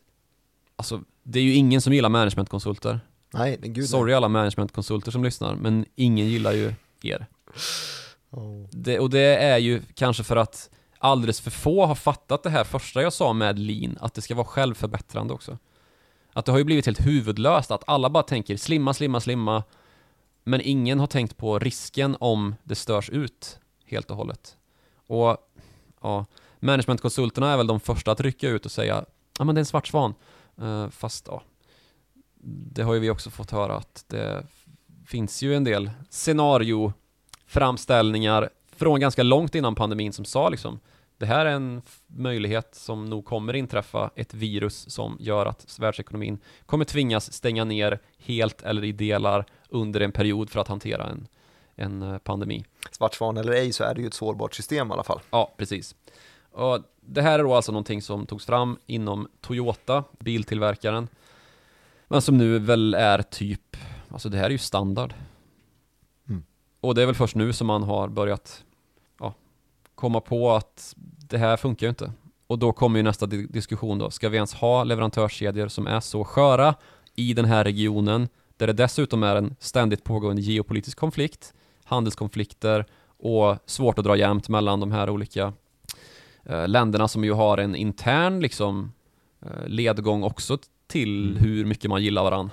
alltså, 0.77 1.03
det 1.23 1.39
är 1.39 1.43
ju 1.43 1.55
ingen 1.55 1.81
som 1.81 1.93
gillar 1.93 2.09
managementkonsulter. 2.09 3.01
Nej, 3.35 3.59
men 3.61 3.73
gud 3.73 3.89
Sorry 3.89 4.15
alla 4.15 4.29
managementkonsulter 4.29 5.11
som 5.11 5.25
lyssnar, 5.25 5.55
men 5.55 5.87
ingen 5.95 6.27
gillar 6.27 6.53
ju 6.53 6.75
er. 7.03 7.27
Oh. 8.31 8.69
Det, 8.71 8.99
och 8.99 9.11
det 9.11 9.37
är 9.37 9.59
ju 9.59 9.83
kanske 9.95 10.25
för 10.25 10.37
att 10.37 10.71
alldeles 10.99 11.41
för 11.41 11.51
få 11.51 11.87
har 11.87 11.95
fattat 11.95 12.43
det 12.43 12.51
här 12.51 12.65
första 12.65 13.03
jag 13.03 13.13
sa 13.13 13.33
med 13.33 13.59
lean, 13.59 13.99
att 14.01 14.15
det 14.15 14.23
ska 14.23 14.35
vara 14.35 14.47
självförbättrande 14.47 15.35
också. 15.35 15.59
Att 16.33 16.45
det 16.45 16.53
har 16.53 16.59
ju 16.59 16.65
blivit 16.65 16.87
helt 16.87 17.07
huvudlöst, 17.07 17.71
att 17.71 17.85
alla 17.87 18.11
bara 18.11 18.23
tänker 18.23 18.57
slimma, 18.57 18.95
slimma, 18.95 19.21
slimma, 19.21 19.63
men 20.45 20.61
ingen 20.65 21.01
har 21.01 21.07
tänkt 21.07 21.37
på 21.37 21.59
risken 21.59 22.17
om 22.21 22.55
det 22.63 22.75
störs 22.75 23.11
ut 23.11 23.59
helt 23.87 24.11
och 24.11 24.17
hållet. 24.17 24.57
Och 25.07 25.37
ja, 26.07 26.27
managementkonsulterna 26.61 27.53
är 27.53 27.57
väl 27.57 27.67
de 27.67 27.81
första 27.81 28.13
att 28.13 28.21
rycka 28.21 28.49
ut 28.49 28.65
och 28.65 28.73
säga 28.73 29.05
ja 29.39 29.45
men 29.45 29.55
det 29.55 29.59
är 29.59 29.63
en 29.63 29.67
svart 29.67 29.87
svan. 29.87 30.15
Uh, 30.63 30.89
fast 30.89 31.27
ja, 31.29 31.43
det 32.45 32.83
har 32.83 32.95
ju 32.95 33.01
vi 33.01 33.11
också 33.11 33.31
fått 33.31 33.51
höra 33.51 33.77
att 33.77 34.05
det 34.09 34.47
finns 35.07 35.43
ju 35.43 35.55
en 35.55 35.65
del 35.65 35.91
scenario 36.11 36.93
framställningar 37.47 38.51
från 38.77 39.01
ganska 39.01 39.23
långt 39.23 39.55
innan 39.55 39.75
pandemin 39.75 40.13
som 40.13 40.25
sa 40.25 40.49
liksom 40.49 40.81
det 41.19 41.27
här 41.27 41.47
är 41.47 41.51
en 41.51 41.83
möjlighet 42.07 42.75
som 42.75 43.11
nog 43.11 43.25
kommer 43.25 43.57
inträffa, 43.57 44.11
ett 44.15 44.35
virus 44.35 44.91
som 44.91 45.17
gör 45.21 45.47
att 45.47 45.79
världsekonomin 45.79 46.39
kommer 46.67 46.85
tvingas 46.85 47.33
stänga 47.33 47.65
ner 47.65 47.99
helt 48.19 48.63
eller 48.63 48.85
i 48.85 48.93
delar 48.93 49.45
under 49.69 50.01
en 50.01 50.13
period 50.13 50.51
för 50.51 50.61
att 50.61 50.69
hantera 50.69 51.07
en, 51.07 51.29
en 51.77 52.03
eh, 52.03 52.19
pandemi. 52.19 52.65
Svart 52.91 53.15
svan 53.15 53.37
eller 53.37 53.53
ej 53.53 53.73
så 53.73 53.85
är 53.85 53.95
det 53.95 54.01
ju 54.01 54.07
ett 54.07 54.15
sårbart 54.15 54.55
system 54.55 54.89
i 54.89 54.93
alla 54.93 55.03
fall. 55.03 55.21
Ja, 55.31 55.55
precis. 55.57 55.95
Och 56.53 56.79
det 57.01 57.23
här 57.23 57.39
är 57.39 57.43
då 57.43 57.55
alltså 57.55 57.73
någonting 57.73 58.03
som 58.03 58.27
togs 58.27 58.47
fram 58.47 58.79
inom 58.87 59.29
Toyota, 59.41 60.05
biltillverkaren, 60.19 61.09
men 62.09 62.23
som 62.23 62.39
nu 62.39 62.59
väl 62.59 62.95
är 62.95 63.23
typ, 63.23 63.77
alltså 64.09 64.29
det 64.29 64.39
här 64.39 64.45
är 64.45 64.51
ju 64.51 64.59
standard. 64.59 65.15
Mm. 66.29 66.45
Och 66.81 66.95
det 66.95 67.03
är 67.03 67.07
väl 67.07 67.15
först 67.15 67.35
nu 67.37 67.53
som 67.53 67.67
man 67.67 67.83
har 67.83 68.09
börjat 68.09 68.65
ja, 69.21 69.35
komma 69.95 70.21
på 70.21 70.53
att 70.53 70.95
det 71.29 71.39
här 71.39 71.57
funkar 71.57 71.87
ju 71.87 71.89
inte. 71.89 72.13
Och 72.47 72.59
då 72.59 72.73
kommer 72.73 72.99
ju 72.99 73.03
nästa 73.03 73.27
di- 73.27 73.47
diskussion 73.47 73.99
då, 73.99 74.11
ska 74.11 74.29
vi 74.29 74.37
ens 74.37 74.55
ha 74.55 74.85
leverantörskedjor 74.85 75.69
som 75.69 75.87
är 75.87 76.01
så 76.01 76.25
sköra 76.25 76.75
i 77.15 77.35
den 77.35 77.45
här 77.45 77.65
regionen, 77.65 78.29
där 78.57 78.67
det 78.67 78.73
dessutom 78.73 79.23
är 79.23 79.37
en 79.37 79.57
ständigt 79.61 80.05
pågående 80.05 80.43
geopolitisk 80.43 80.99
konflikt, 80.99 81.55
handelskonflikter 81.87 82.85
och 83.19 83.57
svårt 83.67 83.99
att 83.99 84.05
dra 84.05 84.17
jämnt 84.17 84.49
mellan 84.49 84.81
de 84.81 84.93
här 84.93 85.11
olika 85.11 85.53
eh, 86.45 86.69
länderna 86.69 87.09
som 87.09 87.25
ju 87.25 87.33
har 87.33 87.59
en 87.59 87.77
intern 87.77 88.41
liksom 88.41 88.93
eh, 89.43 89.67
ledgång 89.69 90.23
också 90.23 90.59
till 90.87 91.31
Mm. 91.31 91.45
hur 91.45 91.65
mycket 91.65 91.91
man 91.91 92.03
gillar 92.03 92.23
varann. 92.23 92.51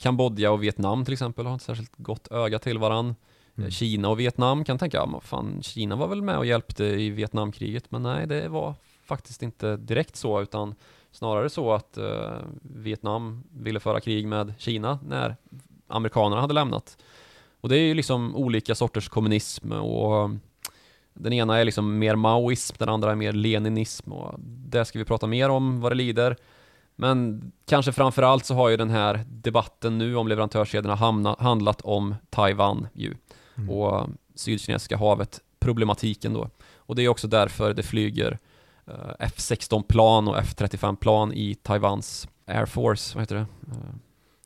Kambodja 0.00 0.50
och 0.52 0.62
Vietnam 0.62 1.04
till 1.04 1.12
exempel 1.12 1.46
har 1.46 1.52
inte 1.52 1.64
särskilt 1.64 1.92
gott 1.96 2.28
öga 2.32 2.58
till 2.58 2.78
varann. 2.78 3.14
Mm. 3.58 3.70
Kina 3.70 4.08
och 4.08 4.20
Vietnam 4.20 4.64
kan 4.64 4.78
tänka, 4.78 4.96
ja 4.96 5.20
fan 5.20 5.62
Kina 5.62 5.96
var 5.96 6.08
väl 6.08 6.22
med 6.22 6.38
och 6.38 6.46
hjälpte 6.46 6.84
i 6.84 7.10
Vietnamkriget, 7.10 7.90
men 7.90 8.02
nej 8.02 8.26
det 8.26 8.48
var 8.48 8.74
faktiskt 9.04 9.42
inte 9.42 9.76
direkt 9.76 10.16
så, 10.16 10.40
utan 10.42 10.74
snarare 11.12 11.50
så 11.50 11.72
att 11.72 11.96
eh, 11.98 12.32
Vietnam 12.62 13.42
ville 13.52 13.80
föra 13.80 14.00
krig 14.00 14.28
med 14.28 14.54
Kina 14.58 14.98
när 15.08 15.36
amerikanerna 15.86 16.40
hade 16.40 16.54
lämnat. 16.54 16.98
Och 17.64 17.70
det 17.70 17.76
är 17.76 17.82
ju 17.82 17.94
liksom 17.94 18.36
olika 18.36 18.74
sorters 18.74 19.08
kommunism 19.08 19.72
och 19.72 20.30
den 21.14 21.32
ena 21.32 21.58
är 21.58 21.64
liksom 21.64 21.98
mer 21.98 22.16
maoism, 22.16 22.76
den 22.78 22.88
andra 22.88 23.10
är 23.10 23.14
mer 23.14 23.32
leninism 23.32 24.12
och 24.12 24.34
det 24.40 24.84
ska 24.84 24.98
vi 24.98 25.04
prata 25.04 25.26
mer 25.26 25.48
om 25.48 25.80
vad 25.80 25.92
det 25.92 25.96
lider. 25.96 26.36
Men 26.96 27.52
kanske 27.66 27.92
framförallt 27.92 28.44
så 28.44 28.54
har 28.54 28.68
ju 28.68 28.76
den 28.76 28.90
här 28.90 29.24
debatten 29.28 29.98
nu 29.98 30.16
om 30.16 30.28
leverantörskedjorna 30.28 30.94
hamna, 30.94 31.36
handlat 31.38 31.80
om 31.80 32.14
Taiwan 32.30 32.86
ju 32.92 33.14
Mm. 33.56 33.70
och 33.70 34.08
Sydkinesiska 34.34 34.96
havet, 34.96 35.40
problematiken 35.60 36.32
då. 36.32 36.50
Och 36.76 36.94
det 36.94 37.02
är 37.02 37.08
också 37.08 37.28
därför 37.28 37.74
det 37.74 37.82
flyger 37.82 38.38
eh, 38.86 38.94
F-16-plan 39.18 40.28
och 40.28 40.38
F-35-plan 40.38 41.32
i 41.32 41.54
Taiwans 41.54 42.28
Air 42.46 42.66
Force, 42.66 43.14
vad 43.14 43.22
heter 43.22 43.36
det? 43.36 43.46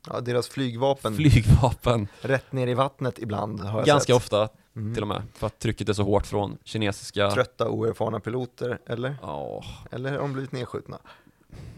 Ja, 0.07 0.19
deras 0.21 0.47
flygvapen 0.49 1.15
Flygvapen. 1.15 2.07
rätt 2.21 2.51
ner 2.51 2.67
i 2.67 2.73
vattnet 2.73 3.19
ibland 3.19 3.59
har 3.59 3.79
jag 3.79 3.85
Ganska 3.87 4.13
sett. 4.13 4.17
ofta 4.21 4.49
Mm. 4.75 4.93
till 4.93 5.03
och 5.03 5.07
med, 5.07 5.21
för 5.33 5.47
att 5.47 5.59
trycket 5.59 5.89
är 5.89 5.93
så 5.93 6.03
hårt 6.03 6.25
från 6.27 6.57
kinesiska... 6.63 7.31
Trötta 7.31 7.69
oerfarna 7.69 8.19
piloter, 8.19 8.79
eller? 8.87 9.15
Ja, 9.21 9.63
Eller 9.91 10.11
har 10.11 10.17
de 10.19 10.33
blivit 10.33 10.51
nedskjutna? 10.51 10.97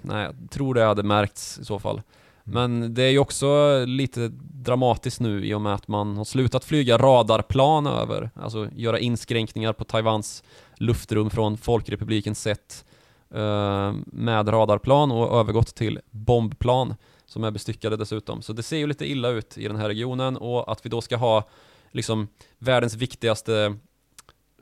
nej, 0.02 0.24
jag 0.24 0.52
tror 0.52 0.74
det 0.74 0.84
hade 0.84 1.04
märkts 1.04 1.60
i 1.60 1.66
så 1.66 1.80
fall. 1.80 2.02
Mm. 2.46 2.80
Men 2.80 2.94
det 2.94 3.04
är 3.04 3.10
ju 3.10 3.20
också 3.20 3.80
lite 3.86 4.32
dramatiskt 4.42 5.20
nu 5.20 5.46
i 5.46 5.54
och 5.54 5.62
med 5.62 5.74
att 5.74 5.88
man 5.88 6.18
har 6.18 6.26
slutat 6.26 6.64
flyga 6.66 6.98
radarplan 6.98 7.88
över, 7.88 8.30
alltså 8.36 8.68
göra 8.76 9.00
inskränkningar 9.00 9.74
på 9.74 9.84
Taiwans 9.84 10.44
luftrum 10.76 11.30
från 11.30 11.58
Folkrepublikens 11.58 12.42
sätt 12.42 12.86
eh, 13.34 13.94
med 14.06 14.50
radarplan 14.54 15.12
och 15.12 15.40
övergått 15.40 15.76
till 15.76 16.00
bombplan 16.12 16.96
som 17.32 17.44
är 17.44 17.52
bestyckade 17.52 17.98
dessutom. 17.98 18.42
Så 18.42 18.54
det 18.54 18.64
ser 18.64 18.78
ju 18.78 18.88
lite 18.88 19.06
illa 19.06 19.30
ut 19.30 19.58
i 19.58 19.68
den 19.68 19.78
här 19.78 19.88
regionen 19.88 20.38
och 20.38 20.72
att 20.72 20.86
vi 20.86 20.90
då 20.90 21.02
ska 21.02 21.18
ha 21.18 21.44
liksom 21.92 22.28
världens 22.58 22.96
viktigaste 22.96 23.78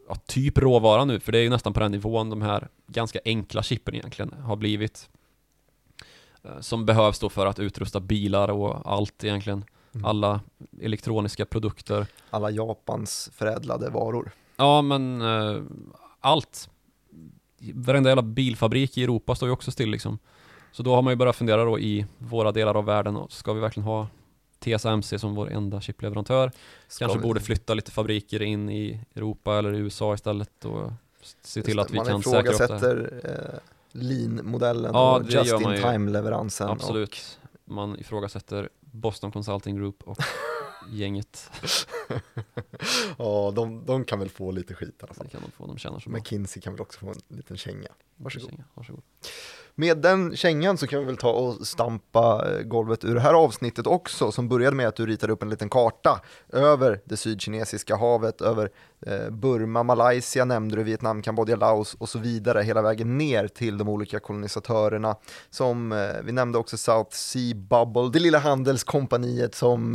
ja, 0.07 0.15
typ 0.15 0.57
råvara 0.57 1.05
nu, 1.05 1.19
för 1.19 1.31
det 1.31 1.37
är 1.37 1.41
ju 1.41 1.49
nästan 1.49 1.73
på 1.73 1.79
den 1.79 1.91
nivån 1.91 2.29
de 2.29 2.41
här 2.41 2.67
ganska 2.87 3.19
enkla 3.25 3.63
chippen 3.63 3.95
egentligen 3.95 4.33
har 4.33 4.55
blivit. 4.55 5.09
Eh, 6.43 6.59
Som 6.59 6.85
behövs 6.85 7.19
då 7.19 7.29
för 7.29 7.45
att 7.45 7.59
utrusta 7.59 7.99
bilar 7.99 8.49
och 8.49 8.91
allt 8.93 9.23
egentligen. 9.23 9.65
Mm. 9.93 10.05
Alla 10.05 10.41
elektroniska 10.81 11.45
produkter. 11.45 12.07
Alla 12.29 12.49
Japans 12.49 13.29
förädlade 13.33 13.89
varor. 13.89 14.31
Ja, 14.55 14.81
men 14.81 15.21
eh, 15.21 15.63
allt. 16.19 16.69
Varenda 17.73 18.09
jävla 18.09 18.21
bilfabrik 18.21 18.97
i 18.97 19.03
Europa 19.03 19.35
står 19.35 19.49
ju 19.49 19.53
också 19.53 19.71
still 19.71 19.89
liksom. 19.89 20.19
Så 20.71 20.83
då 20.83 20.95
har 20.95 21.01
man 21.01 21.11
ju 21.11 21.15
börjat 21.15 21.35
fundera 21.35 21.65
då 21.65 21.79
i 21.79 22.05
våra 22.17 22.51
delar 22.51 22.75
av 22.77 22.85
världen, 22.85 23.15
och 23.15 23.31
ska 23.31 23.53
vi 23.53 23.59
verkligen 23.59 23.87
ha 23.87 24.07
TSMC 24.59 25.19
som 25.19 25.35
vår 25.35 25.49
enda 25.51 25.81
chipleverantör? 25.81 26.51
Ska 26.87 27.05
Kanske 27.05 27.19
vi- 27.19 27.23
borde 27.23 27.39
flytta 27.39 27.73
lite 27.73 27.91
fabriker 27.91 28.41
in 28.41 28.69
i 28.69 28.99
Europa 29.15 29.57
eller 29.57 29.73
i 29.73 29.77
USA 29.77 30.13
istället 30.13 30.65
och 30.65 30.91
se 31.41 31.61
till 31.61 31.77
Just 31.77 31.85
att 31.85 31.91
vi 31.93 31.97
man 31.97 32.05
kan 32.05 32.23
säkra 32.23 32.39
upp 32.51 32.57
det 32.57 32.67
här. 32.67 32.75
ifrågasätter 32.77 33.53
eh, 33.53 33.59
lean-modellen 33.99 34.91
Ja, 34.93 35.15
och 35.15 35.25
det 35.25 35.33
gör 35.33 35.39
just 35.41 35.53
man. 35.61 35.73
Absolut. 36.71 37.39
Man 37.65 37.99
ifrågasätter 37.99 38.69
Boston 38.81 39.31
Consulting 39.31 39.75
Group 39.75 40.03
och 40.03 40.17
gänget. 40.91 41.51
Ja, 43.17 43.51
de, 43.55 43.85
de 43.85 44.03
kan 44.05 44.19
väl 44.19 44.29
få 44.29 44.51
lite 44.51 44.73
skit 44.73 44.89
i 44.99 45.03
alla 45.03 45.13
fall. 45.13 45.25
Det 45.25 45.31
kan 45.31 45.41
de 45.45 45.51
få, 45.51 45.67
de 45.67 45.77
tjänar 45.77 45.99
så 45.99 46.09
bra. 46.09 46.19
McKinsey 46.19 46.61
kan 46.61 46.73
väl 46.73 46.81
också 46.81 46.99
få 46.99 47.07
en 47.09 47.15
liten 47.37 47.57
känga. 47.57 47.87
Varsågod. 48.15 48.63
Varsågod. 48.73 49.01
Med 49.75 49.97
den 49.97 50.35
kängan 50.35 50.77
så 50.77 50.87
kan 50.87 50.99
vi 50.99 51.05
väl 51.05 51.17
ta 51.17 51.29
och 51.29 51.67
stampa 51.67 52.47
eh, 52.51 52.63
golvet 52.63 53.03
ur 53.03 53.15
det 53.15 53.21
här 53.21 53.33
avsnittet 53.33 53.87
också, 53.87 54.31
som 54.31 54.49
började 54.49 54.75
med 54.75 54.87
att 54.87 54.95
du 54.95 55.05
ritade 55.05 55.33
upp 55.33 55.43
en 55.43 55.49
liten 55.49 55.69
karta 55.69 56.21
över 56.53 57.01
det 57.05 57.17
sydkinesiska 57.17 57.95
havet, 57.95 58.41
över 58.41 58.69
eh, 59.05 59.29
Burma, 59.29 59.83
Malaysia 59.83 60.45
nämnde 60.45 60.75
du, 60.75 60.83
Vietnam, 60.83 61.21
Kambodja, 61.21 61.55
Laos 61.55 61.93
och 61.93 62.09
så 62.09 62.19
vidare, 62.19 62.61
hela 62.61 62.81
vägen 62.81 63.17
ner 63.17 63.47
till 63.47 63.77
de 63.77 63.89
olika 63.89 64.19
kolonisatörerna. 64.19 65.15
Som 65.49 65.91
eh, 65.91 65.97
vi 66.23 66.31
nämnde 66.31 66.57
också 66.57 66.77
South 66.77 67.15
Sea 67.15 67.55
Bubble, 67.55 68.09
det 68.13 68.19
lilla 68.19 68.39
handelskompaniet 68.39 69.55
som 69.55 69.93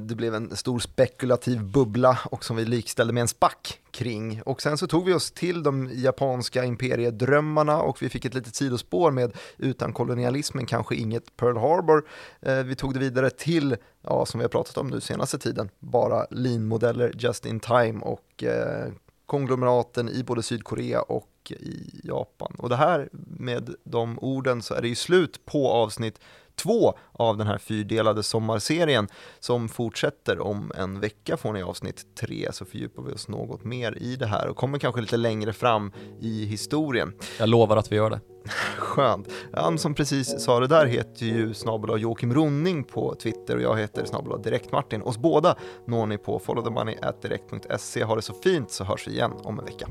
det 0.00 0.14
blev 0.14 0.24
blev 0.24 0.34
en 0.34 0.56
stor 0.56 0.78
spekulativ 0.78 1.64
bubbla 1.64 2.18
och 2.24 2.44
som 2.44 2.56
vi 2.56 2.64
likställde 2.64 3.12
med 3.12 3.20
en 3.20 3.28
spack 3.28 3.80
kring. 3.94 4.42
Och 4.42 4.62
sen 4.62 4.78
så 4.78 4.86
tog 4.86 5.04
vi 5.04 5.12
oss 5.12 5.30
till 5.30 5.62
de 5.62 5.90
japanska 5.92 6.64
imperiedrömmarna 6.64 7.82
och 7.82 8.02
vi 8.02 8.08
fick 8.08 8.24
ett 8.24 8.34
litet 8.34 8.54
sidospår 8.54 9.10
med 9.10 9.32
utan 9.58 9.92
kolonialismen 9.92 10.66
kanske 10.66 10.94
inget 10.94 11.36
Pearl 11.36 11.56
Harbor. 11.56 12.08
Eh, 12.40 12.58
vi 12.58 12.74
tog 12.74 12.94
det 12.94 13.00
vidare 13.00 13.30
till, 13.30 13.76
ja, 14.02 14.26
som 14.26 14.38
vi 14.38 14.44
har 14.44 14.48
pratat 14.48 14.78
om 14.78 14.88
nu 14.88 15.00
senaste 15.00 15.38
tiden, 15.38 15.70
bara 15.78 16.26
lean-modeller 16.30 17.12
just 17.14 17.46
in 17.46 17.60
time 17.60 18.00
och 18.00 18.44
eh, 18.44 18.92
konglomeraten 19.26 20.08
i 20.08 20.24
både 20.24 20.42
Sydkorea 20.42 21.02
och 21.02 21.30
i 21.50 22.00
Japan. 22.04 22.54
Och 22.58 22.68
det 22.68 22.76
här 22.76 23.08
med 23.12 23.74
de 23.84 24.18
orden 24.18 24.62
så 24.62 24.74
är 24.74 24.82
det 24.82 24.88
ju 24.88 24.94
slut 24.94 25.46
på 25.46 25.68
avsnitt 25.68 26.20
två 26.56 26.94
av 27.12 27.36
den 27.36 27.46
här 27.46 27.58
fyrdelade 27.58 28.22
sommarserien 28.22 29.08
som 29.40 29.68
fortsätter 29.68 30.40
om 30.40 30.72
en 30.74 31.00
vecka 31.00 31.36
får 31.36 31.52
ni 31.52 31.62
avsnitt 31.62 32.16
tre 32.20 32.48
så 32.52 32.64
fördjupar 32.64 33.02
vi 33.02 33.12
oss 33.12 33.28
något 33.28 33.64
mer 33.64 33.98
i 34.00 34.16
det 34.16 34.26
här 34.26 34.48
och 34.48 34.56
kommer 34.56 34.78
kanske 34.78 35.00
lite 35.00 35.16
längre 35.16 35.52
fram 35.52 35.92
i 36.20 36.44
historien. 36.44 37.12
Jag 37.38 37.48
lovar 37.48 37.76
att 37.76 37.92
vi 37.92 37.96
gör 37.96 38.10
det. 38.10 38.20
Skönt. 38.78 39.28
Han 39.52 39.78
som 39.78 39.94
precis 39.94 40.44
sa 40.44 40.60
det 40.60 40.66
där 40.66 40.86
heter 40.86 41.26
ju 41.26 41.54
snabel 41.54 42.00
Joakim 42.00 42.34
Ronning 42.34 42.84
på 42.84 43.14
Twitter 43.14 43.56
och 43.56 43.62
jag 43.62 43.78
heter 43.78 44.04
snabel 44.04 44.42
Direkt 44.42 44.72
Martin. 44.72 45.02
Oss 45.02 45.18
båda 45.18 45.56
når 45.86 46.06
ni 46.06 46.18
på 46.18 46.38
followthemoney.direkt.se. 46.38 48.04
Ha 48.04 48.16
det 48.16 48.22
så 48.22 48.34
fint 48.34 48.70
så 48.70 48.84
hörs 48.84 49.08
vi 49.08 49.12
igen 49.12 49.32
om 49.42 49.58
en 49.58 49.64
vecka. 49.64 49.86